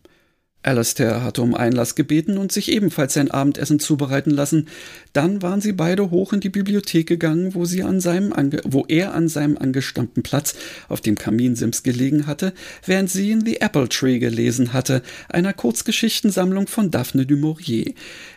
Alastair 0.63 1.25
hatte 1.25 1.41
um 1.41 1.55
Einlass 1.55 1.95
gebeten 1.95 2.37
und 2.37 2.53
sich 2.53 2.71
ebenfalls 2.71 3.15
sein 3.15 3.31
Abendessen 3.31 3.81
zubereiten 3.81 4.31
lassen. 4.31 4.69
Dann 5.15 5.41
waren 5.41 5.63
sie 5.63 5.73
beide 5.73 6.11
hoch 6.11 6.35
in 6.35 6.41
die 6.41 6.51
Bibliothek 6.51 7.07
gegangen, 7.07 7.55
wo, 7.55 7.65
sie 7.65 7.83
an 7.83 8.01
seinem 8.01 8.33
wo 8.65 8.85
er 8.87 9.15
an 9.15 9.29
seinem 9.29 9.57
angestammten 9.57 10.23
Platz 10.23 10.55
auf 10.89 11.01
dem 11.01 11.17
Kaminsims 11.17 11.83
gelegen 11.83 12.27
hatte, 12.27 12.53
während 12.85 13.09
sie 13.11 13.31
in 13.31 13.45
The 13.45 13.63
Apple 13.63 13.89
Tree 13.89 14.19
gelesen 14.19 14.75
hatte, 14.75 15.03
einer 15.31 15.55
Kurzgeschichtensammlung 15.55 16.67
von 16.67 16.91
Daphne 16.91 17.25
du 17.25 17.37
Maurier. 17.37 17.95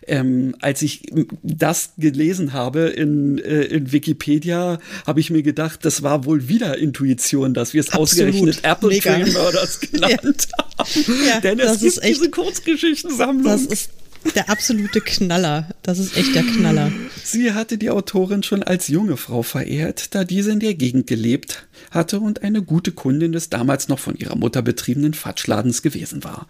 Ähm, 0.08 0.56
als 0.60 0.82
ich 0.82 1.04
das 1.44 1.92
gelesen 1.98 2.54
habe 2.54 2.82
in, 2.82 3.38
äh, 3.38 3.64
in 3.64 3.92
Wikipedia, 3.92 4.80
habe 5.06 5.20
ich 5.20 5.30
mir 5.30 5.44
gedacht, 5.44 5.86
das 5.86 6.04
war 6.04 6.26
wohl 6.26 6.48
wieder 6.48 6.78
Intuition, 6.78 7.54
dass 7.54 7.74
wir 7.74 7.82
es 7.82 7.94
ausgerechnet 7.94 8.60
Apple 8.64 8.90
Mega. 8.90 9.14
Tree 9.14 9.32
Murders 9.32 9.80
genannt 9.92 10.22
ja. 10.24 10.66
haben. 10.78 11.06
Ja, 11.28 11.40
Denn 11.40 11.60
es 11.60 11.80
gibt 11.80 12.04
diese 12.04 12.30
Kurzgeschichtensammlung. 12.30 13.46
Das 13.46 13.66
ist 13.66 13.90
der 14.36 14.50
absolute 14.50 15.02
Knaller. 15.02 15.70
Das 15.82 16.00
ist 16.00 16.16
echt 16.18 16.34
der 16.36 16.44
Knaller. 16.44 16.92
Sie 17.24 17.54
hatte 17.54 17.78
die 17.78 17.90
Autorin 17.90 18.44
schon 18.44 18.64
als 18.64 18.88
junge 18.88 19.18
Frau 19.18 19.44
verehrt, 19.44 20.16
da 20.16 20.24
diese 20.24 20.52
in 20.52 20.60
der 20.60 20.74
Gegend 20.76 21.08
gelebt 21.08 21.68
hatte 21.92 22.20
und 22.20 22.44
eine 22.44 22.62
gute 22.62 22.92
Kundin 22.92 23.32
des 23.32 23.50
damals 23.50 23.88
noch 23.88 24.00
von 24.00 24.16
ihrer 24.16 24.36
Mutter 24.36 24.62
betriebenen 24.62 25.14
Fatschladens 25.14 25.82
gewesen 25.82 26.24
war. 26.24 26.48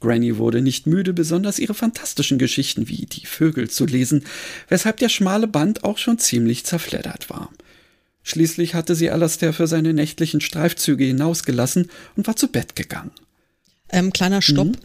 Granny 0.00 0.36
wurde 0.36 0.60
nicht 0.60 0.86
müde, 0.86 1.12
besonders 1.12 1.58
ihre 1.58 1.74
fantastischen 1.74 2.38
Geschichten 2.38 2.88
wie 2.88 3.06
die 3.06 3.26
Vögel 3.26 3.70
zu 3.70 3.86
lesen, 3.86 4.24
weshalb 4.68 4.98
der 4.98 5.08
schmale 5.08 5.48
Band 5.48 5.84
auch 5.84 5.98
schon 5.98 6.18
ziemlich 6.18 6.64
zerfleddert 6.64 7.30
war. 7.30 7.50
Schließlich 8.22 8.74
hatte 8.74 8.94
sie 8.94 9.10
Alastair 9.10 9.52
für 9.52 9.66
seine 9.66 9.92
nächtlichen 9.92 10.40
Streifzüge 10.40 11.04
hinausgelassen 11.04 11.90
und 12.16 12.26
war 12.26 12.36
zu 12.36 12.48
Bett 12.48 12.74
gegangen. 12.76 13.12
Ähm, 13.88 14.12
kleiner 14.12 14.42
Stopp. 14.42 14.68
Mhm. 14.68 14.76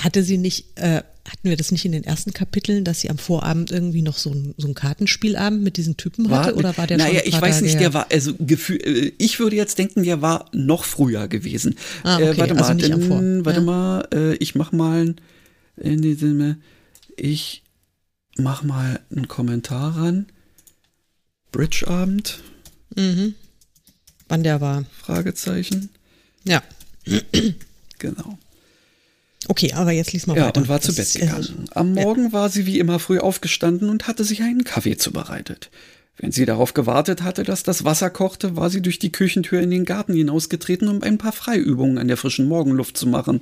Hatte 0.00 0.22
sie 0.22 0.36
nicht, 0.36 0.66
äh, 0.76 1.02
hatten 1.28 1.48
wir 1.48 1.56
das 1.56 1.70
nicht 1.70 1.84
in 1.84 1.92
den 1.92 2.04
ersten 2.04 2.32
Kapiteln, 2.32 2.84
dass 2.84 3.00
sie 3.00 3.10
am 3.10 3.18
Vorabend 3.18 3.70
irgendwie 3.70 4.02
noch 4.02 4.18
so 4.18 4.30
ein, 4.30 4.54
so 4.56 4.66
ein 4.66 4.74
Kartenspielabend 4.74 5.62
mit 5.62 5.76
diesen 5.76 5.96
Typen 5.96 6.28
war, 6.30 6.46
hatte? 6.46 6.56
Oder 6.56 6.76
war 6.76 6.86
der 6.86 6.98
naja, 6.98 7.20
schon 7.20 7.28
ich 7.28 7.40
weiß 7.40 7.60
nicht, 7.60 7.78
der, 7.78 7.94
war, 7.94 8.06
also 8.10 8.34
Gefühl, 8.38 8.80
äh, 8.82 9.12
ich 9.18 9.38
würde 9.38 9.56
jetzt 9.56 9.78
denken, 9.78 10.02
der 10.02 10.20
war 10.20 10.50
noch 10.52 10.84
früher 10.84 11.28
gewesen. 11.28 11.76
Ah, 12.02 12.16
okay, 12.16 12.30
äh, 12.30 12.38
warte 12.38 12.56
also 12.56 12.64
mal, 12.64 12.74
nicht 12.74 12.92
am 12.92 13.02
Vor. 13.02 13.20
warte 13.44 13.60
Ja. 13.60 13.64
mal, 13.64 14.08
äh, 14.12 14.34
ich 14.36 14.54
mach 14.54 14.72
mal 14.72 15.14
in 15.76 16.02
diesem, 16.02 16.56
ich 17.16 17.62
mach 18.36 18.62
mal 18.64 19.00
einen 19.10 19.28
Kommentar 19.28 19.96
ran. 19.96 20.26
Bridgeabend? 21.52 22.40
Mhm. 22.96 23.34
Wann 24.28 24.42
der 24.42 24.60
war. 24.60 24.84
Fragezeichen. 25.02 25.90
Ja. 26.44 26.62
Genau. 27.98 28.38
Okay, 29.48 29.72
aber 29.72 29.92
jetzt 29.92 30.12
lies 30.12 30.26
mal 30.26 30.36
ja, 30.36 30.46
weiter. 30.46 30.60
und 30.60 30.68
war 30.68 30.80
zu 30.80 30.94
Bett 30.94 31.12
gegangen. 31.12 31.66
Am 31.72 31.92
Morgen 31.92 32.26
ja. 32.26 32.32
war 32.32 32.48
sie 32.48 32.66
wie 32.66 32.78
immer 32.78 32.98
früh 32.98 33.18
aufgestanden 33.18 33.88
und 33.88 34.06
hatte 34.06 34.24
sich 34.24 34.42
einen 34.42 34.64
Kaffee 34.64 34.96
zubereitet. 34.96 35.70
Wenn 36.18 36.32
sie 36.32 36.44
darauf 36.44 36.74
gewartet 36.74 37.22
hatte, 37.22 37.42
dass 37.42 37.62
das 37.62 37.84
Wasser 37.84 38.10
kochte, 38.10 38.54
war 38.56 38.70
sie 38.70 38.82
durch 38.82 38.98
die 38.98 39.12
Küchentür 39.12 39.60
in 39.60 39.70
den 39.70 39.84
Garten 39.84 40.14
hinausgetreten, 40.14 40.88
um 40.88 41.02
ein 41.02 41.18
paar 41.18 41.32
Freiübungen 41.32 41.98
an 41.98 42.08
der 42.08 42.16
frischen 42.16 42.46
Morgenluft 42.46 42.96
zu 42.96 43.06
machen. 43.06 43.40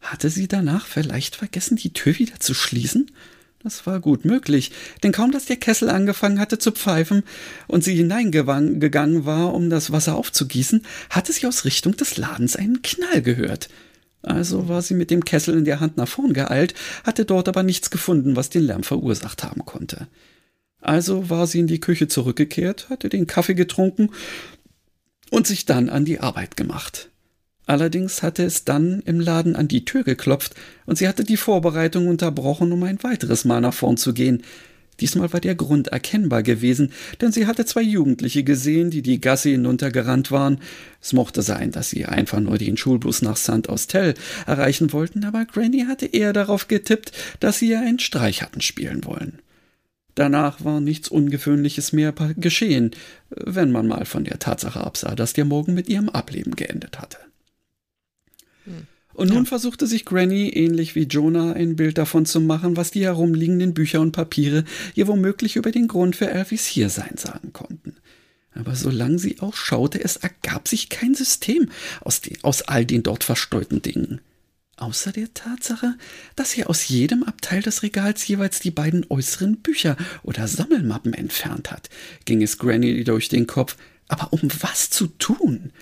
Hatte 0.00 0.28
sie 0.28 0.48
danach 0.48 0.86
vielleicht 0.86 1.36
vergessen, 1.36 1.76
die 1.76 1.92
Tür 1.92 2.18
wieder 2.18 2.40
zu 2.40 2.54
schließen? 2.54 3.10
Das 3.62 3.86
war 3.86 4.00
gut 4.00 4.24
möglich, 4.24 4.72
denn 5.04 5.12
kaum 5.12 5.30
dass 5.30 5.44
der 5.44 5.56
Kessel 5.56 5.88
angefangen 5.88 6.40
hatte 6.40 6.58
zu 6.58 6.72
pfeifen 6.72 7.22
und 7.68 7.84
sie 7.84 7.94
hineingegangen 7.94 9.24
war, 9.24 9.54
um 9.54 9.70
das 9.70 9.92
Wasser 9.92 10.16
aufzugießen, 10.16 10.82
hatte 11.10 11.32
sie 11.32 11.46
aus 11.46 11.64
Richtung 11.64 11.96
des 11.96 12.16
Ladens 12.16 12.56
einen 12.56 12.82
Knall 12.82 13.22
gehört. 13.22 13.68
Also 14.22 14.68
war 14.68 14.82
sie 14.82 14.94
mit 14.94 15.10
dem 15.10 15.24
Kessel 15.24 15.56
in 15.56 15.64
der 15.64 15.80
Hand 15.80 15.96
nach 15.96 16.08
vorn 16.08 16.32
geeilt, 16.32 16.74
hatte 17.04 17.24
dort 17.24 17.48
aber 17.48 17.62
nichts 17.62 17.90
gefunden, 17.90 18.36
was 18.36 18.50
den 18.50 18.62
Lärm 18.62 18.84
verursacht 18.84 19.42
haben 19.42 19.64
konnte. 19.64 20.06
Also 20.80 21.30
war 21.30 21.46
sie 21.46 21.60
in 21.60 21.66
die 21.66 21.80
Küche 21.80 22.08
zurückgekehrt, 22.08 22.90
hatte 22.90 23.08
den 23.08 23.26
Kaffee 23.26 23.54
getrunken 23.54 24.10
und 25.30 25.46
sich 25.46 25.64
dann 25.64 25.88
an 25.88 26.04
die 26.04 26.20
Arbeit 26.20 26.56
gemacht. 26.56 27.08
Allerdings 27.66 28.22
hatte 28.22 28.42
es 28.42 28.64
dann 28.64 29.00
im 29.06 29.20
Laden 29.20 29.54
an 29.54 29.68
die 29.68 29.84
Tür 29.84 30.02
geklopft 30.02 30.54
und 30.84 30.98
sie 30.98 31.06
hatte 31.06 31.24
die 31.24 31.36
Vorbereitung 31.36 32.08
unterbrochen, 32.08 32.72
um 32.72 32.82
ein 32.82 33.02
weiteres 33.02 33.44
Mal 33.44 33.60
nach 33.60 33.74
vorn 33.74 33.96
zu 33.96 34.12
gehen. 34.12 34.42
Diesmal 35.02 35.32
war 35.32 35.40
der 35.40 35.56
Grund 35.56 35.88
erkennbar 35.88 36.44
gewesen, 36.44 36.92
denn 37.20 37.32
sie 37.32 37.46
hatte 37.46 37.64
zwei 37.64 37.82
Jugendliche 37.82 38.44
gesehen, 38.44 38.90
die 38.90 39.02
die 39.02 39.20
Gasse 39.20 39.48
hinuntergerannt 39.48 40.30
waren. 40.30 40.60
Es 41.00 41.12
mochte 41.12 41.42
sein, 41.42 41.72
dass 41.72 41.90
sie 41.90 42.06
einfach 42.06 42.38
nur 42.38 42.56
den 42.56 42.76
Schulbus 42.76 43.20
nach 43.20 43.36
St. 43.36 43.68
Austell 43.68 44.14
erreichen 44.46 44.92
wollten, 44.92 45.24
aber 45.24 45.44
Granny 45.44 45.86
hatte 45.88 46.06
eher 46.06 46.32
darauf 46.32 46.68
getippt, 46.68 47.10
dass 47.40 47.58
sie 47.58 47.70
ihr 47.70 47.80
einen 47.80 47.98
Streich 47.98 48.42
hatten 48.42 48.60
spielen 48.60 49.04
wollen. 49.04 49.40
Danach 50.14 50.64
war 50.64 50.80
nichts 50.80 51.08
Ungewöhnliches 51.08 51.92
mehr 51.92 52.14
geschehen, 52.36 52.92
wenn 53.30 53.72
man 53.72 53.88
mal 53.88 54.04
von 54.04 54.22
der 54.22 54.38
Tatsache 54.38 54.82
absah, 54.82 55.16
dass 55.16 55.32
der 55.32 55.46
Morgen 55.46 55.74
mit 55.74 55.88
ihrem 55.88 56.10
Ableben 56.10 56.54
geendet 56.54 57.00
hatte. 57.00 57.18
Hm. 58.66 58.86
Und 59.14 59.28
nun 59.28 59.44
ja. 59.44 59.48
versuchte 59.48 59.86
sich 59.86 60.04
Granny, 60.04 60.48
ähnlich 60.48 60.94
wie 60.94 61.04
Jonah, 61.04 61.52
ein 61.52 61.76
Bild 61.76 61.98
davon 61.98 62.26
zu 62.26 62.40
machen, 62.40 62.76
was 62.76 62.90
die 62.90 63.04
herumliegenden 63.04 63.74
Bücher 63.74 64.00
und 64.00 64.12
Papiere 64.12 64.64
ihr 64.94 65.06
womöglich 65.06 65.56
über 65.56 65.70
den 65.70 65.88
Grund 65.88 66.16
für 66.16 66.30
Elvis 66.30 66.66
Hiersein 66.66 67.16
sagen 67.16 67.52
konnten. 67.52 67.96
Aber 68.54 68.74
solange 68.74 69.18
sie 69.18 69.40
auch 69.40 69.54
schaute, 69.56 70.02
es 70.02 70.16
ergab 70.16 70.68
sich 70.68 70.88
kein 70.88 71.14
System 71.14 71.70
aus, 72.00 72.20
die, 72.20 72.38
aus 72.42 72.62
all 72.62 72.84
den 72.84 73.02
dort 73.02 73.24
versteuten 73.24 73.80
Dingen. 73.80 74.20
Außer 74.76 75.12
der 75.12 75.32
Tatsache, 75.32 75.94
dass 76.34 76.56
er 76.56 76.68
aus 76.68 76.88
jedem 76.88 77.22
Abteil 77.22 77.62
des 77.62 77.82
Regals 77.82 78.26
jeweils 78.26 78.60
die 78.60 78.70
beiden 78.70 79.06
äußeren 79.08 79.58
Bücher 79.58 79.96
oder 80.22 80.48
Sammelmappen 80.48 81.14
entfernt 81.14 81.70
hat, 81.70 81.88
ging 82.24 82.42
es 82.42 82.58
Granny 82.58 83.04
durch 83.04 83.28
den 83.28 83.46
Kopf. 83.46 83.76
Aber 84.08 84.32
um 84.32 84.40
was 84.60 84.90
zu 84.90 85.06
tun? 85.06 85.72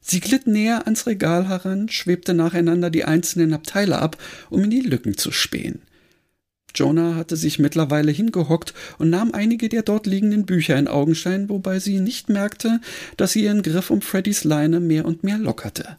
Sie 0.00 0.20
glitt 0.20 0.46
näher 0.46 0.86
ans 0.86 1.06
Regal 1.06 1.48
heran, 1.48 1.88
schwebte 1.88 2.34
nacheinander 2.34 2.90
die 2.90 3.04
einzelnen 3.04 3.52
Abteile 3.52 3.98
ab, 3.98 4.16
um 4.48 4.64
in 4.64 4.70
die 4.70 4.80
Lücken 4.80 5.16
zu 5.16 5.32
spähen. 5.32 5.82
Jonah 6.74 7.16
hatte 7.16 7.36
sich 7.36 7.58
mittlerweile 7.58 8.12
hingehockt 8.12 8.74
und 8.98 9.10
nahm 9.10 9.32
einige 9.32 9.68
der 9.68 9.82
dort 9.82 10.06
liegenden 10.06 10.46
Bücher 10.46 10.78
in 10.78 10.86
Augenschein, 10.86 11.48
wobei 11.48 11.80
sie 11.80 11.98
nicht 11.98 12.28
merkte, 12.28 12.80
dass 13.16 13.32
sie 13.32 13.44
ihren 13.44 13.62
Griff 13.62 13.90
um 13.90 14.00
Freddys 14.00 14.44
Leine 14.44 14.78
mehr 14.78 15.04
und 15.04 15.24
mehr 15.24 15.38
lockerte. 15.38 15.98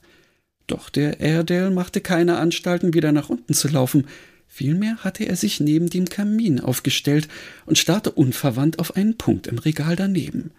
Doch 0.67 0.89
der 0.89 1.19
Airedale 1.19 1.71
machte 1.71 1.99
keine 1.99 2.37
Anstalten, 2.37 2.93
wieder 2.93 3.11
nach 3.11 3.29
unten 3.29 3.53
zu 3.53 3.67
laufen. 3.67 4.07
Vielmehr 4.47 4.97
hatte 4.97 5.25
er 5.25 5.35
sich 5.35 5.59
neben 5.59 5.89
dem 5.89 6.05
Kamin 6.05 6.59
aufgestellt 6.59 7.27
und 7.65 7.77
starrte 7.77 8.11
unverwandt 8.11 8.79
auf 8.79 8.95
einen 8.95 9.17
Punkt 9.17 9.47
im 9.47 9.57
Regal 9.57 9.95
daneben. 9.95 10.51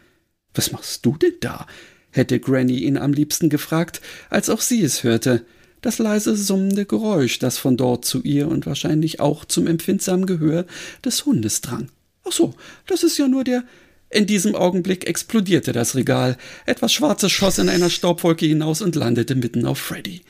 Was 0.52 0.72
machst 0.72 1.06
du 1.06 1.16
denn 1.16 1.34
da? 1.40 1.66
Hätte 2.10 2.40
Granny 2.40 2.78
ihn 2.78 2.96
am 2.96 3.12
liebsten 3.12 3.48
gefragt, 3.48 4.00
als 4.28 4.50
auch 4.50 4.60
sie 4.60 4.82
es 4.82 5.04
hörte. 5.04 5.44
Das 5.80 5.98
leise 5.98 6.36
summende 6.36 6.84
Geräusch, 6.84 7.38
das 7.38 7.56
von 7.56 7.76
dort 7.76 8.04
zu 8.04 8.22
ihr 8.22 8.48
und 8.48 8.66
wahrscheinlich 8.66 9.20
auch 9.20 9.44
zum 9.44 9.66
empfindsamen 9.66 10.26
Gehör 10.26 10.66
des 11.04 11.24
Hundes 11.24 11.62
drang. 11.62 11.90
Ach 12.24 12.32
so, 12.32 12.54
das 12.86 13.02
ist 13.02 13.16
ja 13.16 13.28
nur 13.28 13.44
der. 13.44 13.64
In 14.10 14.26
diesem 14.26 14.56
Augenblick 14.56 15.06
explodierte 15.06 15.72
das 15.72 15.94
Regal. 15.94 16.36
Etwas 16.66 16.92
Schwarzes 16.92 17.30
schoss 17.30 17.58
in 17.58 17.68
einer 17.68 17.90
Staubwolke 17.90 18.44
hinaus 18.44 18.82
und 18.82 18.96
landete 18.96 19.36
mitten 19.36 19.64
auf 19.64 19.78
Freddy. 19.78 20.22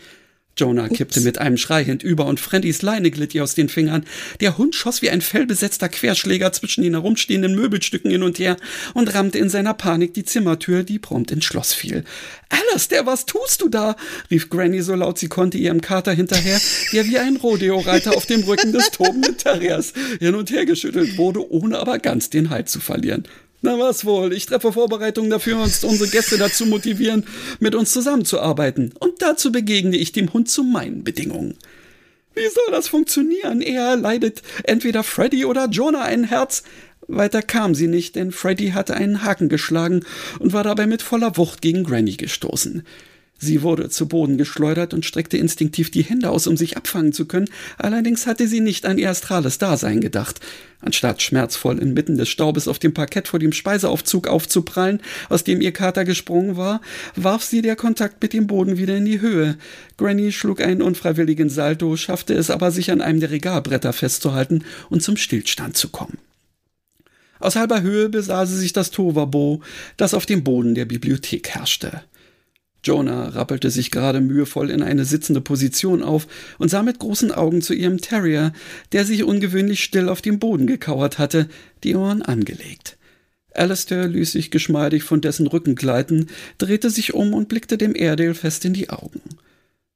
Jonah 0.56 0.86
Ups. 0.86 0.96
kippte 0.96 1.20
mit 1.20 1.38
einem 1.38 1.56
Schrei 1.56 1.84
hinüber 1.84 2.26
und 2.26 2.40
Freddys 2.40 2.82
Leine 2.82 3.10
glitt 3.10 3.34
ihr 3.34 3.42
aus 3.42 3.54
den 3.54 3.68
Fingern. 3.68 4.04
Der 4.40 4.58
Hund 4.58 4.74
schoss 4.74 5.02
wie 5.02 5.10
ein 5.10 5.20
fellbesetzter 5.20 5.88
Querschläger 5.88 6.52
zwischen 6.52 6.82
den 6.82 6.94
herumstehenden 6.94 7.54
Möbelstücken 7.54 8.10
hin 8.10 8.22
und 8.22 8.38
her 8.38 8.56
und 8.94 9.14
rammte 9.14 9.38
in 9.38 9.48
seiner 9.48 9.74
Panik 9.74 10.14
die 10.14 10.24
Zimmertür, 10.24 10.82
die 10.82 10.98
prompt 10.98 11.30
ins 11.30 11.44
Schloss 11.44 11.72
fiel. 11.72 12.04
Alastair, 12.48 13.06
was 13.06 13.26
tust 13.26 13.62
du 13.62 13.68
da? 13.68 13.96
rief 14.30 14.50
Granny 14.50 14.82
so 14.82 14.94
laut 14.94 15.18
sie 15.18 15.28
konnte 15.28 15.58
ihrem 15.58 15.80
Kater 15.80 16.12
hinterher, 16.12 16.60
der 16.92 17.06
wie 17.06 17.18
ein 17.18 17.36
Rodeo-Reiter 17.36 18.16
auf 18.16 18.26
dem 18.26 18.42
Rücken 18.42 18.72
des 18.72 18.90
tobenden 18.90 19.36
Terriers 19.36 19.92
hin 20.18 20.34
und 20.34 20.50
her 20.50 20.66
geschüttelt 20.66 21.16
wurde, 21.16 21.50
ohne 21.50 21.78
aber 21.78 21.98
ganz 21.98 22.30
den 22.30 22.50
Halt 22.50 22.68
zu 22.68 22.80
verlieren. 22.80 23.24
Na 23.62 23.78
was 23.78 24.06
wohl, 24.06 24.32
ich 24.32 24.46
treffe 24.46 24.72
Vorbereitungen 24.72 25.30
dafür, 25.30 25.60
uns 25.60 25.84
unsere 25.84 26.08
Gäste 26.08 26.38
dazu 26.38 26.64
motivieren, 26.64 27.26
mit 27.58 27.74
uns 27.74 27.92
zusammenzuarbeiten. 27.92 28.94
Und 28.98 29.20
dazu 29.20 29.52
begegne 29.52 29.96
ich 29.96 30.12
dem 30.12 30.32
Hund 30.32 30.48
zu 30.48 30.64
meinen 30.64 31.04
Bedingungen. 31.04 31.56
Wie 32.34 32.48
soll 32.48 32.70
das 32.70 32.88
funktionieren? 32.88 33.60
Er 33.60 33.96
leidet 33.96 34.42
entweder 34.64 35.02
Freddy 35.02 35.44
oder 35.44 35.68
Jonah 35.68 36.02
ein 36.02 36.24
Herz. 36.24 36.62
Weiter 37.06 37.42
kam 37.42 37.74
sie 37.74 37.88
nicht, 37.88 38.14
denn 38.14 38.32
Freddy 38.32 38.70
hatte 38.70 38.94
einen 38.94 39.24
Haken 39.24 39.48
geschlagen 39.48 40.04
und 40.38 40.52
war 40.52 40.62
dabei 40.62 40.86
mit 40.86 41.02
voller 41.02 41.36
Wucht 41.36 41.60
gegen 41.60 41.84
Granny 41.84 42.16
gestoßen. 42.16 42.86
Sie 43.42 43.62
wurde 43.62 43.88
zu 43.88 44.06
Boden 44.06 44.36
geschleudert 44.36 44.92
und 44.92 45.06
streckte 45.06 45.38
instinktiv 45.38 45.90
die 45.90 46.02
Hände 46.02 46.28
aus, 46.28 46.46
um 46.46 46.58
sich 46.58 46.76
abfangen 46.76 47.14
zu 47.14 47.24
können, 47.24 47.48
allerdings 47.78 48.26
hatte 48.26 48.46
sie 48.46 48.60
nicht 48.60 48.84
an 48.84 48.98
ihr 48.98 49.08
astrales 49.08 49.56
Dasein 49.56 50.02
gedacht. 50.02 50.40
Anstatt 50.82 51.22
schmerzvoll 51.22 51.78
inmitten 51.78 52.18
des 52.18 52.28
Staubes 52.28 52.68
auf 52.68 52.78
dem 52.78 52.92
Parkett 52.92 53.28
vor 53.28 53.38
dem 53.38 53.52
Speiseaufzug 53.52 54.28
aufzuprallen, 54.28 55.00
aus 55.30 55.42
dem 55.42 55.62
ihr 55.62 55.72
Kater 55.72 56.04
gesprungen 56.04 56.58
war, 56.58 56.82
warf 57.16 57.42
sie 57.42 57.62
der 57.62 57.76
Kontakt 57.76 58.22
mit 58.22 58.34
dem 58.34 58.46
Boden 58.46 58.76
wieder 58.76 58.98
in 58.98 59.06
die 59.06 59.22
Höhe. 59.22 59.56
Granny 59.96 60.32
schlug 60.32 60.60
einen 60.60 60.82
unfreiwilligen 60.82 61.48
Salto, 61.48 61.96
schaffte 61.96 62.34
es 62.34 62.50
aber, 62.50 62.70
sich 62.70 62.90
an 62.90 63.00
einem 63.00 63.20
der 63.20 63.30
Regalbretter 63.30 63.94
festzuhalten 63.94 64.64
und 64.90 65.02
zum 65.02 65.16
Stillstand 65.16 65.78
zu 65.78 65.88
kommen. 65.88 66.18
Aus 67.38 67.56
halber 67.56 67.80
Höhe 67.80 68.10
besah 68.10 68.44
sie 68.44 68.58
sich 68.58 68.74
das 68.74 68.90
Tovabo, 68.90 69.62
das 69.96 70.12
auf 70.12 70.26
dem 70.26 70.44
Boden 70.44 70.74
der 70.74 70.84
Bibliothek 70.84 71.48
herrschte. 71.48 72.02
Jonah 72.82 73.28
rappelte 73.28 73.70
sich 73.70 73.90
gerade 73.90 74.20
mühevoll 74.20 74.70
in 74.70 74.82
eine 74.82 75.04
sitzende 75.04 75.40
Position 75.40 76.02
auf 76.02 76.26
und 76.58 76.70
sah 76.70 76.82
mit 76.82 76.98
großen 76.98 77.32
Augen 77.32 77.62
zu 77.62 77.74
ihrem 77.74 78.00
Terrier, 78.00 78.52
der 78.92 79.04
sich 79.04 79.24
ungewöhnlich 79.24 79.82
still 79.82 80.08
auf 80.08 80.22
dem 80.22 80.38
Boden 80.38 80.66
gekauert 80.66 81.18
hatte, 81.18 81.48
die 81.84 81.94
Ohren 81.94 82.22
angelegt. 82.22 82.96
Alistair 83.54 84.06
ließ 84.06 84.32
sich 84.32 84.50
geschmeidig 84.50 85.02
von 85.02 85.20
dessen 85.20 85.46
Rücken 85.46 85.74
gleiten, 85.74 86.28
drehte 86.58 86.88
sich 86.88 87.14
um 87.14 87.34
und 87.34 87.48
blickte 87.48 87.76
dem 87.76 87.94
Airedale 87.94 88.34
fest 88.34 88.64
in 88.64 88.72
die 88.72 88.90
Augen. 88.90 89.20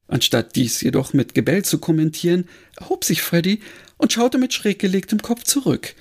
Anstatt 0.07 0.55
dies 0.57 0.81
jedoch 0.81 1.13
mit 1.13 1.35
Gebell 1.35 1.65
zu 1.65 1.79
kommentieren, 1.79 2.45
erhob 2.77 3.05
sich 3.05 3.23
Freddy 3.23 3.61
und 3.97 4.13
schaute 4.13 4.39
mit 4.39 4.53
schräg 4.53 4.79
gelegtem 4.79 5.23
Kopf 5.23 5.45
zurück. 5.45 5.95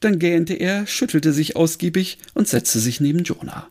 Dann 0.00 0.18
gähnte 0.18 0.54
er, 0.54 0.86
schüttelte 0.86 1.32
sich 1.32 1.54
ausgiebig 1.54 2.18
und 2.34 2.48
setzte 2.48 2.80
sich 2.80 3.00
neben 3.00 3.24
Jonah. 3.24 3.68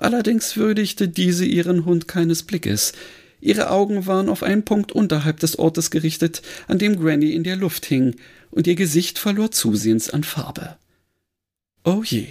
Allerdings 0.00 0.56
würdigte 0.56 1.08
diese 1.08 1.44
ihren 1.44 1.84
Hund 1.84 2.08
keines 2.08 2.42
Blickes. 2.42 2.94
Ihre 3.42 3.70
Augen 3.70 4.06
waren 4.06 4.30
auf 4.30 4.42
einen 4.42 4.64
Punkt 4.64 4.92
unterhalb 4.92 5.40
des 5.40 5.58
Ortes 5.58 5.90
gerichtet, 5.90 6.40
an 6.68 6.78
dem 6.78 6.98
Granny 6.98 7.32
in 7.32 7.44
der 7.44 7.56
Luft 7.56 7.84
hing, 7.84 8.16
und 8.50 8.66
ihr 8.66 8.76
Gesicht 8.76 9.18
verlor 9.18 9.50
zusehends 9.50 10.08
an 10.08 10.24
Farbe. 10.24 10.78
Oh 11.84 12.02
je, 12.02 12.28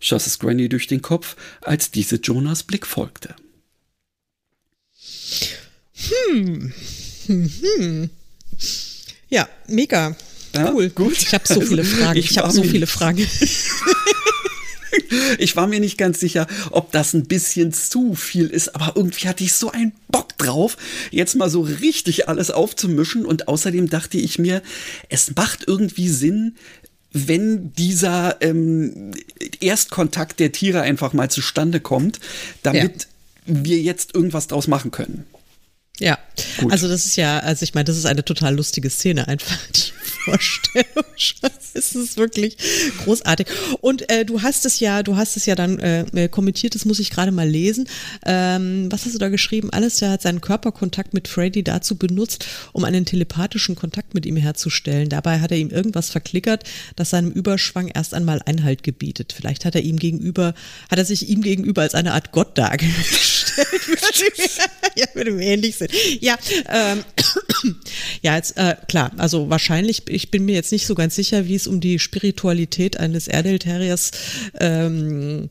schoss 0.00 0.26
es 0.26 0.40
Granny 0.40 0.68
durch 0.68 0.88
den 0.88 1.00
Kopf, 1.00 1.36
als 1.60 1.92
diese 1.92 2.16
Jonas 2.16 2.64
Blick 2.64 2.88
folgte. 2.88 3.36
Hm. 5.94 6.72
Hm, 7.26 7.50
hm. 7.78 8.10
Ja, 9.28 9.48
mega. 9.68 10.16
Ja, 10.56 10.72
cool. 10.72 10.90
Gut. 10.90 11.16
Ich 11.18 11.32
habe 11.32 11.46
so 11.46 11.60
viele 11.60 11.84
Fragen. 11.84 12.18
Ich, 12.18 12.32
ich 12.32 12.38
habe 12.38 12.50
so 12.50 12.64
viele 12.64 12.88
Fragen. 12.88 13.24
ich 15.38 15.56
war 15.56 15.66
mir 15.66 15.80
nicht 15.80 15.98
ganz 15.98 16.20
sicher, 16.20 16.46
ob 16.70 16.92
das 16.92 17.14
ein 17.14 17.24
bisschen 17.24 17.72
zu 17.72 18.14
viel 18.14 18.46
ist, 18.46 18.74
aber 18.74 18.92
irgendwie 18.96 19.28
hatte 19.28 19.44
ich 19.44 19.54
so 19.54 19.70
einen 19.70 19.92
Bock 20.08 20.36
drauf, 20.38 20.76
jetzt 21.10 21.34
mal 21.34 21.50
so 21.50 21.62
richtig 21.62 22.28
alles 22.28 22.50
aufzumischen 22.50 23.24
und 23.24 23.48
außerdem 23.48 23.88
dachte 23.88 24.18
ich 24.18 24.38
mir, 24.38 24.62
es 25.08 25.34
macht 25.34 25.64
irgendwie 25.66 26.08
Sinn, 26.08 26.56
wenn 27.12 27.72
dieser 27.74 28.40
ähm, 28.40 29.12
Erstkontakt 29.60 30.40
der 30.40 30.52
Tiere 30.52 30.82
einfach 30.82 31.12
mal 31.12 31.30
zustande 31.30 31.80
kommt, 31.80 32.20
damit 32.62 33.08
ja. 33.46 33.54
wir 33.64 33.80
jetzt 33.80 34.14
irgendwas 34.14 34.46
draus 34.46 34.66
machen 34.66 34.90
können. 34.90 35.24
Ja, 35.98 36.18
Gut. 36.58 36.72
also 36.72 36.88
das 36.88 37.04
ist 37.04 37.16
ja, 37.16 37.38
also 37.40 37.64
ich 37.64 37.74
meine, 37.74 37.84
das 37.84 37.96
ist 37.98 38.06
eine 38.06 38.24
total 38.24 38.56
lustige 38.56 38.88
Szene, 38.88 39.28
einfach 39.28 39.58
die 39.74 39.91
Vorstellung. 40.02 41.04
Es 41.74 41.94
ist 41.94 42.16
wirklich 42.16 42.56
großartig. 43.04 43.46
Und 43.80 44.10
äh, 44.10 44.24
du 44.24 44.42
hast 44.42 44.66
es 44.66 44.80
ja, 44.80 45.02
du 45.02 45.16
hast 45.16 45.36
es 45.36 45.46
ja 45.46 45.54
dann 45.54 45.78
äh, 45.78 46.04
äh, 46.12 46.28
kommentiert, 46.28 46.74
das 46.74 46.84
muss 46.84 46.98
ich 46.98 47.10
gerade 47.10 47.32
mal 47.32 47.48
lesen. 47.48 47.88
Ähm, 48.26 48.90
was 48.90 49.04
hast 49.04 49.14
du 49.14 49.18
da 49.18 49.28
geschrieben? 49.28 49.70
Alistair 49.70 50.10
hat 50.10 50.22
seinen 50.22 50.40
Körperkontakt 50.40 51.14
mit 51.14 51.28
Freddy 51.28 51.62
dazu 51.62 51.96
benutzt, 51.96 52.46
um 52.72 52.84
einen 52.84 53.04
telepathischen 53.04 53.76
Kontakt 53.76 54.14
mit 54.14 54.26
ihm 54.26 54.36
herzustellen. 54.36 55.08
Dabei 55.08 55.40
hat 55.40 55.50
er 55.50 55.58
ihm 55.58 55.70
irgendwas 55.70 56.10
verklickert, 56.10 56.64
das 56.96 57.10
seinem 57.10 57.30
Überschwang 57.30 57.88
erst 57.88 58.14
einmal 58.14 58.42
Einhalt 58.44 58.82
gebietet. 58.82 59.32
Vielleicht 59.36 59.64
hat 59.64 59.74
er 59.74 59.82
ihm 59.82 59.98
gegenüber, 59.98 60.54
hat 60.90 60.98
er 60.98 61.04
sich 61.04 61.28
ihm 61.28 61.42
gegenüber 61.42 61.82
als 61.82 61.94
eine 61.94 62.12
Art 62.12 62.32
Gott 62.32 62.58
dargestellt. 62.58 63.42
ja, 64.96 65.06
würde 65.14 65.32
mir 65.32 65.44
ähnlich 65.44 65.76
sein. 65.76 65.88
Ja, 66.20 66.36
ähm, 66.68 67.04
ja, 68.22 68.36
jetzt 68.36 68.56
äh, 68.56 68.76
klar, 68.88 69.12
also 69.16 69.50
wahrscheinlich, 69.50 69.91
ich 70.06 70.30
bin 70.30 70.44
mir 70.44 70.54
jetzt 70.54 70.72
nicht 70.72 70.86
so 70.86 70.94
ganz 70.94 71.14
sicher, 71.14 71.46
wie 71.46 71.54
es 71.54 71.66
um 71.66 71.80
die 71.80 71.98
Spiritualität 71.98 72.98
eines 72.98 73.28
Airedale 73.28 73.58
Terriers 73.58 74.10
ähm, 74.58 75.50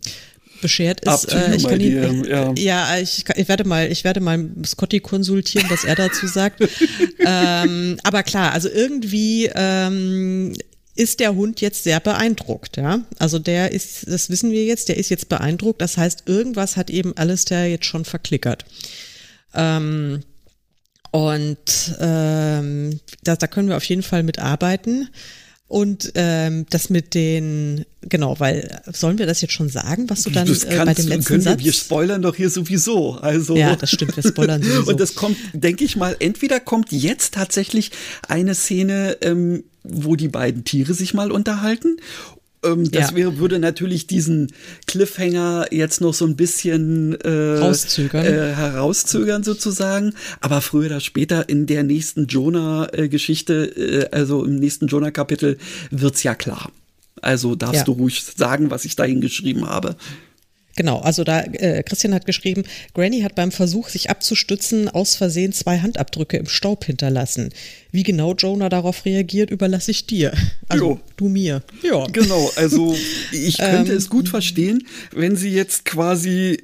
beschert 0.62 1.02
ist. 1.02 1.32
Äh, 1.34 1.56
ich 1.56 1.68
kann 1.68 1.80
ihn, 1.80 2.24
ja. 2.24 2.54
ja, 2.58 2.98
ich, 3.00 3.26
ich 3.36 3.48
werde 3.48 3.64
mal, 3.66 3.92
ich 3.92 4.04
werde 4.04 4.20
mal 4.20 4.50
Scotty 4.66 5.00
konsultieren, 5.00 5.70
was 5.70 5.84
er 5.84 5.96
dazu 5.96 6.28
sagt. 6.28 6.62
ähm, 7.26 7.98
aber 8.04 8.24
klar, 8.24 8.54
also 8.54 8.70
irgendwie 8.70 9.50
ähm, 9.54 10.54
ist 10.96 11.20
der 11.20 11.36
Hund 11.36 11.62
jetzt 11.62 11.84
sehr 11.84 12.00
beeindruckt, 12.00 12.78
ja. 12.78 13.02
Also 13.18 13.40
der 13.40 13.72
ist, 13.72 14.08
das 14.08 14.30
wissen 14.30 14.52
wir 14.52 14.66
jetzt, 14.66 14.90
der 14.90 14.98
ist 14.98 15.10
jetzt 15.10 15.30
beeindruckt. 15.30 15.82
Das 15.82 15.98
heißt, 15.98 16.24
irgendwas 16.28 16.78
hat 16.78 16.90
eben 16.90 17.18
Alistair 17.18 17.68
jetzt 17.70 17.86
schon 17.86 18.06
verklickert. 18.06 18.66
Ähm, 19.54 20.22
und 21.12 21.96
ähm, 22.00 23.00
da, 23.24 23.36
da 23.36 23.48
können 23.48 23.68
wir 23.68 23.78
auf 23.78 23.84
jeden 23.84 24.04
Fall 24.04 24.24
mitarbeiten. 24.24 25.10
Und 25.68 26.12
ähm, 26.16 26.66
das 26.70 26.90
mit 26.90 27.14
den, 27.14 27.86
genau, 28.02 28.38
weil 28.42 28.82
sollen 28.92 29.18
wir 29.20 29.26
das 29.26 29.40
jetzt 29.40 29.54
schon 29.54 29.70
sagen, 29.70 30.10
was 30.10 30.24
du 30.24 30.30
dann 30.30 30.46
das 30.46 30.66
äh, 30.66 30.84
bei 30.86 30.94
dem 30.94 31.08
letzten 31.08 31.24
können 31.24 31.42
Satz? 31.42 31.60
Wir, 31.60 31.66
wir 31.66 31.72
spoilern 31.72 32.22
doch 32.22 32.36
hier 32.36 32.50
sowieso. 32.50 33.14
Also 33.14 33.56
ja, 33.56 33.78
das 33.78 33.90
stimmt, 33.90 34.18
wir 34.18 34.24
spoilern 34.24 34.62
sowieso. 34.64 34.92
Und 34.92 35.00
das 35.00 35.16
kommt, 35.16 35.38
denke 35.54 35.86
ich 35.86 35.96
mal, 35.96 36.14
entweder 36.20 36.60
kommt 36.60 36.92
jetzt 36.92 37.36
tatsächlich 37.36 37.92
eine 38.28 38.54
Szene, 38.54 39.18
ähm, 39.22 39.64
wo 39.84 40.18
die 40.18 40.28
beiden 40.28 40.66
Tiere 40.66 40.94
sich 40.94 41.14
mal 41.14 41.32
unterhalten 41.32 41.96
ähm, 42.64 42.90
das 42.92 43.12
ja. 43.12 43.16
wäre, 43.16 43.38
würde 43.38 43.60
natürlich 43.60 44.08
diesen 44.08 44.52
Cliffhanger 44.88 45.68
jetzt 45.72 46.02
noch 46.02 46.14
so 46.14 46.26
ein 46.26 46.36
bisschen 46.36 47.20
äh, 47.22 47.58
rauszögern. 47.58 48.26
Äh, 48.26 48.54
herauszögern 48.56 49.44
sozusagen. 49.44 50.14
Aber 50.40 50.62
früher 50.62 50.88
oder 50.88 51.00
später 51.00 51.50
in 51.50 51.66
der 51.66 51.84
nächsten 51.84 52.28
Jonah-Geschichte, 52.28 54.10
äh, 54.12 54.16
also 54.16 54.46
im 54.46 54.56
nächsten 54.56 54.88
Jonah-Kapitel, 54.88 55.58
wird's 55.90 56.24
ja 56.24 56.36
klar. 56.36 56.72
Also 57.22 57.56
darfst 57.56 57.76
ja. 57.76 57.84
du 57.84 57.94
ruhig 57.94 58.24
sagen, 58.24 58.72
was 58.72 58.86
ich 58.86 58.96
dahin 58.96 59.22
geschrieben 59.22 59.68
habe. 59.68 59.96
Genau, 60.76 61.00
also 61.00 61.24
da 61.24 61.42
äh, 61.42 61.84
Christian 61.84 62.14
hat 62.14 62.26
geschrieben, 62.26 62.64
Granny 62.94 63.22
hat 63.22 63.36
beim 63.36 63.52
Versuch, 63.52 63.90
sich 63.90 64.10
abzustützen, 64.10 64.88
aus 64.88 65.16
Versehen 65.16 65.52
zwei 65.52 65.80
Handabdrücke 65.80 66.38
im 66.38 66.48
Staub 66.48 66.86
hinterlassen. 66.86 67.50
Wie 67.92 68.04
genau 68.04 68.34
Jonah 68.36 68.70
darauf 68.70 69.06
reagiert, 69.06 69.52
überlasse 69.52 69.92
ich 69.92 70.08
dir. 70.08 70.34
Also 70.70 70.86
jo. 70.86 71.00
du 71.18 71.28
mir. 71.28 71.62
Ja. 71.84 72.06
Genau, 72.08 72.52
also 72.56 72.96
ich 73.32 73.58
könnte 73.60 73.92
ähm, 73.92 73.98
es 73.98 74.10
gut 74.10 74.30
verstehen, 74.30 74.88
wenn 75.12 75.36
sie 75.36 75.50
jetzt 75.50 75.84
quasi 75.84 76.64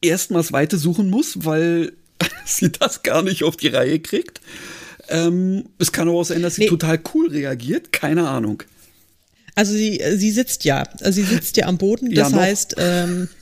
erstmals 0.00 0.52
weiter 0.52 0.78
suchen 0.78 1.10
muss, 1.10 1.44
weil 1.44 1.92
sie 2.44 2.70
das 2.70 3.02
gar 3.02 3.22
nicht 3.22 3.42
auf 3.42 3.56
die 3.56 3.68
Reihe 3.68 3.98
kriegt. 3.98 4.40
Ähm, 5.08 5.64
es 5.78 5.90
kann 5.90 6.08
aber 6.08 6.18
auch 6.18 6.24
sein, 6.24 6.42
dass 6.42 6.56
sie 6.56 6.62
nee. 6.62 6.68
total 6.68 7.00
cool 7.14 7.28
reagiert, 7.28 7.92
keine 7.92 8.28
Ahnung. 8.28 8.62
Also 9.58 9.72
sie, 9.72 10.00
sie 10.14 10.30
sitzt 10.30 10.64
ja, 10.64 10.84
sie 11.00 11.24
sitzt 11.24 11.56
ja 11.56 11.66
am 11.66 11.78
Boden, 11.78 12.14
das 12.14 12.30
ja, 12.30 12.38
heißt, 12.38 12.76
ähm, 12.78 13.28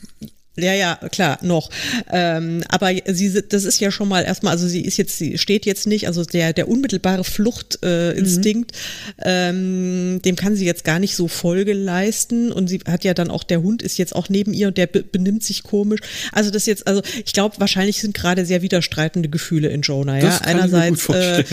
ja, 0.57 0.73
ja, 0.73 0.97
klar, 1.11 1.39
noch. 1.43 1.71
Ähm, 2.11 2.63
aber 2.69 2.91
sie, 3.07 3.43
das 3.49 3.65
ist 3.65 3.79
ja 3.81 3.91
schon 3.91 4.09
mal 4.09 4.25
erstmal, 4.25 4.53
also 4.53 4.67
sie 4.67 4.81
ist 4.81 4.97
jetzt, 4.97 5.19
sie 5.19 5.37
steht 5.37 5.67
jetzt 5.67 5.87
nicht, 5.87 6.07
also 6.07 6.25
der, 6.25 6.55
der 6.55 6.69
unmittelbare 6.69 7.25
Fluchtinstinkt, 7.25 8.73
äh, 9.19 9.53
mhm. 9.53 10.15
ähm, 10.15 10.23
dem 10.23 10.37
kann 10.37 10.57
sie 10.57 10.65
jetzt 10.65 10.85
gar 10.85 10.99
nicht 10.99 11.15
so 11.15 11.29
Folge 11.29 11.75
leisten. 11.75 12.53
Und 12.53 12.69
sie 12.69 12.81
hat 12.87 13.05
ja 13.05 13.13
dann 13.13 13.31
auch, 13.31 13.45
der 13.45 13.63
Hund 13.63 13.83
ist 13.83 13.99
jetzt 13.99 14.15
auch 14.15 14.29
neben 14.31 14.55
ihr 14.55 14.69
und 14.69 14.79
der 14.79 14.87
benimmt 14.87 15.45
sich 15.45 15.63
komisch. 15.63 16.01
Also 16.33 16.51
das 16.51 16.65
jetzt, 16.65 16.87
also 16.87 17.03
ich 17.25 17.35
glaube, 17.35 17.57
wahrscheinlich 17.59 18.01
sind 18.01 18.15
gerade 18.15 18.47
sehr 18.47 18.63
widerstreitende 18.63 19.29
Gefühle 19.29 19.69
in 19.69 19.83
Jonah. 19.83 20.19
Ja, 20.19 20.39
einerseits, 20.39 21.09
äh, 21.11 21.41
äh, 21.41 21.45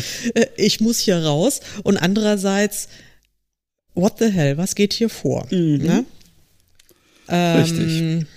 ich 0.55 0.79
muss 0.79 0.99
hier 0.99 1.17
raus 1.17 1.59
und 1.83 1.97
andererseits, 1.97 2.87
what 3.95 4.19
the 4.19 4.29
hell, 4.29 4.57
was 4.57 4.75
geht 4.75 4.93
hier 4.93 5.09
vor? 5.09 5.45
Mhm. 5.51 5.77
Ne? 5.77 6.05
Ähm, 7.27 7.61
Richtig. 7.61 8.27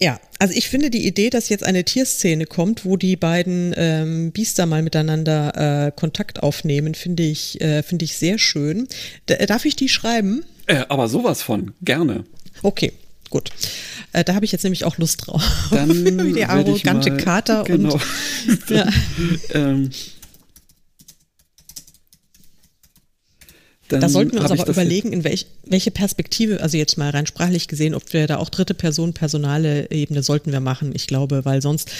Ja, 0.00 0.20
also 0.38 0.54
ich 0.54 0.68
finde 0.68 0.90
die 0.90 1.06
Idee, 1.06 1.30
dass 1.30 1.48
jetzt 1.48 1.64
eine 1.64 1.84
Tierszene 1.84 2.46
kommt, 2.46 2.84
wo 2.84 2.96
die 2.96 3.16
beiden 3.16 3.74
ähm, 3.76 4.30
Biester 4.32 4.66
mal 4.66 4.82
miteinander 4.82 5.86
äh, 5.86 5.92
Kontakt 5.92 6.42
aufnehmen, 6.42 6.94
finde 6.94 7.24
ich, 7.24 7.60
äh, 7.60 7.82
finde 7.82 8.04
ich 8.04 8.16
sehr 8.16 8.38
schön. 8.38 8.86
D 9.28 9.44
darf 9.46 9.64
ich 9.64 9.74
die 9.74 9.88
schreiben? 9.88 10.44
Äh, 10.66 10.84
aber 10.88 11.08
sowas 11.08 11.42
von, 11.42 11.72
gerne. 11.82 12.24
Okay, 12.62 12.92
gut. 13.30 13.50
Äh, 14.12 14.24
da 14.24 14.34
habe 14.34 14.44
ich 14.44 14.52
jetzt 14.52 14.62
nämlich 14.62 14.84
auch 14.84 14.98
Lust 14.98 15.26
drauf. 15.26 15.42
Dann 15.70 16.34
die 16.34 16.44
arrogante 16.44 17.10
mal, 17.10 17.16
Kater 17.16 17.64
genau. 17.66 17.94
und 17.94 18.00
ja. 18.70 18.88
ähm, 19.52 19.90
Dann 23.88 24.00
da 24.00 24.08
sollten 24.08 24.34
wir 24.34 24.42
uns 24.42 24.50
aber 24.50 24.68
überlegen, 24.68 25.12
in 25.12 25.24
welch, 25.24 25.46
welche 25.64 25.90
Perspektive, 25.90 26.60
also 26.60 26.76
jetzt 26.76 26.98
mal 26.98 27.10
rein 27.10 27.26
sprachlich 27.26 27.68
gesehen, 27.68 27.94
ob 27.94 28.12
wir 28.12 28.26
da 28.26 28.36
auch 28.36 28.50
dritte 28.50 28.74
Person, 28.74 29.14
personale 29.14 29.90
Ebene 29.90 30.22
sollten 30.22 30.52
wir 30.52 30.60
machen. 30.60 30.92
Ich 30.94 31.06
glaube, 31.06 31.44
weil 31.44 31.62
sonst 31.62 31.90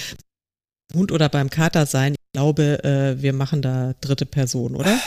Hund 0.95 1.13
oder 1.13 1.29
beim 1.29 1.51
Kater 1.51 1.87
sein, 1.87 2.13
ich 2.13 2.33
glaube, 2.33 2.85
äh, 2.85 3.23
wir 3.23 3.33
machen 3.33 3.63
da 3.63 3.95
dritte 4.01 4.27
Person, 4.27 4.75
oder? 4.75 4.99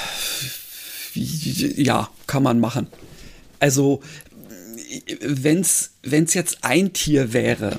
Ja, 1.14 2.10
kann 2.26 2.44
man 2.44 2.60
machen. 2.60 2.88
Also, 3.60 4.02
wenn's, 5.20 5.92
wenn's 6.04 6.34
jetzt 6.34 6.60
ein 6.62 6.94
Tier 6.94 7.34
wäre, 7.34 7.78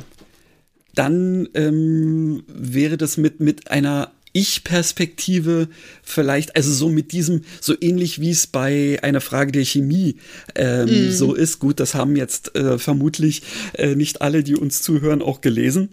dann 0.94 1.48
ähm, 1.54 2.44
wäre 2.46 2.96
das 2.96 3.16
mit, 3.16 3.40
mit 3.40 3.70
einer 3.70 4.12
ich-Perspektive 4.32 5.68
vielleicht, 6.02 6.56
also 6.56 6.72
so 6.72 6.88
mit 6.88 7.12
diesem, 7.12 7.42
so 7.60 7.74
ähnlich 7.80 8.20
wie 8.20 8.30
es 8.30 8.46
bei 8.46 8.98
einer 9.02 9.20
Frage 9.20 9.52
der 9.52 9.64
Chemie 9.64 10.16
ähm, 10.54 11.08
mm. 11.08 11.12
so 11.12 11.34
ist. 11.34 11.58
Gut, 11.58 11.80
das 11.80 11.94
haben 11.94 12.16
jetzt 12.16 12.56
äh, 12.56 12.78
vermutlich 12.78 13.42
äh, 13.74 13.94
nicht 13.94 14.22
alle, 14.22 14.42
die 14.42 14.56
uns 14.56 14.82
zuhören, 14.82 15.22
auch 15.22 15.40
gelesen. 15.40 15.90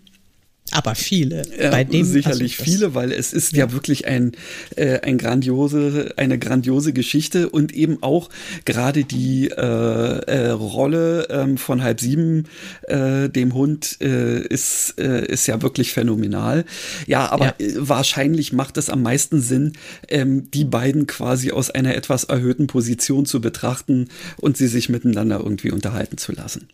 Aber 0.72 0.96
viele. 0.96 1.44
Bei 1.72 1.84
dem, 1.84 2.06
sicherlich 2.06 2.58
viele, 2.58 2.94
weil 2.94 3.12
es 3.12 3.34
ist 3.34 3.54
ja, 3.54 3.66
ja 3.66 3.72
wirklich 3.72 4.08
ein, 4.08 4.34
äh, 4.76 5.00
ein 5.02 5.18
grandiose, 5.18 6.14
eine 6.18 6.38
grandiose 6.38 6.94
Geschichte 6.94 7.50
und 7.50 7.74
eben 7.74 8.02
auch 8.02 8.30
gerade 8.66 9.04
die 9.04 9.50
äh, 9.50 9.56
äh, 9.56 10.50
Rolle 10.50 11.28
ähm, 11.30 11.58
von 11.58 11.82
halb 11.82 12.00
sieben, 12.00 12.46
äh, 12.88 13.30
dem 13.30 13.54
Hund, 13.54 13.98
äh, 14.02 14.42
ist, 14.42 14.96
äh, 15.00 15.26
ist 15.26 15.48
ja 15.48 15.62
wirklich 15.62 15.92
phänomenal. 15.92 16.66
Ja, 17.08 17.30
aber 17.32 17.56
ja. 17.60 17.66
Äh, 17.66 17.74
wahrscheinlich 17.78 18.54
macht 18.54 18.78
es 18.78 18.90
am 18.90 19.02
meisten 19.02 19.42
Sinn, 19.42 19.74
ähm, 20.08 20.52
die 20.52 20.66
beiden 20.66 21.08
quasi 21.08 21.52
aus 21.52 21.72
einer 21.72 21.96
etwas 21.96 22.26
erhöhten 22.26 22.68
Position 22.68 23.26
zu 23.26 23.42
betrachten 23.42 24.10
und 24.38 24.58
sie 24.58 24.68
sich 24.68 24.90
miteinander 24.90 25.40
irgendwie 25.40 25.72
unterhalten 25.72 26.18
zu 26.18 26.32
lassen. 26.32 26.68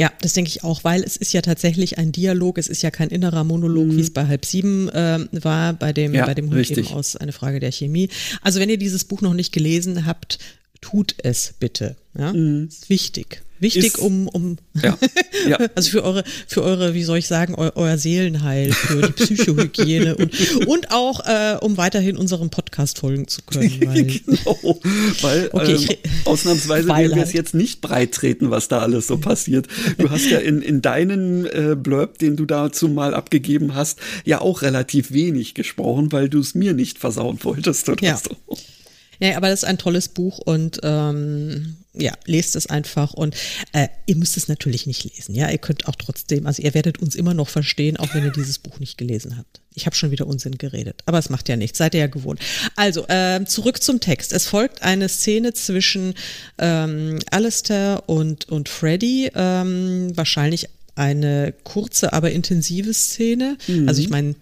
Ja, 0.00 0.10
das 0.22 0.32
denke 0.32 0.48
ich 0.48 0.64
auch, 0.64 0.82
weil 0.82 1.04
es 1.04 1.18
ist 1.18 1.34
ja 1.34 1.42
tatsächlich 1.42 1.98
ein 1.98 2.10
Dialog, 2.10 2.56
es 2.56 2.68
ist 2.68 2.80
ja 2.80 2.90
kein 2.90 3.10
innerer 3.10 3.44
Monolog, 3.44 3.88
mhm. 3.88 3.98
wie 3.98 4.00
es 4.00 4.10
bei 4.10 4.26
halb 4.26 4.46
sieben 4.46 4.88
äh, 4.88 5.26
war, 5.32 5.74
bei 5.74 5.92
dem, 5.92 6.14
ja, 6.14 6.24
bei 6.24 6.32
dem 6.32 6.46
Hund 6.46 6.56
richtig. 6.56 6.86
eben 6.86 6.96
aus 6.96 7.16
eine 7.16 7.32
Frage 7.32 7.60
der 7.60 7.70
Chemie. 7.70 8.08
Also 8.40 8.60
wenn 8.60 8.70
ihr 8.70 8.78
dieses 8.78 9.04
Buch 9.04 9.20
noch 9.20 9.34
nicht 9.34 9.52
gelesen 9.52 10.06
habt, 10.06 10.38
tut 10.80 11.16
es 11.22 11.52
bitte. 11.60 11.96
Ja, 12.18 12.32
mhm. 12.32 12.68
ist 12.68 12.88
wichtig. 12.88 13.42
Wichtig, 13.60 13.84
ist, 13.84 13.98
um, 13.98 14.26
um 14.28 14.56
ja, 14.82 14.96
ja. 15.46 15.58
also 15.74 15.90
für 15.90 16.02
eure, 16.02 16.24
für 16.46 16.62
eure, 16.62 16.94
wie 16.94 17.02
soll 17.02 17.18
ich 17.18 17.26
sagen, 17.26 17.54
eu, 17.54 17.70
euer 17.74 17.98
Seelenheil, 17.98 18.72
für 18.72 19.02
die 19.02 19.12
Psychohygiene 19.12 20.16
und, 20.16 20.66
und 20.66 20.90
auch, 20.90 21.20
äh, 21.26 21.58
um 21.60 21.76
weiterhin 21.76 22.16
unserem 22.16 22.48
Podcast 22.48 22.98
folgen 22.98 23.28
zu 23.28 23.42
können. 23.42 23.70
Weil, 23.86 24.04
genau, 24.04 24.80
weil 25.20 25.50
okay, 25.52 25.76
ähm, 26.02 26.10
ausnahmsweise 26.24 26.88
werden 26.88 27.14
wir 27.14 27.22
es 27.22 27.32
jetzt 27.32 27.54
nicht 27.54 27.80
breit 27.82 28.12
treten, 28.12 28.50
was 28.50 28.68
da 28.68 28.78
alles 28.78 29.06
so 29.06 29.18
passiert. 29.18 29.68
Du 29.98 30.10
hast 30.10 30.26
ja 30.30 30.38
in, 30.38 30.62
in 30.62 30.80
deinen 30.80 31.44
äh, 31.46 31.76
Blurb, 31.76 32.18
den 32.18 32.36
du 32.36 32.46
dazu 32.46 32.88
mal 32.88 33.14
abgegeben 33.14 33.74
hast, 33.74 34.00
ja 34.24 34.40
auch 34.40 34.62
relativ 34.62 35.12
wenig 35.12 35.54
gesprochen, 35.54 36.12
weil 36.12 36.28
du 36.28 36.40
es 36.40 36.54
mir 36.54 36.72
nicht 36.72 36.98
versauen 36.98 37.38
wolltest 37.42 37.88
oder 37.88 38.04
ja. 38.04 38.16
so. 38.16 38.36
Ja, 39.18 39.36
aber 39.36 39.48
das 39.48 39.62
ist 39.62 39.68
ein 39.68 39.76
tolles 39.76 40.08
Buch 40.08 40.38
und 40.38 40.80
ähm, 40.82 41.76
ja, 41.92 42.12
lest 42.24 42.54
es 42.54 42.68
einfach 42.68 43.12
und 43.14 43.34
äh, 43.72 43.88
ihr 44.06 44.16
müsst 44.16 44.36
es 44.36 44.48
natürlich 44.48 44.86
nicht 44.86 45.04
lesen. 45.04 45.34
Ja, 45.34 45.50
ihr 45.50 45.58
könnt 45.58 45.88
auch 45.88 45.96
trotzdem, 45.96 46.46
also 46.46 46.62
ihr 46.62 46.74
werdet 46.74 46.98
uns 46.98 47.14
immer 47.14 47.34
noch 47.34 47.48
verstehen, 47.48 47.96
auch 47.96 48.14
wenn 48.14 48.24
ihr 48.24 48.32
dieses 48.32 48.58
Buch 48.58 48.78
nicht 48.78 48.96
gelesen 48.96 49.36
habt. 49.36 49.60
Ich 49.74 49.86
habe 49.86 49.96
schon 49.96 50.10
wieder 50.10 50.26
Unsinn 50.26 50.58
geredet, 50.58 51.02
aber 51.06 51.18
es 51.18 51.30
macht 51.30 51.48
ja 51.48 51.56
nichts, 51.56 51.78
seid 51.78 51.94
ihr 51.94 52.00
ja 52.00 52.06
gewohnt. 52.06 52.40
Also, 52.76 53.06
äh, 53.08 53.44
zurück 53.44 53.82
zum 53.82 54.00
Text. 54.00 54.32
Es 54.32 54.46
folgt 54.46 54.82
eine 54.82 55.08
Szene 55.08 55.52
zwischen 55.52 56.14
ähm, 56.58 57.18
Alistair 57.30 58.04
und, 58.06 58.48
und 58.48 58.68
Freddy, 58.68 59.30
ähm, 59.34 60.16
wahrscheinlich 60.16 60.68
eine 60.94 61.54
kurze, 61.64 62.12
aber 62.12 62.30
intensive 62.30 62.92
Szene. 62.92 63.56
Mhm. 63.66 63.88
Also 63.88 64.02
ich 64.02 64.10
meine, 64.10 64.34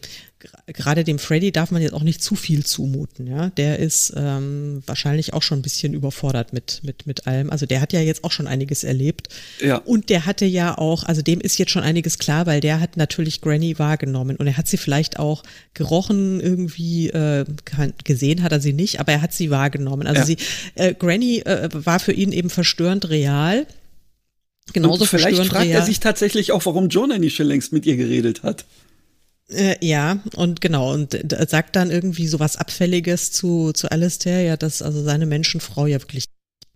gerade 0.66 1.04
dem 1.04 1.18
Freddy 1.18 1.50
darf 1.50 1.70
man 1.70 1.82
jetzt 1.82 1.94
auch 1.94 2.02
nicht 2.02 2.22
zu 2.22 2.36
viel 2.36 2.64
zumuten, 2.64 3.26
ja. 3.26 3.50
Der 3.50 3.78
ist 3.78 4.12
ähm, 4.16 4.82
wahrscheinlich 4.86 5.32
auch 5.32 5.42
schon 5.42 5.58
ein 5.58 5.62
bisschen 5.62 5.94
überfordert 5.94 6.52
mit, 6.52 6.80
mit, 6.82 7.06
mit 7.06 7.26
allem. 7.26 7.50
Also 7.50 7.66
der 7.66 7.80
hat 7.80 7.92
ja 7.92 8.00
jetzt 8.00 8.24
auch 8.24 8.30
schon 8.30 8.46
einiges 8.46 8.84
erlebt. 8.84 9.28
Ja. 9.60 9.78
Und 9.78 10.10
der 10.10 10.26
hatte 10.26 10.44
ja 10.44 10.78
auch, 10.78 11.04
also 11.04 11.22
dem 11.22 11.40
ist 11.40 11.58
jetzt 11.58 11.70
schon 11.70 11.82
einiges 11.82 12.18
klar, 12.18 12.46
weil 12.46 12.60
der 12.60 12.80
hat 12.80 12.96
natürlich 12.96 13.40
Granny 13.40 13.78
wahrgenommen 13.78 14.36
und 14.36 14.46
er 14.46 14.56
hat 14.56 14.68
sie 14.68 14.76
vielleicht 14.76 15.18
auch 15.18 15.42
gerochen, 15.74 16.40
irgendwie 16.40 17.08
äh, 17.08 17.44
gesehen 18.04 18.42
hat 18.42 18.52
er 18.52 18.60
sie 18.60 18.72
nicht, 18.72 19.00
aber 19.00 19.12
er 19.12 19.22
hat 19.22 19.32
sie 19.32 19.50
wahrgenommen. 19.50 20.06
Also 20.06 20.20
ja. 20.20 20.26
sie, 20.26 20.36
äh, 20.74 20.94
Granny 20.94 21.40
äh, 21.40 21.68
war 21.72 21.98
für 21.98 22.12
ihn 22.12 22.32
eben 22.32 22.50
verstörend 22.50 23.08
real. 23.10 23.66
Genauso 24.72 25.02
und 25.02 25.08
vielleicht 25.08 25.44
fragt 25.46 25.66
real. 25.66 25.80
er 25.80 25.82
sich 25.84 25.98
tatsächlich 25.98 26.52
auch, 26.52 26.64
warum 26.66 26.88
Jonah 26.88 27.18
nicht 27.18 27.34
schon 27.34 27.46
längst 27.46 27.72
mit 27.72 27.86
ihr 27.86 27.96
geredet 27.96 28.42
hat. 28.42 28.64
Äh, 29.50 29.76
ja, 29.84 30.18
und 30.36 30.60
genau, 30.60 30.92
und 30.92 31.18
sagt 31.48 31.76
dann 31.76 31.90
irgendwie 31.90 32.26
so 32.26 32.38
was 32.38 32.56
Abfälliges 32.56 33.32
zu, 33.32 33.72
zu 33.72 33.90
Alistair, 33.90 34.42
ja, 34.42 34.56
dass 34.56 34.82
also 34.82 35.02
seine 35.02 35.26
Menschenfrau 35.26 35.86
ja 35.86 36.00
wirklich 36.00 36.26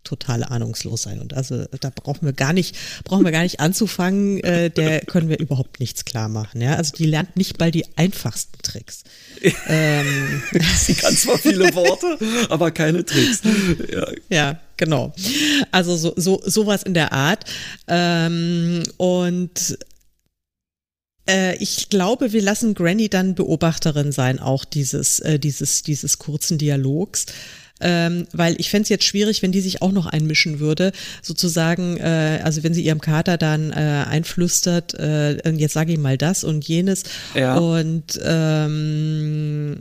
total 0.05 0.43
ahnungslos 0.43 1.03
sei. 1.03 1.21
Und 1.21 1.35
also 1.35 1.65
da 1.81 1.91
brauchen 1.91 2.27
wir 2.27 2.33
gar 2.33 2.53
nicht, 2.53 2.77
brauchen 3.05 3.25
wir 3.25 3.33
gar 3.33 3.43
nicht 3.43 3.61
anzufangen, 3.61 4.43
äh, 4.43 4.71
der 4.71 5.01
können 5.07 5.29
wir 5.29 5.39
überhaupt 5.39 5.81
nichts 5.81 6.05
klar 6.05 6.29
machen. 6.29 6.61
Ja? 6.61 6.77
Also 6.77 6.93
die 6.97 7.07
lernt 7.07 7.37
nicht 7.37 7.59
mal 7.59 7.71
die 7.71 7.87
einfachsten 7.97 8.61
Tricks. 8.63 9.05
ähm. 9.69 10.43
Sie 10.77 10.95
kann 10.95 11.17
zwar 11.17 11.39
viele 11.39 11.75
Worte, 11.75 12.19
aber 12.49 12.71
keine 12.71 13.05
Tricks. 13.05 13.43
Ja, 13.93 14.07
ja 14.29 14.61
genau. 14.77 15.15
Also 15.71 15.97
so, 15.97 16.15
so 16.17 16.43
sowas 16.45 16.83
in 16.83 16.95
der 16.95 17.13
Art. 17.13 17.45
Ähm, 17.87 18.83
und 18.97 19.79
äh, 21.29 21.57
ich 21.57 21.89
glaube, 21.89 22.33
wir 22.33 22.43
lassen 22.43 22.75
Granny 22.75 23.09
dann 23.09 23.35
Beobachterin 23.35 24.13
sein, 24.13 24.39
auch 24.39 24.65
dieses, 24.65 25.21
äh, 25.21 25.39
dieses, 25.39 25.83
dieses 25.83 26.19
kurzen 26.19 26.59
Dialogs. 26.59 27.27
Ähm, 27.85 28.29
weil 28.33 28.55
ich 28.61 28.71
fände 28.71 28.85
es 28.85 28.89
jetzt 28.91 29.05
schwierig, 29.05 29.43
wenn 29.43 29.51
die 29.51 29.61
sich 29.61 29.83
auch 29.83 29.91
noch 29.91 30.07
einmischen 30.07 30.61
würde, 30.61 30.93
sozusagen, 31.21 31.97
äh, 31.97 32.41
also 32.45 32.63
wenn 32.63 32.75
sie 32.75 32.85
ihrem 32.85 33.01
Kater 33.01 33.37
dann 33.39 33.73
äh, 33.73 34.05
einflüstert, 34.09 34.95
äh, 34.95 35.51
jetzt 35.51 35.73
sage 35.73 35.93
ich 35.93 35.99
mal 35.99 36.17
das 36.17 36.45
und 36.45 36.67
jenes 36.69 37.03
ja. 37.35 37.59
und 37.59 38.21
ähm, 38.25 39.81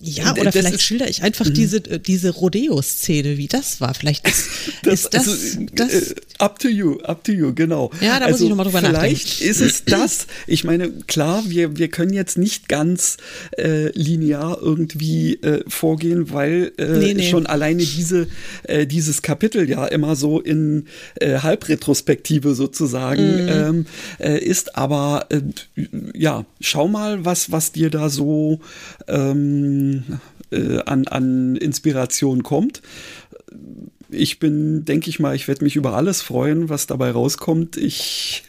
ja, 0.00 0.32
oder 0.32 0.44
das 0.44 0.54
vielleicht 0.54 0.82
schilder 0.82 1.08
ich 1.08 1.22
einfach 1.22 1.46
mhm. 1.46 1.54
diese, 1.54 1.76
äh, 1.78 1.98
diese 1.98 2.30
Rodeo-Szene, 2.30 3.38
wie 3.38 3.48
das 3.48 3.80
war. 3.80 3.94
Vielleicht 3.94 4.26
ist 4.28 4.46
das, 4.82 4.94
ist 4.94 5.14
das, 5.14 5.28
also, 5.28 5.66
das 5.74 5.92
äh, 5.92 6.14
up 6.38 6.58
to 6.58 6.68
you, 6.68 6.98
up 7.00 7.24
to 7.24 7.32
you, 7.32 7.54
genau. 7.54 7.90
Ja, 8.00 8.18
da 8.18 8.26
also 8.26 8.32
muss 8.32 8.42
ich 8.42 8.48
nochmal 8.50 8.66
drüber 8.66 8.78
vielleicht 8.78 8.94
nachdenken. 8.94 9.20
Vielleicht 9.20 9.40
ist 9.42 9.60
es 9.60 9.84
das. 9.84 10.26
Ich 10.46 10.64
meine, 10.64 10.90
klar, 10.90 11.44
wir, 11.46 11.76
wir 11.76 11.88
können 11.88 12.12
jetzt 12.12 12.38
nicht 12.38 12.68
ganz 12.68 13.16
äh, 13.56 13.90
linear 13.92 14.58
irgendwie 14.60 15.34
äh, 15.34 15.64
vorgehen, 15.68 16.32
weil 16.32 16.72
äh, 16.78 16.98
nee, 16.98 17.14
nee. 17.14 17.30
schon 17.30 17.46
alleine 17.46 17.84
diese, 17.84 18.28
äh, 18.64 18.86
dieses 18.86 19.22
Kapitel 19.22 19.68
ja 19.68 19.86
immer 19.86 20.16
so 20.16 20.40
in 20.40 20.86
äh, 21.20 21.38
Halbretrospektive 21.38 22.54
sozusagen 22.54 23.44
mhm. 23.44 23.48
ähm, 23.48 23.86
äh, 24.18 24.38
ist. 24.38 24.76
Aber 24.76 25.26
äh, 25.30 25.40
ja, 26.14 26.44
schau 26.60 26.88
mal, 26.88 27.24
was, 27.24 27.50
was 27.50 27.72
dir 27.72 27.90
da 27.90 28.08
so 28.08 28.60
ähm, 29.08 29.75
äh, 30.50 30.78
an, 30.80 31.06
an 31.08 31.56
Inspiration 31.56 32.42
kommt. 32.42 32.82
Ich 34.10 34.38
bin, 34.38 34.84
denke 34.84 35.10
ich 35.10 35.18
mal, 35.18 35.34
ich 35.34 35.48
werde 35.48 35.64
mich 35.64 35.76
über 35.76 35.94
alles 35.94 36.22
freuen, 36.22 36.68
was 36.68 36.86
dabei 36.86 37.10
rauskommt. 37.10 37.76
Ich 37.76 38.44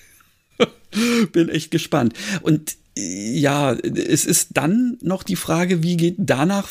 bin 1.32 1.50
echt 1.50 1.72
gespannt. 1.72 2.14
Und 2.42 2.78
ja, 2.98 3.74
es 3.74 4.26
ist 4.26 4.50
dann 4.54 4.98
noch 5.02 5.24
die 5.24 5.36
Frage, 5.36 5.84
wie 5.84 5.98
geht 5.98 6.16
danach, 6.18 6.68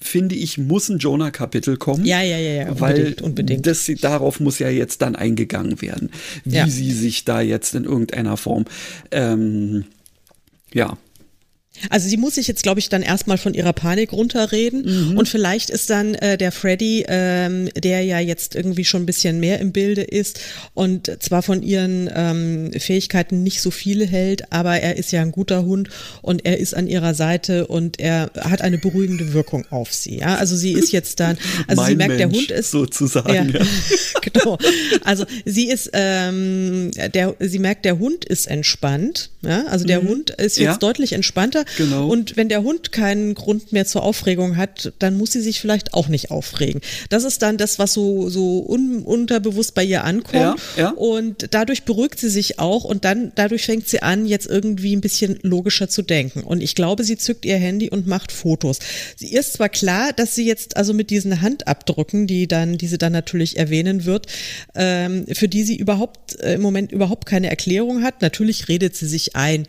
finde 0.00 0.34
ich, 0.34 0.58
muss 0.58 0.88
ein 0.88 0.98
Jonah-Kapitel 0.98 1.76
kommen. 1.76 2.04
Ja, 2.04 2.22
ja, 2.22 2.38
ja, 2.38 2.52
ja 2.52 2.80
weil 2.80 2.96
unbedingt. 2.96 3.22
unbedingt. 3.22 3.66
Das, 3.66 3.90
darauf 4.00 4.40
muss 4.40 4.58
ja 4.58 4.70
jetzt 4.70 5.02
dann 5.02 5.16
eingegangen 5.16 5.82
werden, 5.82 6.10
wie 6.44 6.56
ja. 6.56 6.68
sie 6.68 6.92
sich 6.92 7.24
da 7.24 7.40
jetzt 7.40 7.74
in 7.74 7.84
irgendeiner 7.84 8.36
Form, 8.36 8.64
ähm, 9.10 9.84
ja, 10.72 10.96
also 11.90 12.08
sie 12.08 12.16
muss 12.16 12.34
sich 12.36 12.48
jetzt, 12.48 12.62
glaube 12.62 12.80
ich, 12.80 12.88
dann 12.88 13.02
erstmal 13.02 13.38
von 13.38 13.54
ihrer 13.54 13.72
Panik 13.72 14.12
runterreden 14.12 15.10
mhm. 15.10 15.18
und 15.18 15.28
vielleicht 15.28 15.70
ist 15.70 15.90
dann 15.90 16.14
äh, 16.14 16.38
der 16.38 16.52
Freddy, 16.52 17.04
ähm, 17.08 17.68
der 17.76 18.02
ja 18.02 18.18
jetzt 18.20 18.54
irgendwie 18.54 18.84
schon 18.84 19.02
ein 19.02 19.06
bisschen 19.06 19.40
mehr 19.40 19.60
im 19.60 19.72
Bilde 19.72 20.02
ist 20.02 20.40
und 20.74 21.10
zwar 21.20 21.42
von 21.42 21.62
ihren 21.62 22.10
ähm, 22.14 22.72
Fähigkeiten 22.78 23.42
nicht 23.42 23.60
so 23.60 23.70
viel 23.70 24.06
hält, 24.06 24.52
aber 24.52 24.80
er 24.80 24.96
ist 24.96 25.12
ja 25.12 25.22
ein 25.22 25.32
guter 25.32 25.64
Hund 25.64 25.88
und 26.22 26.44
er 26.44 26.58
ist 26.58 26.74
an 26.74 26.86
ihrer 26.86 27.14
Seite 27.14 27.66
und 27.66 27.98
er 27.98 28.30
hat 28.38 28.62
eine 28.62 28.78
beruhigende 28.78 29.32
Wirkung 29.32 29.66
auf 29.70 29.92
sie. 29.92 30.18
Ja, 30.18 30.36
also 30.36 30.56
sie 30.56 30.72
ist 30.72 30.92
jetzt 30.92 31.20
dann, 31.20 31.38
also 31.66 31.82
mein 31.82 31.90
sie 31.90 31.96
merkt, 31.96 32.18
Mensch, 32.18 32.18
der 32.18 32.40
Hund 32.40 32.50
ist 32.50 32.70
sozusagen. 32.70 33.50
Ja, 33.52 33.60
ja. 33.60 33.66
genau. 34.22 34.58
Also 35.04 35.24
sie 35.44 35.68
ist, 35.68 35.90
ähm, 35.92 36.90
der, 37.14 37.34
sie 37.40 37.58
merkt, 37.58 37.84
der 37.84 37.98
Hund 37.98 38.24
ist 38.24 38.46
entspannt. 38.46 39.30
Ja, 39.46 39.64
also 39.66 39.84
der 39.84 40.02
mhm. 40.02 40.08
Hund 40.08 40.30
ist 40.30 40.58
jetzt 40.58 40.66
ja. 40.66 40.76
deutlich 40.76 41.12
entspannter 41.12 41.64
Genau. 41.76 42.08
Und 42.08 42.36
wenn 42.36 42.48
der 42.48 42.62
Hund 42.62 42.92
keinen 42.92 43.34
Grund 43.34 43.72
mehr 43.72 43.86
zur 43.86 44.02
Aufregung 44.02 44.56
hat, 44.56 44.92
dann 44.98 45.16
muss 45.16 45.32
sie 45.32 45.40
sich 45.40 45.60
vielleicht 45.60 45.94
auch 45.94 46.08
nicht 46.08 46.30
aufregen. 46.30 46.80
Das 47.10 47.24
ist 47.24 47.42
dann 47.42 47.56
das, 47.56 47.78
was 47.78 47.92
so, 47.92 48.28
so 48.28 48.64
un, 48.66 49.02
unterbewusst 49.02 49.74
bei 49.74 49.84
ihr 49.84 50.04
ankommt. 50.04 50.60
Ja, 50.76 50.82
ja. 50.82 50.90
Und 50.90 51.48
dadurch 51.52 51.84
beruhigt 51.84 52.18
sie 52.18 52.30
sich 52.30 52.58
auch 52.58 52.84
und 52.84 53.04
dann, 53.04 53.32
dadurch 53.34 53.66
fängt 53.66 53.88
sie 53.88 54.02
an, 54.02 54.26
jetzt 54.26 54.46
irgendwie 54.46 54.94
ein 54.94 55.00
bisschen 55.00 55.38
logischer 55.42 55.88
zu 55.88 56.02
denken. 56.02 56.42
Und 56.42 56.62
ich 56.62 56.74
glaube, 56.74 57.04
sie 57.04 57.18
zückt 57.18 57.44
ihr 57.44 57.56
Handy 57.56 57.90
und 57.90 58.06
macht 58.06 58.32
Fotos. 58.32 58.78
Sie 59.16 59.32
ist 59.32 59.54
zwar 59.54 59.68
klar, 59.68 60.12
dass 60.12 60.34
sie 60.34 60.46
jetzt 60.46 60.76
also 60.76 60.94
mit 60.94 61.10
diesen 61.10 61.42
Handabdrücken, 61.42 62.26
die 62.26 62.46
dann, 62.46 62.78
die 62.78 62.86
sie 62.86 62.98
dann 62.98 63.12
natürlich 63.12 63.56
erwähnen 63.56 64.04
wird, 64.04 64.26
ähm, 64.74 65.26
für 65.32 65.48
die 65.48 65.62
sie 65.62 65.76
überhaupt 65.76 66.40
äh, 66.40 66.54
im 66.54 66.62
Moment 66.62 66.92
überhaupt 66.92 67.26
keine 67.26 67.50
Erklärung 67.50 68.02
hat. 68.02 68.22
Natürlich 68.22 68.68
redet 68.68 68.96
sie 68.96 69.06
sich 69.06 69.35
ein, 69.36 69.66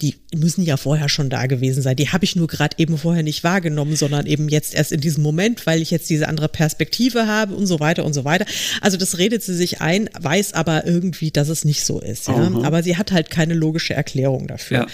die 0.00 0.14
müssen 0.36 0.62
ja 0.62 0.76
vorher 0.76 1.08
schon 1.08 1.30
da 1.30 1.46
gewesen 1.46 1.82
sein. 1.82 1.96
Die 1.96 2.10
habe 2.10 2.24
ich 2.24 2.36
nur 2.36 2.46
gerade 2.46 2.76
eben 2.78 2.98
vorher 2.98 3.22
nicht 3.22 3.44
wahrgenommen, 3.44 3.96
sondern 3.96 4.26
eben 4.26 4.48
jetzt 4.48 4.74
erst 4.74 4.92
in 4.92 5.00
diesem 5.00 5.22
Moment, 5.22 5.66
weil 5.66 5.82
ich 5.82 5.90
jetzt 5.90 6.10
diese 6.10 6.28
andere 6.28 6.48
Perspektive 6.48 7.26
habe 7.26 7.54
und 7.54 7.66
so 7.66 7.80
weiter 7.80 8.04
und 8.04 8.12
so 8.12 8.24
weiter. 8.24 8.46
Also 8.80 8.96
das 8.96 9.18
redet 9.18 9.42
sie 9.42 9.54
sich 9.54 9.80
ein, 9.80 10.08
weiß 10.18 10.52
aber 10.52 10.86
irgendwie, 10.86 11.30
dass 11.30 11.48
es 11.48 11.64
nicht 11.64 11.84
so 11.84 12.00
ist. 12.00 12.28
Ja? 12.28 12.50
Aber 12.62 12.82
sie 12.82 12.96
hat 12.96 13.12
halt 13.12 13.30
keine 13.30 13.54
logische 13.54 13.94
Erklärung 13.94 14.46
dafür. 14.46 14.78
Ja. 14.78 14.86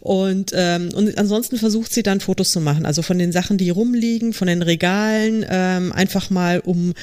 Und, 0.00 0.52
ähm, 0.54 0.90
und 0.94 1.18
ansonsten 1.18 1.56
versucht 1.56 1.92
sie 1.92 2.02
dann 2.02 2.20
Fotos 2.20 2.52
zu 2.52 2.60
machen, 2.60 2.86
also 2.86 3.02
von 3.02 3.18
den 3.18 3.32
Sachen, 3.32 3.58
die 3.58 3.70
rumliegen, 3.70 4.32
von 4.32 4.46
den 4.46 4.62
Regalen, 4.62 5.44
ähm, 5.48 5.92
einfach 5.92 6.30
mal 6.30 6.60
um, 6.60 6.94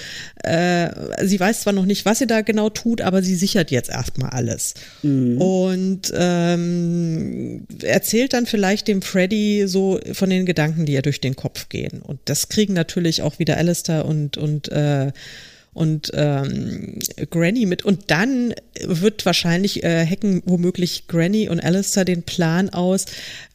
äh, 0.44 0.90
sie 1.26 1.40
weiß 1.40 1.62
zwar 1.62 1.74
noch 1.74 1.86
nicht, 1.86 2.06
was 2.06 2.20
sie 2.20 2.28
da 2.28 2.42
genau 2.42 2.70
tut, 2.70 3.02
aber 3.02 3.22
sie 3.22 3.36
sichert 3.36 3.72
jetzt 3.72 3.90
erstmal 3.90 4.30
alles. 4.30 4.74
Mhm. 5.02 5.38
Und 5.38 6.14
ähm, 6.16 7.66
erzählt 7.84 8.34
dann 8.34 8.46
vielleicht 8.46 8.88
dem 8.88 9.02
Freddy 9.02 9.68
so 9.68 10.00
von 10.14 10.30
den 10.30 10.46
Gedanken, 10.46 10.86
die 10.86 10.94
ihr 10.94 11.02
durch 11.02 11.22
den 11.22 11.36
Kopf 11.36 11.70
gehen. 11.70 12.02
Und 12.02 12.20
das 12.26 12.50
kriegen 12.50 12.74
natürlich 12.74 13.22
auch 13.22 13.40
wieder 13.40 13.58
Alistair 13.58 14.06
und, 14.06 14.38
und 14.38 14.70
äh, 14.72 15.12
und 15.74 16.12
ähm, 16.14 17.00
Granny 17.30 17.66
mit. 17.66 17.84
Und 17.84 18.12
dann 18.12 18.54
wird 18.82 19.26
wahrscheinlich 19.26 19.84
äh, 19.84 20.06
hacken 20.06 20.42
womöglich 20.46 21.08
Granny 21.08 21.50
und 21.50 21.60
Alistair 21.60 22.06
den 22.06 22.24
Plan 22.24 22.70
aus, 22.70 23.06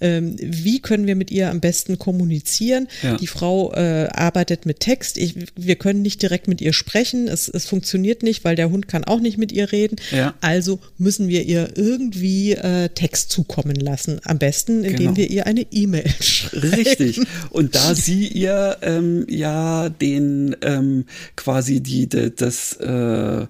ähm, 0.01 0.37
wie 0.39 0.81
können 0.81 1.07
wir 1.07 1.17
mit 1.17 1.31
ihr 1.31 1.51
am 1.51 1.61
besten 1.61 1.99
kommunizieren. 1.99 2.89
Ja. 3.03 3.17
Die 3.17 3.27
Frau 3.27 3.73
äh, 3.73 4.09
arbeitet 4.13 4.67
mit 4.67 4.81
Text. 4.81 5.19
Ich, 5.19 5.35
wir 5.57 5.77
können 5.77 6.03
nicht 6.03 6.23
direkt 6.23 6.49
mit 6.49 6.61
ihr 6.61 6.73
sprechen. 6.73 7.29
Es, 7.29 7.49
es 7.49 7.67
funktioniert 7.67 8.23
nicht, 8.23 8.45
weil 8.45 8.57
der 8.57 8.71
Hund 8.71 8.89
kann 8.89 9.05
auch 9.05 9.21
nicht 9.21 9.39
mit 9.39 9.53
ihr 9.53 9.73
reden. 9.73 9.97
Ja. 10.11 10.35
Also 10.41 10.81
müssen 10.99 11.29
wir 11.29 11.45
ihr 11.45 11.77
irgendwie 11.77 12.53
äh, 12.53 12.89
Text 12.91 13.31
zukommen 13.31 13.77
lassen. 13.77 14.21
Am 14.25 14.39
besten, 14.39 14.85
indem 14.85 14.97
genau. 14.97 15.17
wir 15.17 15.31
ihr 15.31 15.47
eine 15.47 15.67
E-Mail 15.71 16.09
schreiben. 16.21 16.69
Richtig. 16.69 17.21
Und 17.51 17.75
da 17.75 17.95
sie 17.95 18.27
ihr 18.27 18.79
ähm, 18.83 19.27
ja 19.29 19.89
den 19.89 20.57
ähm, 20.63 21.05
quasi 21.37 21.81
die 21.81 22.08
die, 22.09 22.35
das, 22.35 22.75
äh, 22.77 23.47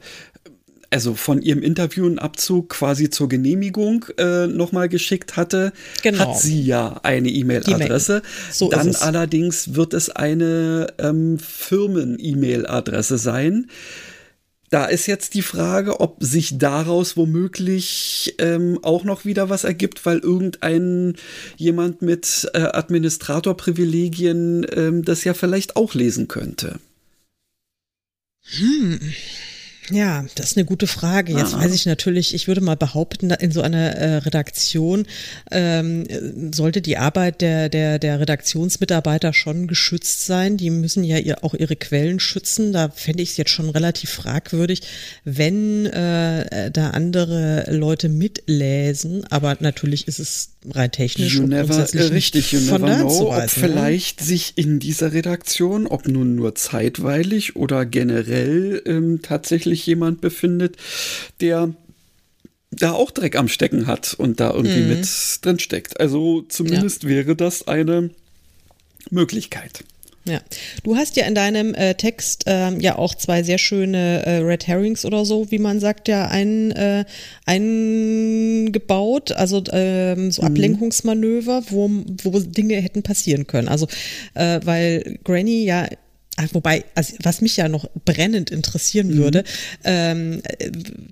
also 0.90 1.14
von 1.14 1.42
ihrem 1.42 1.62
Interview 1.62 2.06
einen 2.06 2.18
Abzug 2.18 2.70
quasi 2.70 3.10
zur 3.10 3.28
Genehmigung 3.28 4.06
äh, 4.16 4.46
nochmal 4.46 4.88
geschickt 4.88 5.36
hatte, 5.36 5.72
genau. 6.02 6.20
hat 6.20 6.38
sie 6.38 6.62
ja 6.62 7.00
eine 7.02 7.28
E-Mail-Adresse. 7.28 8.22
So 8.50 8.70
Dann 8.70 8.94
allerdings 8.96 9.74
wird 9.74 9.92
es 9.92 10.10
eine 10.10 10.88
ähm, 10.98 11.38
Firmen-E-Mail-Adresse 11.38 13.18
sein. 13.18 13.66
da 14.70 14.86
ist 14.86 15.06
jetzt 15.06 15.34
die 15.34 15.42
Frage, 15.42 16.00
ob 16.00 16.22
sich 16.22 16.58
daraus 16.58 17.16
womöglich 17.16 18.34
ähm, 18.38 18.78
auch 18.82 19.04
noch 19.04 19.24
wieder 19.24 19.48
was 19.48 19.64
ergibt, 19.64 20.04
weil 20.04 20.18
irgendein 20.18 21.14
jemand 21.56 22.02
mit 22.02 22.50
äh, 22.54 22.60
Administratorprivilegien 22.60 24.66
ähm, 24.74 25.04
das 25.04 25.24
ja 25.24 25.34
vielleicht 25.34 25.76
auch 25.76 25.94
lesen 25.94 26.28
könnte. 26.28 26.80
Hm. 28.56 29.00
Ja, 29.90 30.26
das 30.34 30.50
ist 30.50 30.56
eine 30.56 30.66
gute 30.66 30.86
Frage. 30.86 31.32
Jetzt 31.32 31.54
ah. 31.54 31.60
weiß 31.60 31.74
ich 31.74 31.86
natürlich, 31.86 32.34
ich 32.34 32.46
würde 32.46 32.60
mal 32.60 32.76
behaupten, 32.76 33.30
in 33.30 33.52
so 33.52 33.62
einer 33.62 33.96
äh, 33.96 34.16
Redaktion 34.16 35.06
ähm, 35.50 36.04
sollte 36.52 36.82
die 36.82 36.98
Arbeit 36.98 37.40
der, 37.40 37.68
der, 37.68 37.98
der 37.98 38.20
Redaktionsmitarbeiter 38.20 39.32
schon 39.32 39.66
geschützt 39.66 40.26
sein. 40.26 40.56
Die 40.56 40.70
müssen 40.70 41.04
ja 41.04 41.18
ihr, 41.18 41.42
auch 41.42 41.54
ihre 41.54 41.76
Quellen 41.76 42.20
schützen. 42.20 42.72
Da 42.72 42.90
fände 42.90 43.22
ich 43.22 43.30
es 43.30 43.36
jetzt 43.36 43.50
schon 43.50 43.70
relativ 43.70 44.10
fragwürdig, 44.10 44.82
wenn 45.24 45.86
äh, 45.86 46.70
da 46.70 46.90
andere 46.90 47.66
Leute 47.70 48.08
mitlesen. 48.08 49.24
Aber 49.30 49.56
natürlich 49.60 50.06
ist 50.06 50.18
es 50.18 50.50
rein 50.66 50.90
technisch 50.90 51.34
you 51.36 51.42
und 51.42 51.50
never, 51.50 51.86
richtig, 52.10 52.52
you 52.52 52.60
never 52.60 52.78
know, 52.78 53.28
ob 53.30 53.36
ne? 53.36 53.48
vielleicht 53.48 54.20
sich 54.20 54.54
in 54.56 54.78
dieser 54.78 55.12
Redaktion, 55.12 55.86
ob 55.86 56.08
nun 56.08 56.34
nur 56.34 56.54
zeitweilig 56.54 57.56
oder 57.56 57.86
generell 57.86 58.82
ähm, 58.84 59.20
tatsächlich 59.22 59.86
jemand 59.86 60.20
befindet, 60.20 60.76
der 61.40 61.74
da 62.70 62.92
auch 62.92 63.10
Dreck 63.10 63.36
am 63.36 63.48
Stecken 63.48 63.86
hat 63.86 64.14
und 64.14 64.40
da 64.40 64.52
irgendwie 64.52 64.82
mhm. 64.82 64.88
mit 64.88 65.08
drin 65.42 65.58
steckt. 65.58 66.00
Also 66.00 66.42
zumindest 66.42 67.04
ja. 67.04 67.08
wäre 67.08 67.36
das 67.36 67.66
eine 67.66 68.10
Möglichkeit. 69.10 69.84
Ja, 70.28 70.40
du 70.82 70.96
hast 70.96 71.16
ja 71.16 71.26
in 71.26 71.34
deinem 71.34 71.74
äh, 71.74 71.94
Text 71.94 72.44
ähm, 72.46 72.80
ja 72.80 72.96
auch 72.96 73.14
zwei 73.14 73.42
sehr 73.42 73.58
schöne 73.58 74.24
äh, 74.26 74.38
Red 74.38 74.66
Herrings 74.66 75.04
oder 75.04 75.24
so, 75.24 75.50
wie 75.50 75.58
man 75.58 75.80
sagt, 75.80 76.08
ja 76.08 76.26
ein, 76.26 76.70
äh, 76.72 77.04
eingebaut, 77.46 79.32
also 79.32 79.62
ähm, 79.72 80.30
so 80.30 80.42
mhm. 80.42 80.48
Ablenkungsmanöver, 80.48 81.62
wo, 81.70 81.90
wo 82.22 82.38
Dinge 82.40 82.76
hätten 82.76 83.02
passieren 83.02 83.46
können. 83.46 83.68
Also 83.68 83.86
äh, 84.34 84.60
weil 84.64 85.18
Granny 85.24 85.64
ja 85.64 85.86
wobei, 86.52 86.84
also 86.94 87.14
was 87.22 87.40
mich 87.40 87.56
ja 87.56 87.68
noch 87.68 87.88
brennend 88.04 88.50
interessieren 88.50 89.08
mhm. 89.08 89.16
würde, 89.16 89.44
ähm, 89.84 90.42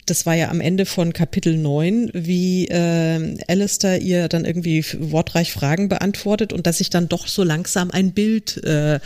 das 0.07 0.27
war 0.27 0.35
ja 0.35 0.51
am 0.51 0.61
Ende 0.61 0.87
von 0.87 1.13
Kapitel 1.13 1.57
9, 1.57 2.11
wie 2.15 2.69
äh, 2.69 3.37
Alistair 3.49 4.01
ihr 4.01 4.29
dann 4.29 4.45
irgendwie 4.45 4.85
wortreich 4.99 5.53
Fragen 5.53 5.89
beantwortet 5.89 6.53
und 6.53 6.67
dass 6.67 6.79
sich 6.79 6.91
dann 6.91 7.09
doch 7.09 7.29
so 7.29 7.43
langsam 7.43 7.91
ein 7.91 8.13
Bild 8.13 8.63
äh, 8.65 9.01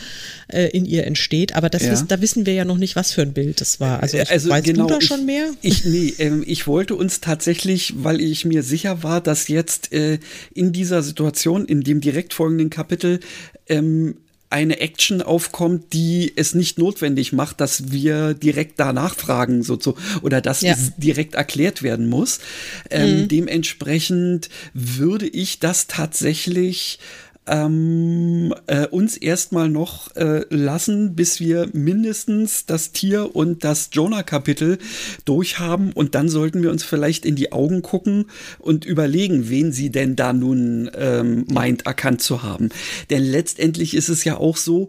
äh, 0.48 0.66
in 0.68 0.84
ihr 0.84 1.06
entsteht. 1.06 1.54
Aber 1.54 1.68
das 1.70 1.82
ja. 1.82 1.92
wissen, 1.92 2.08
da 2.08 2.20
wissen 2.20 2.46
wir 2.46 2.54
ja 2.54 2.64
noch 2.64 2.78
nicht, 2.78 2.96
was 2.96 3.12
für 3.12 3.22
ein 3.22 3.32
Bild 3.32 3.60
das 3.60 3.80
war. 3.80 4.02
Also, 4.02 4.18
also 4.18 4.50
weißt 4.50 4.64
genau, 4.64 4.86
du 4.86 4.94
da 4.94 5.00
schon 5.00 5.26
mehr? 5.26 5.50
Ich, 5.62 5.84
nee, 5.84 6.14
ähm, 6.18 6.44
ich 6.46 6.66
wollte 6.66 6.94
uns 6.94 7.20
tatsächlich, 7.20 7.94
weil 7.96 8.20
ich 8.20 8.44
mir 8.44 8.62
sicher 8.62 9.02
war, 9.02 9.20
dass 9.20 9.48
jetzt 9.48 9.92
äh, 9.92 10.18
in 10.54 10.72
dieser 10.72 11.02
Situation, 11.02 11.64
in 11.64 11.82
dem 11.82 12.00
direkt 12.00 12.34
folgenden 12.34 12.70
Kapitel, 12.70 13.20
ähm, 13.68 14.16
eine 14.50 14.80
Action 14.80 15.22
aufkommt, 15.22 15.92
die 15.92 16.32
es 16.34 16.54
nicht 16.54 16.76
notwendig 16.76 17.32
macht, 17.32 17.60
dass 17.60 17.92
wir 17.92 18.34
direkt 18.34 18.80
danach 18.80 19.14
fragen, 19.14 19.62
so, 19.62 19.78
so 19.78 19.96
oder 20.22 20.40
dass 20.40 20.60
ja. 20.60 20.72
es 20.72 20.92
direkt 20.96 21.36
erklärt 21.36 21.82
werden 21.82 22.08
muss. 22.08 22.40
Ähm, 22.90 23.22
mhm. 23.22 23.28
Dementsprechend 23.28 24.50
würde 24.74 25.28
ich 25.28 25.60
das 25.60 25.86
tatsächlich 25.86 26.98
ähm, 27.50 28.54
äh, 28.68 28.86
uns 28.86 29.16
erstmal 29.16 29.68
noch 29.68 30.14
äh, 30.14 30.44
lassen, 30.48 31.16
bis 31.16 31.40
wir 31.40 31.68
mindestens 31.72 32.64
das 32.64 32.92
Tier 32.92 33.34
und 33.34 33.64
das 33.64 33.90
Jonah-Kapitel 33.92 34.78
durchhaben 35.24 35.92
und 35.92 36.14
dann 36.14 36.28
sollten 36.28 36.62
wir 36.62 36.70
uns 36.70 36.84
vielleicht 36.84 37.26
in 37.26 37.34
die 37.34 37.52
Augen 37.52 37.82
gucken 37.82 38.26
und 38.58 38.84
überlegen, 38.84 39.50
wen 39.50 39.72
sie 39.72 39.90
denn 39.90 40.14
da 40.14 40.32
nun 40.32 40.90
ähm, 40.94 41.44
meint 41.50 41.86
erkannt 41.86 42.22
zu 42.22 42.42
haben. 42.42 42.68
Denn 43.10 43.22
letztendlich 43.22 43.94
ist 43.94 44.08
es 44.08 44.24
ja 44.24 44.36
auch 44.36 44.56
so, 44.56 44.88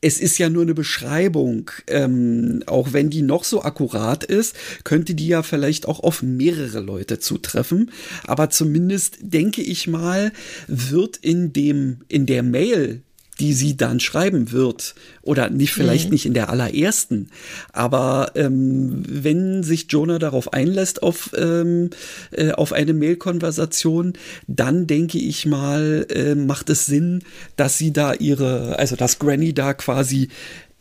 es 0.00 0.20
ist 0.20 0.38
ja 0.38 0.48
nur 0.50 0.62
eine 0.62 0.74
Beschreibung. 0.74 1.70
Ähm, 1.86 2.62
auch 2.66 2.92
wenn 2.92 3.10
die 3.10 3.22
noch 3.22 3.44
so 3.44 3.62
akkurat 3.62 4.24
ist, 4.24 4.54
könnte 4.84 5.14
die 5.14 5.28
ja 5.28 5.42
vielleicht 5.42 5.86
auch 5.86 6.00
auf 6.00 6.22
mehrere 6.22 6.80
Leute 6.80 7.18
zutreffen. 7.18 7.90
Aber 8.24 8.50
zumindest 8.50 9.18
denke 9.20 9.62
ich 9.62 9.88
mal, 9.88 10.32
wird 10.66 11.16
in 11.16 11.52
dem, 11.52 12.02
in 12.08 12.26
der 12.26 12.42
Mail, 12.42 13.02
die 13.40 13.52
sie 13.52 13.76
dann 13.76 14.00
schreiben 14.00 14.52
wird. 14.52 14.94
Oder 15.22 15.50
nicht, 15.50 15.72
vielleicht 15.72 16.06
mhm. 16.06 16.12
nicht 16.12 16.26
in 16.26 16.34
der 16.34 16.50
allerersten. 16.50 17.30
Aber 17.72 18.32
ähm, 18.34 19.02
wenn 19.08 19.62
sich 19.62 19.86
Jonah 19.90 20.18
darauf 20.18 20.52
einlässt, 20.52 21.02
auf, 21.02 21.30
ähm, 21.36 21.90
äh, 22.30 22.52
auf 22.52 22.72
eine 22.72 22.94
Mail-Konversation, 22.94 24.14
dann 24.46 24.86
denke 24.86 25.18
ich 25.18 25.46
mal, 25.46 26.06
äh, 26.10 26.34
macht 26.34 26.70
es 26.70 26.86
Sinn, 26.86 27.22
dass 27.56 27.78
sie 27.78 27.92
da 27.92 28.14
ihre, 28.14 28.78
also 28.78 28.96
dass 28.96 29.18
Granny 29.18 29.52
da 29.52 29.74
quasi 29.74 30.28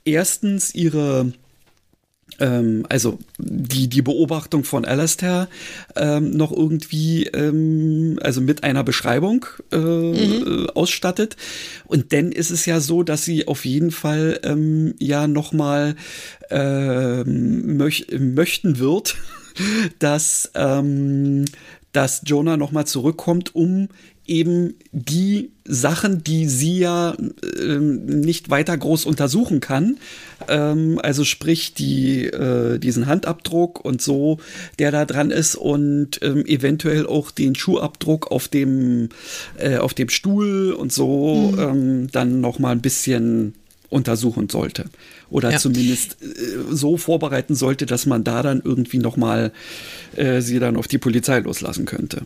erstens 0.05 0.73
ihre 0.73 1.33
ähm, 2.39 2.85
also 2.89 3.19
die, 3.37 3.87
die 3.87 4.01
Beobachtung 4.01 4.63
von 4.63 4.85
Alastair 4.85 5.47
ähm, 5.95 6.31
noch 6.31 6.51
irgendwie, 6.51 7.25
ähm, 7.27 8.19
also 8.21 8.41
mit 8.41 8.63
einer 8.63 8.83
Beschreibung 8.83 9.45
äh, 9.71 9.77
mhm. 9.77 10.69
ausstattet. 10.73 11.37
Und 11.85 12.13
dann 12.13 12.31
ist 12.31 12.51
es 12.51 12.65
ja 12.65 12.79
so, 12.79 13.03
dass 13.03 13.25
sie 13.25 13.47
auf 13.47 13.65
jeden 13.65 13.91
Fall 13.91 14.39
ähm, 14.43 14.95
ja 14.99 15.27
nochmal 15.27 15.95
äh, 16.49 17.23
möch 17.23 18.07
möchten 18.17 18.79
wird, 18.79 19.15
dass, 19.99 20.51
ähm, 20.55 21.45
dass 21.91 22.21
Jonah 22.25 22.57
nochmal 22.57 22.85
zurückkommt, 22.85 23.55
um 23.55 23.89
eben 24.27 24.73
die 24.91 25.51
Sachen, 25.65 26.23
die 26.23 26.47
sie 26.47 26.79
ja 26.79 27.15
äh, 27.59 27.77
nicht 27.77 28.49
weiter 28.49 28.77
groß 28.77 29.05
untersuchen 29.05 29.59
kann, 29.59 29.97
ähm, 30.47 30.99
also 31.01 31.23
sprich 31.23 31.73
die, 31.73 32.25
äh, 32.25 32.77
diesen 32.77 33.07
Handabdruck 33.07 33.83
und 33.83 34.01
so, 34.01 34.39
der 34.79 34.91
da 34.91 35.05
dran 35.05 35.31
ist 35.31 35.55
und 35.55 36.19
ähm, 36.21 36.45
eventuell 36.45 37.07
auch 37.07 37.31
den 37.31 37.55
Schuhabdruck 37.55 38.31
auf 38.31 38.47
dem, 38.47 39.09
äh, 39.57 39.77
auf 39.77 39.93
dem 39.93 40.09
Stuhl 40.09 40.71
und 40.71 40.93
so 40.93 41.51
mhm. 41.53 41.59
ähm, 41.59 42.07
dann 42.11 42.41
noch 42.41 42.59
mal 42.59 42.71
ein 42.71 42.81
bisschen 42.81 43.53
untersuchen 43.89 44.49
sollte 44.49 44.85
oder 45.29 45.51
ja. 45.51 45.57
zumindest 45.57 46.17
äh, 46.21 46.25
so 46.71 46.97
vorbereiten 46.97 47.55
sollte, 47.55 47.85
dass 47.85 48.05
man 48.05 48.23
da 48.23 48.43
dann 48.43 48.61
irgendwie 48.63 48.99
noch 48.99 49.17
mal 49.17 49.51
äh, 50.15 50.41
sie 50.41 50.59
dann 50.59 50.77
auf 50.77 50.87
die 50.87 50.97
Polizei 50.97 51.39
loslassen 51.39 51.85
könnte. 51.85 52.23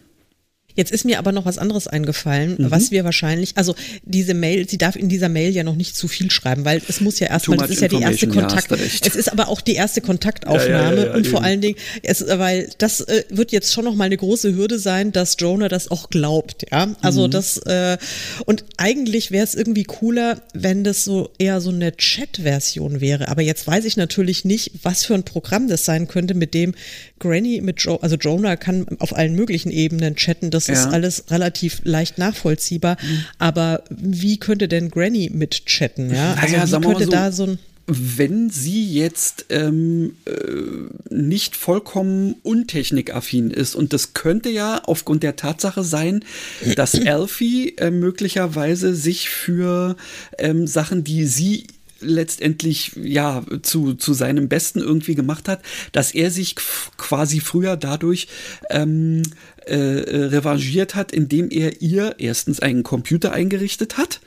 Jetzt 0.80 0.92
ist 0.94 1.04
mir 1.04 1.20
aber 1.20 1.34
noch 1.34 1.44
was 1.44 1.58
anderes 1.58 1.90
eingefallen, 1.90 2.56
mhm. 2.58 2.72
was 2.72 2.90
wir 2.90 3.04
wahrscheinlich, 3.04 3.58
also 3.58 3.76
diese 4.04 4.34
Mail, 4.34 4.70
sie 4.70 4.78
darf 4.78 4.96
in 4.96 5.10
dieser 5.10 5.28
Mail 5.28 5.52
ja 5.52 5.66
noch 5.66 5.76
nicht 5.76 5.98
zu 5.98 6.08
viel 6.08 6.32
schreiben, 6.32 6.64
weil 6.64 6.82
es 6.88 7.02
muss 7.02 7.20
ja 7.20 7.28
erstmal, 7.28 7.58
das 7.58 7.70
ist 7.70 7.82
ja 7.82 7.90
die 7.90 8.02
erste 8.02 8.30
Kontakt, 8.30 8.72
ja, 8.72 8.78
es 8.78 9.16
ist 9.18 9.30
aber 9.30 9.50
auch 9.50 9.60
die 9.60 9.74
erste 9.74 10.00
Kontaktaufnahme 10.00 11.08
ja, 11.08 11.14
und 11.16 11.28
vor 11.28 11.44
allen 11.44 11.60
Dingen, 11.60 11.78
es, 12.02 12.26
weil 12.26 12.70
das 12.78 13.02
äh, 13.02 13.26
wird 13.30 13.52
jetzt 13.52 13.74
schon 13.74 13.84
noch 13.84 13.96
mal 13.96 14.06
eine 14.06 14.16
große 14.16 14.56
Hürde 14.56 14.80
sein, 14.80 15.12
dass 15.12 15.36
Jonah 15.38 15.68
das 15.68 15.92
auch 15.92 16.10
glaubt, 16.10 16.66
ja, 16.72 16.96
also 17.02 17.28
mhm. 17.28 17.32
das 17.32 17.58
äh, 17.58 17.98
und 18.46 18.64
eigentlich 18.78 19.32
wäre 19.32 19.44
es 19.44 19.56
irgendwie 19.56 19.84
cooler, 19.84 20.42
wenn 20.54 20.86
das 20.86 21.04
so 21.04 21.32
eher 21.40 21.60
so 21.60 21.72
eine 21.72 21.98
Chat-Version 21.98 23.02
wäre, 23.02 23.28
aber 23.28 23.42
jetzt 23.42 23.68
weiß 23.68 23.84
ich 23.84 23.98
natürlich 23.98 24.46
nicht, 24.46 24.72
was 24.84 25.04
für 25.04 25.16
ein 25.16 25.24
Programm 25.24 25.68
das 25.68 25.84
sein 25.84 26.08
könnte, 26.08 26.36
mit 26.36 26.54
dem 26.54 26.74
Granny 27.20 27.60
mit 27.60 27.82
jo 27.82 27.98
also 27.98 28.16
Jonah 28.16 28.56
kann 28.56 28.86
auf 29.00 29.14
allen 29.14 29.36
möglichen 29.36 29.72
Ebenen 29.72 30.16
chatten, 30.16 30.52
das 30.52 30.69
ja. 30.70 30.76
ist 30.76 30.88
alles 30.88 31.26
relativ 31.30 31.82
leicht 31.84 32.18
nachvollziehbar. 32.18 32.98
Mhm. 33.02 33.26
Aber 33.38 33.84
wie 33.90 34.38
könnte 34.38 34.68
denn 34.68 34.90
Granny 34.90 35.30
mit 35.34 35.66
chatten? 35.66 36.14
Ja, 36.14 36.34
also 36.34 36.56
naja, 36.56 36.68
wie 36.68 36.86
könnte 36.86 37.06
so, 37.06 37.12
da 37.12 37.32
so 37.32 37.44
ein 37.44 37.60
wenn 37.92 38.50
sie 38.52 38.86
jetzt 38.86 39.48
ähm, 39.50 40.14
äh, 40.26 41.14
nicht 41.14 41.56
vollkommen 41.56 42.36
untechnikaffin 42.44 43.50
ist, 43.50 43.74
und 43.74 43.94
das 43.94 44.14
könnte 44.14 44.50
ja 44.50 44.82
aufgrund 44.86 45.24
der 45.24 45.36
Tatsache 45.36 45.84
sein, 45.84 46.24
dass 46.76 46.94
Elfie 46.94 47.76
äh, 47.78 47.90
möglicherweise 47.90 48.94
sich 48.94 49.30
für 49.30 49.96
ähm, 50.38 50.68
Sachen, 50.68 51.04
die 51.04 51.26
sie 51.26 51.66
letztendlich 52.02 52.94
ja 53.02 53.44
zu, 53.62 53.94
zu 53.94 54.14
seinem 54.14 54.50
Besten 54.50 54.80
irgendwie 54.80 55.16
gemacht 55.16 55.48
hat, 55.48 55.62
dass 55.92 56.14
er 56.14 56.32
sich 56.32 56.56
quasi 56.98 57.40
früher 57.40 57.78
dadurch 57.78 58.28
ähm, 58.70 59.22
äh, 59.68 59.76
äh, 59.76 60.26
revanchiert 60.26 60.96
hat, 60.96 61.12
indem 61.12 61.50
er 61.52 61.82
ihr 61.82 62.16
erstens 62.18 62.60
einen 62.60 62.84
Computer 62.84 63.32
eingerichtet 63.32 63.98
hat. 63.98 64.22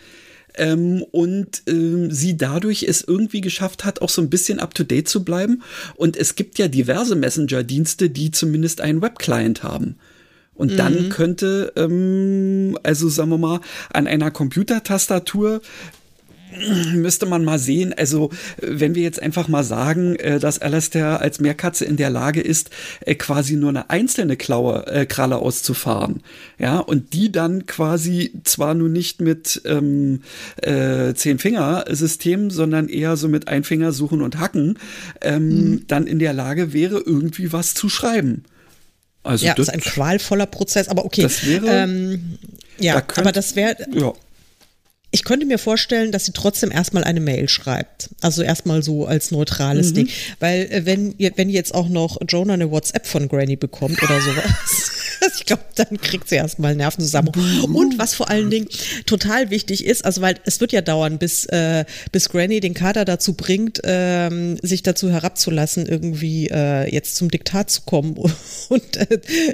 Ähm, 0.55 1.03
und 1.11 1.63
ähm, 1.67 2.11
sie 2.11 2.37
dadurch 2.37 2.83
es 2.83 3.03
irgendwie 3.03 3.41
geschafft 3.41 3.85
hat, 3.85 4.03
auch 4.03 4.11
so 4.11 4.21
ein 4.21 4.31
bisschen 4.31 4.61
up-to-date 4.61 5.09
zu 5.09 5.25
bleiben. 5.25 5.63
Und 5.97 6.17
es 6.17 6.35
gibt 6.35 6.59
ja 6.59 6.69
diverse 6.69 7.17
Messenger-Dienste, 7.17 8.11
die 8.11 8.31
zumindest 8.31 8.81
einen 8.81 9.01
Web-Client 9.01 9.63
haben. 9.63 9.97
Und 10.55 10.73
mhm. 10.73 10.77
dann 10.77 11.09
könnte, 11.09 11.73
ähm, 11.77 12.79
also 12.83 13.09
sagen 13.09 13.31
wir 13.31 13.39
mal, 13.39 13.61
an 13.93 14.07
einer 14.07 14.31
Computertastatur 14.31 15.63
müsste 16.95 17.27
man 17.27 17.45
mal 17.45 17.59
sehen. 17.59 17.93
Also, 17.97 18.31
wenn 18.61 18.95
wir 18.95 19.03
jetzt 19.03 19.21
einfach 19.21 19.49
mal 19.49 19.65
sagen, 19.65 20.17
äh, 20.17 20.39
dass 20.39 20.61
Alastair 20.61 21.21
als 21.21 21.41
Meerkatze 21.41 21.85
in 21.85 21.97
der 21.97 22.11
Lage 22.11 22.41
ist, 22.41 22.71
äh, 23.01 23.15
quasi 23.15 23.57
nur 23.57 23.71
eine 23.71 23.91
einzelne 23.91 24.37
Klaue, 24.37 24.87
äh, 24.87 25.07
Kralle 25.07 25.37
auszufahren, 25.37 26.23
ja, 26.59 26.79
und 26.79 27.13
die 27.13 27.33
dann 27.33 27.67
quasi 27.67 28.33
zwar 28.45 28.75
nur 28.75 28.89
nicht 28.89 29.21
mit 29.21 29.63
ähm, 29.65 30.23
äh, 30.57 31.15
Zehn-Finger-System, 31.15 32.51
sondern 32.51 32.89
eher 32.89 33.17
so 33.17 33.29
mit 33.29 33.49
Einfinger 33.49 33.93
suchen 33.93 34.23
und 34.23 34.39
hacken, 34.39 34.79
ähm, 35.21 35.49
mhm. 35.49 35.85
dann 35.89 36.07
in 36.07 36.19
der 36.19 36.33
Lage 36.33 36.73
wäre, 36.73 36.99
irgendwie 36.99 37.53
was 37.53 37.75
zu 37.75 37.89
schreiben. 37.89 38.45
Also 39.23 39.47
ja, 39.47 39.55
das 39.55 39.69
ist 39.69 39.75
ein 39.75 39.81
qualvoller 39.81 40.47
Prozess, 40.47 40.89
aber 40.89 41.05
okay. 41.05 41.23
Das 41.23 41.47
wäre, 41.47 41.67
ähm, 41.69 42.39
ja, 42.79 42.95
da 42.95 43.01
könnt, 43.01 43.27
aber 43.27 43.33
das 43.33 43.55
wäre. 43.55 43.77
Ja. 43.93 44.13
Ich 45.15 45.25
könnte 45.25 45.45
mir 45.45 45.59
vorstellen, 45.59 46.11
dass 46.11 46.25
sie 46.25 46.33
trotzdem 46.33 46.71
erstmal 46.71 47.05
eine 47.05 47.21
Mail 47.21 47.47
schreibt. 47.49 48.09
Also 48.23 48.43
erstmal 48.43 48.83
so 48.83 49.05
als 49.07 49.31
neutrales 49.31 49.91
mhm. 49.91 49.95
Ding. 49.95 50.09
Weil 50.41 50.63
äh, 50.71 50.87
wenn, 50.87 51.15
wenn 51.37 51.51
jetzt 51.51 51.75
auch 51.75 51.89
noch 51.91 52.17
Jonah 52.27 52.55
eine 52.55 52.71
WhatsApp 52.71 53.07
von 53.07 53.29
Granny 53.29 53.57
bekommt 53.57 54.03
oder 54.03 54.21
sowas, 54.21 54.91
ich 55.37 55.47
glaube, 55.47 55.63
dann 55.77 56.01
kriegt 56.01 56.29
sie 56.29 56.37
erstmal 56.37 56.75
Nervenzusammenbruch. 56.75 57.65
Und 57.65 57.99
was 57.99 58.15
vor 58.15 58.29
allen 58.31 58.51
Dingen 58.51 58.69
total 59.07 59.51
wichtig 59.51 59.85
ist, 59.85 60.05
also 60.05 60.21
weil 60.21 60.37
es 60.45 60.61
wird 60.61 60.73
ja 60.73 60.81
dauern, 60.81 61.19
bis, 61.19 61.47
äh, 61.47 61.85
bis 62.11 62.29
Granny 62.29 62.61
den 62.61 62.75
Kader 62.75 63.05
dazu 63.05 63.35
bringt, 63.35 63.81
ähm, 63.85 64.59
sich 64.63 64.83
dazu 64.83 65.11
herabzulassen, 65.11 65.87
irgendwie 65.87 66.49
äh, 66.49 66.93
jetzt 66.93 67.17
zum 67.17 67.31
Diktat 67.31 67.71
zu 67.71 67.83
kommen 67.83 68.17
und 68.69 68.97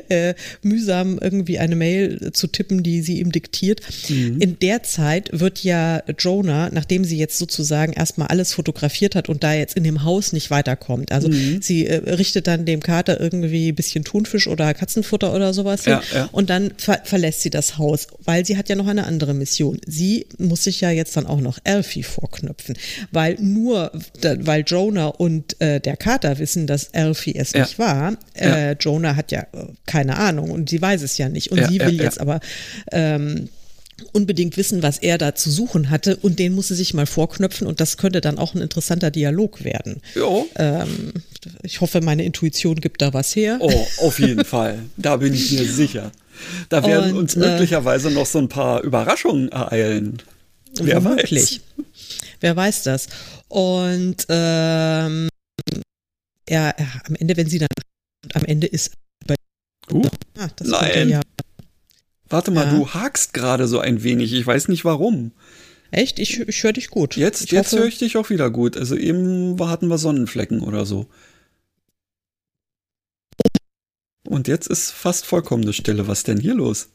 äh, 0.09 0.35
mühsam 0.63 1.19
irgendwie 1.21 1.59
eine 1.59 1.77
Mail 1.77 2.33
zu 2.33 2.47
tippen, 2.47 2.83
die 2.83 3.03
sie 3.03 3.21
ihm 3.21 3.33
diktiert. 3.33 3.81
Mhm. 4.09 4.41
In 4.41 4.59
der 4.59 4.83
Zeit 4.83 5.31
wird 5.33 5.63
ja 5.65 6.03
Jonah, 6.19 6.71
nachdem 6.73 7.05
sie 7.05 7.19
jetzt 7.19 7.39
sozusagen 7.39 7.93
erstmal 7.93 8.29
alles 8.29 8.53
fotografiert 8.53 9.15
hat 9.15 9.29
und 9.29 9.43
da 9.43 9.53
jetzt 9.53 9.77
in 9.77 9.85
dem 9.85 10.05
Haus 10.05 10.33
nicht 10.33 10.51
weiterkommt, 10.51 11.13
also 11.13 11.29
mhm. 11.29 11.61
sie 11.61 11.87
äh, 11.87 11.97
richtet 12.11 12.47
dann 12.47 12.65
dem 12.65 12.83
Kater 12.83 13.21
irgendwie 13.21 13.73
ein 13.73 13.75
bisschen 13.75 14.05
Thunfisch 14.05 14.47
oder 14.47 14.73
Katzenfutter 14.75 15.35
oder 15.35 15.53
sowas 15.59 15.85
ja, 15.85 16.01
ja. 16.15 16.29
und 16.33 16.51
dann 16.51 16.73
ver 16.77 17.01
verlässt 17.05 17.43
sie 17.43 17.51
das 17.51 17.79
Haus, 17.79 18.07
weil 18.25 18.47
sie 18.47 18.57
hat 18.57 18.69
ja 18.69 18.77
noch 18.77 18.87
eine 18.87 19.07
andere 19.07 19.35
Mission. 19.35 19.81
Sie 19.87 20.27
muss 20.39 20.65
sich 20.65 20.81
ja 20.81 20.91
jetzt 20.91 21.17
dann 21.17 21.27
auch 21.27 21.41
noch 21.41 21.59
Elfie 21.65 22.03
vorknöpfen, 22.03 22.77
weil 23.11 23.37
nur, 23.41 23.93
weil 24.23 24.65
Jonah 24.67 25.09
und 25.09 25.61
äh, 25.61 25.81
der 25.81 25.97
Kater 25.97 26.39
wissen, 26.39 26.67
dass 26.67 26.85
Elfie 26.93 27.35
es 27.35 27.53
ja. 27.53 27.63
nicht 27.63 27.79
war. 27.79 28.17
Äh, 28.35 28.73
Jonah 28.81 29.17
hat 29.17 29.33
ja 29.33 29.41
äh, 29.41 29.67
keine 29.87 30.17
Ahnung 30.17 30.51
und 30.51 30.71
sie 30.71 30.81
weiß 30.81 31.03
es 31.03 31.19
ja 31.19 31.29
nicht 31.29 31.51
und 31.51 31.67
sie 31.69 31.81
will 31.81 32.01
jetzt 32.01 32.21
aber 32.21 32.41
ähm, 32.93 33.49
unbedingt 34.13 34.57
wissen, 34.57 34.83
was 34.83 34.99
er 34.99 35.19
da 35.19 35.35
zu 35.35 35.51
suchen 35.51 35.91
hatte 35.91 36.17
und 36.17 36.39
den 36.39 36.55
musste 36.55 36.75
sich 36.75 36.95
mal 36.95 37.07
vorknöpfen 37.07 37.67
und 37.67 37.81
das 37.81 37.97
könnte 37.97 38.21
dann 38.21 38.39
auch 38.39 38.55
ein 38.55 38.63
interessanter 38.63 39.11
Dialog 39.11 39.65
werden. 39.65 40.01
Ja. 40.15 40.45
Ähm, 40.57 41.13
ich 41.63 41.81
hoffe, 41.81 42.01
meine 42.01 42.25
Intuition 42.25 42.77
gibt 42.77 43.03
da 43.03 43.13
was 43.13 43.35
her. 43.35 43.59
Oh, 43.61 43.87
auf 43.99 44.19
jeden 44.19 44.45
Fall. 44.45 44.85
Da 44.97 45.17
bin 45.17 45.35
ich 45.35 45.53
mir 45.53 45.65
sicher. 45.65 46.13
Da 46.69 46.85
werden 46.85 47.13
und, 47.13 47.19
uns 47.19 47.37
äh, 47.37 47.41
möglicherweise 47.41 48.11
noch 48.11 48.27
so 48.27 48.39
ein 48.39 48.49
paar 48.49 48.83
Überraschungen 48.83 49.49
ereilen. 49.51 50.23
Wer 50.81 51.05
womöglich. 51.05 51.61
weiß. 51.77 51.87
Wer 52.41 52.57
weiß 52.57 52.83
das. 52.85 53.09
Und 53.49 54.27
ähm, 54.29 55.29
ja, 56.49 56.75
am 57.05 57.15
Ende, 57.17 57.37
wenn 57.37 57.49
sie 57.49 57.59
dann 57.59 57.69
am 58.35 58.45
Ende 58.45 58.67
ist 58.67 58.93
bei 59.27 59.35
uh, 59.91 60.03
ah, 60.39 60.49
nein. 60.63 61.09
Ja 61.09 61.23
Warte 62.31 62.51
mal, 62.51 62.67
ja. 62.67 62.73
du 62.73 62.89
hakst 62.89 63.33
gerade 63.33 63.67
so 63.67 63.79
ein 63.79 64.03
wenig. 64.03 64.33
Ich 64.33 64.47
weiß 64.47 64.69
nicht 64.69 64.85
warum. 64.85 65.33
Echt? 65.91 66.19
Ich, 66.19 66.41
ich 66.41 66.63
höre 66.63 66.73
dich 66.73 66.89
gut. 66.89 67.17
Jetzt, 67.17 67.45
ich 67.45 67.51
jetzt 67.53 67.73
höre 67.73 67.87
ich 67.87 67.99
dich 67.99 68.17
auch 68.17 68.29
wieder 68.31 68.51
gut. 68.51 68.77
Also 68.77 68.97
eben 68.97 69.57
hatten 69.61 69.89
wir 69.89 69.99
Sonnenflecken 69.99 70.61
oder 70.61 70.85
so. 70.85 71.07
Und 74.27 74.47
jetzt 74.47 74.67
ist 74.67 74.91
fast 74.91 75.25
vollkommene 75.25 75.73
Stille. 75.73 76.07
Was 76.07 76.23
denn 76.23 76.39
hier 76.39 76.55
los? 76.55 76.89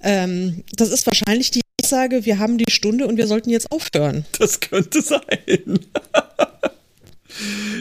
Ähm, 0.00 0.64
das 0.74 0.90
ist 0.90 1.06
wahrscheinlich 1.06 1.50
die 1.50 1.62
Aussage, 1.82 2.26
wir 2.26 2.38
haben 2.38 2.58
die 2.58 2.70
Stunde 2.70 3.06
und 3.06 3.16
wir 3.16 3.26
sollten 3.26 3.48
jetzt 3.48 3.72
aufhören. 3.72 4.26
Das 4.38 4.60
könnte 4.60 5.00
sein. 5.00 5.22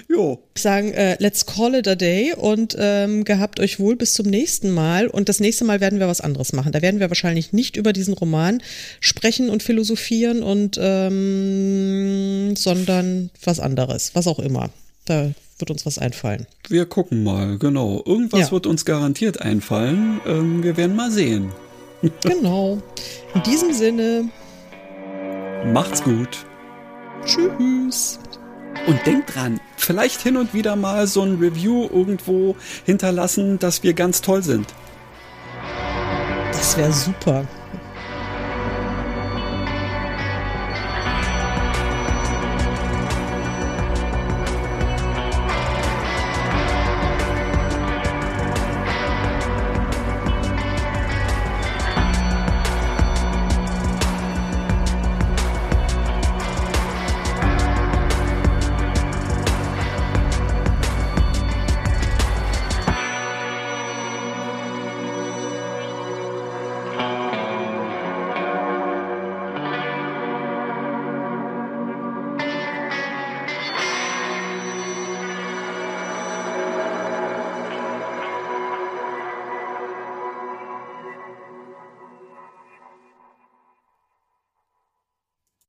Jo. 0.08 0.40
Ich 0.56 0.62
sagen, 0.62 0.92
äh, 0.94 1.18
let's 1.20 1.46
call 1.46 1.76
it 1.76 1.88
a 1.88 1.96
day 1.96 2.34
und 2.34 2.76
ähm, 2.80 3.24
gehabt 3.24 3.60
euch 3.60 3.80
wohl 3.80 3.96
bis 3.96 4.14
zum 4.14 4.28
nächsten 4.28 4.72
Mal. 4.72 5.08
Und 5.08 5.30
das 5.30 5.40
nächste 5.40 5.66
Mal 5.66 5.82
werden 5.82 6.00
wir 6.00 6.08
was 6.08 6.22
anderes 6.22 6.54
machen. 6.54 6.72
Da 6.72 6.82
werden 6.82 7.00
wir 7.00 7.10
wahrscheinlich 7.10 7.54
nicht 7.54 7.76
über 7.76 7.94
diesen 7.94 8.14
Roman 8.14 8.62
sprechen 9.00 9.50
und 9.50 9.64
philosophieren 9.64 10.44
und 10.44 10.80
ähm, 10.82 12.56
sondern 12.56 13.30
was 13.44 13.60
anderes, 13.60 14.12
was 14.14 14.28
auch 14.28 14.40
immer. 14.40 14.70
Da 15.06 15.32
wird 15.60 15.72
uns 15.72 15.86
was 15.86 15.98
einfallen. 15.98 16.48
Wir 16.68 16.86
gucken 16.86 17.24
mal, 17.24 17.58
genau. 17.58 18.02
Irgendwas 18.06 18.42
ja. 18.42 18.52
wird 18.52 18.66
uns 18.68 18.86
garantiert 18.86 19.42
einfallen. 19.42 20.20
Ähm, 20.26 20.64
wir 20.64 20.78
werden 20.78 20.96
mal 20.96 21.12
sehen. 21.12 21.52
genau. 22.22 22.82
In 23.34 23.44
diesem 23.44 23.74
Sinne. 23.74 24.30
Macht's 25.74 26.04
gut. 26.04 26.46
Tschüss. 27.26 28.20
Und 28.88 29.06
denkt 29.06 29.36
dran, 29.36 29.60
vielleicht 29.78 30.22
hin 30.22 30.38
und 30.38 30.54
wieder 30.54 30.76
mal 30.76 31.08
so 31.08 31.22
ein 31.24 31.40
Review 31.40 31.88
irgendwo 31.92 32.56
hinterlassen, 32.86 33.58
dass 33.60 33.84
wir 33.84 33.94
ganz 33.94 34.22
toll 34.22 34.44
sind. 34.44 34.68
Das 36.52 36.78
wäre 36.78 36.94
super. 36.94 37.46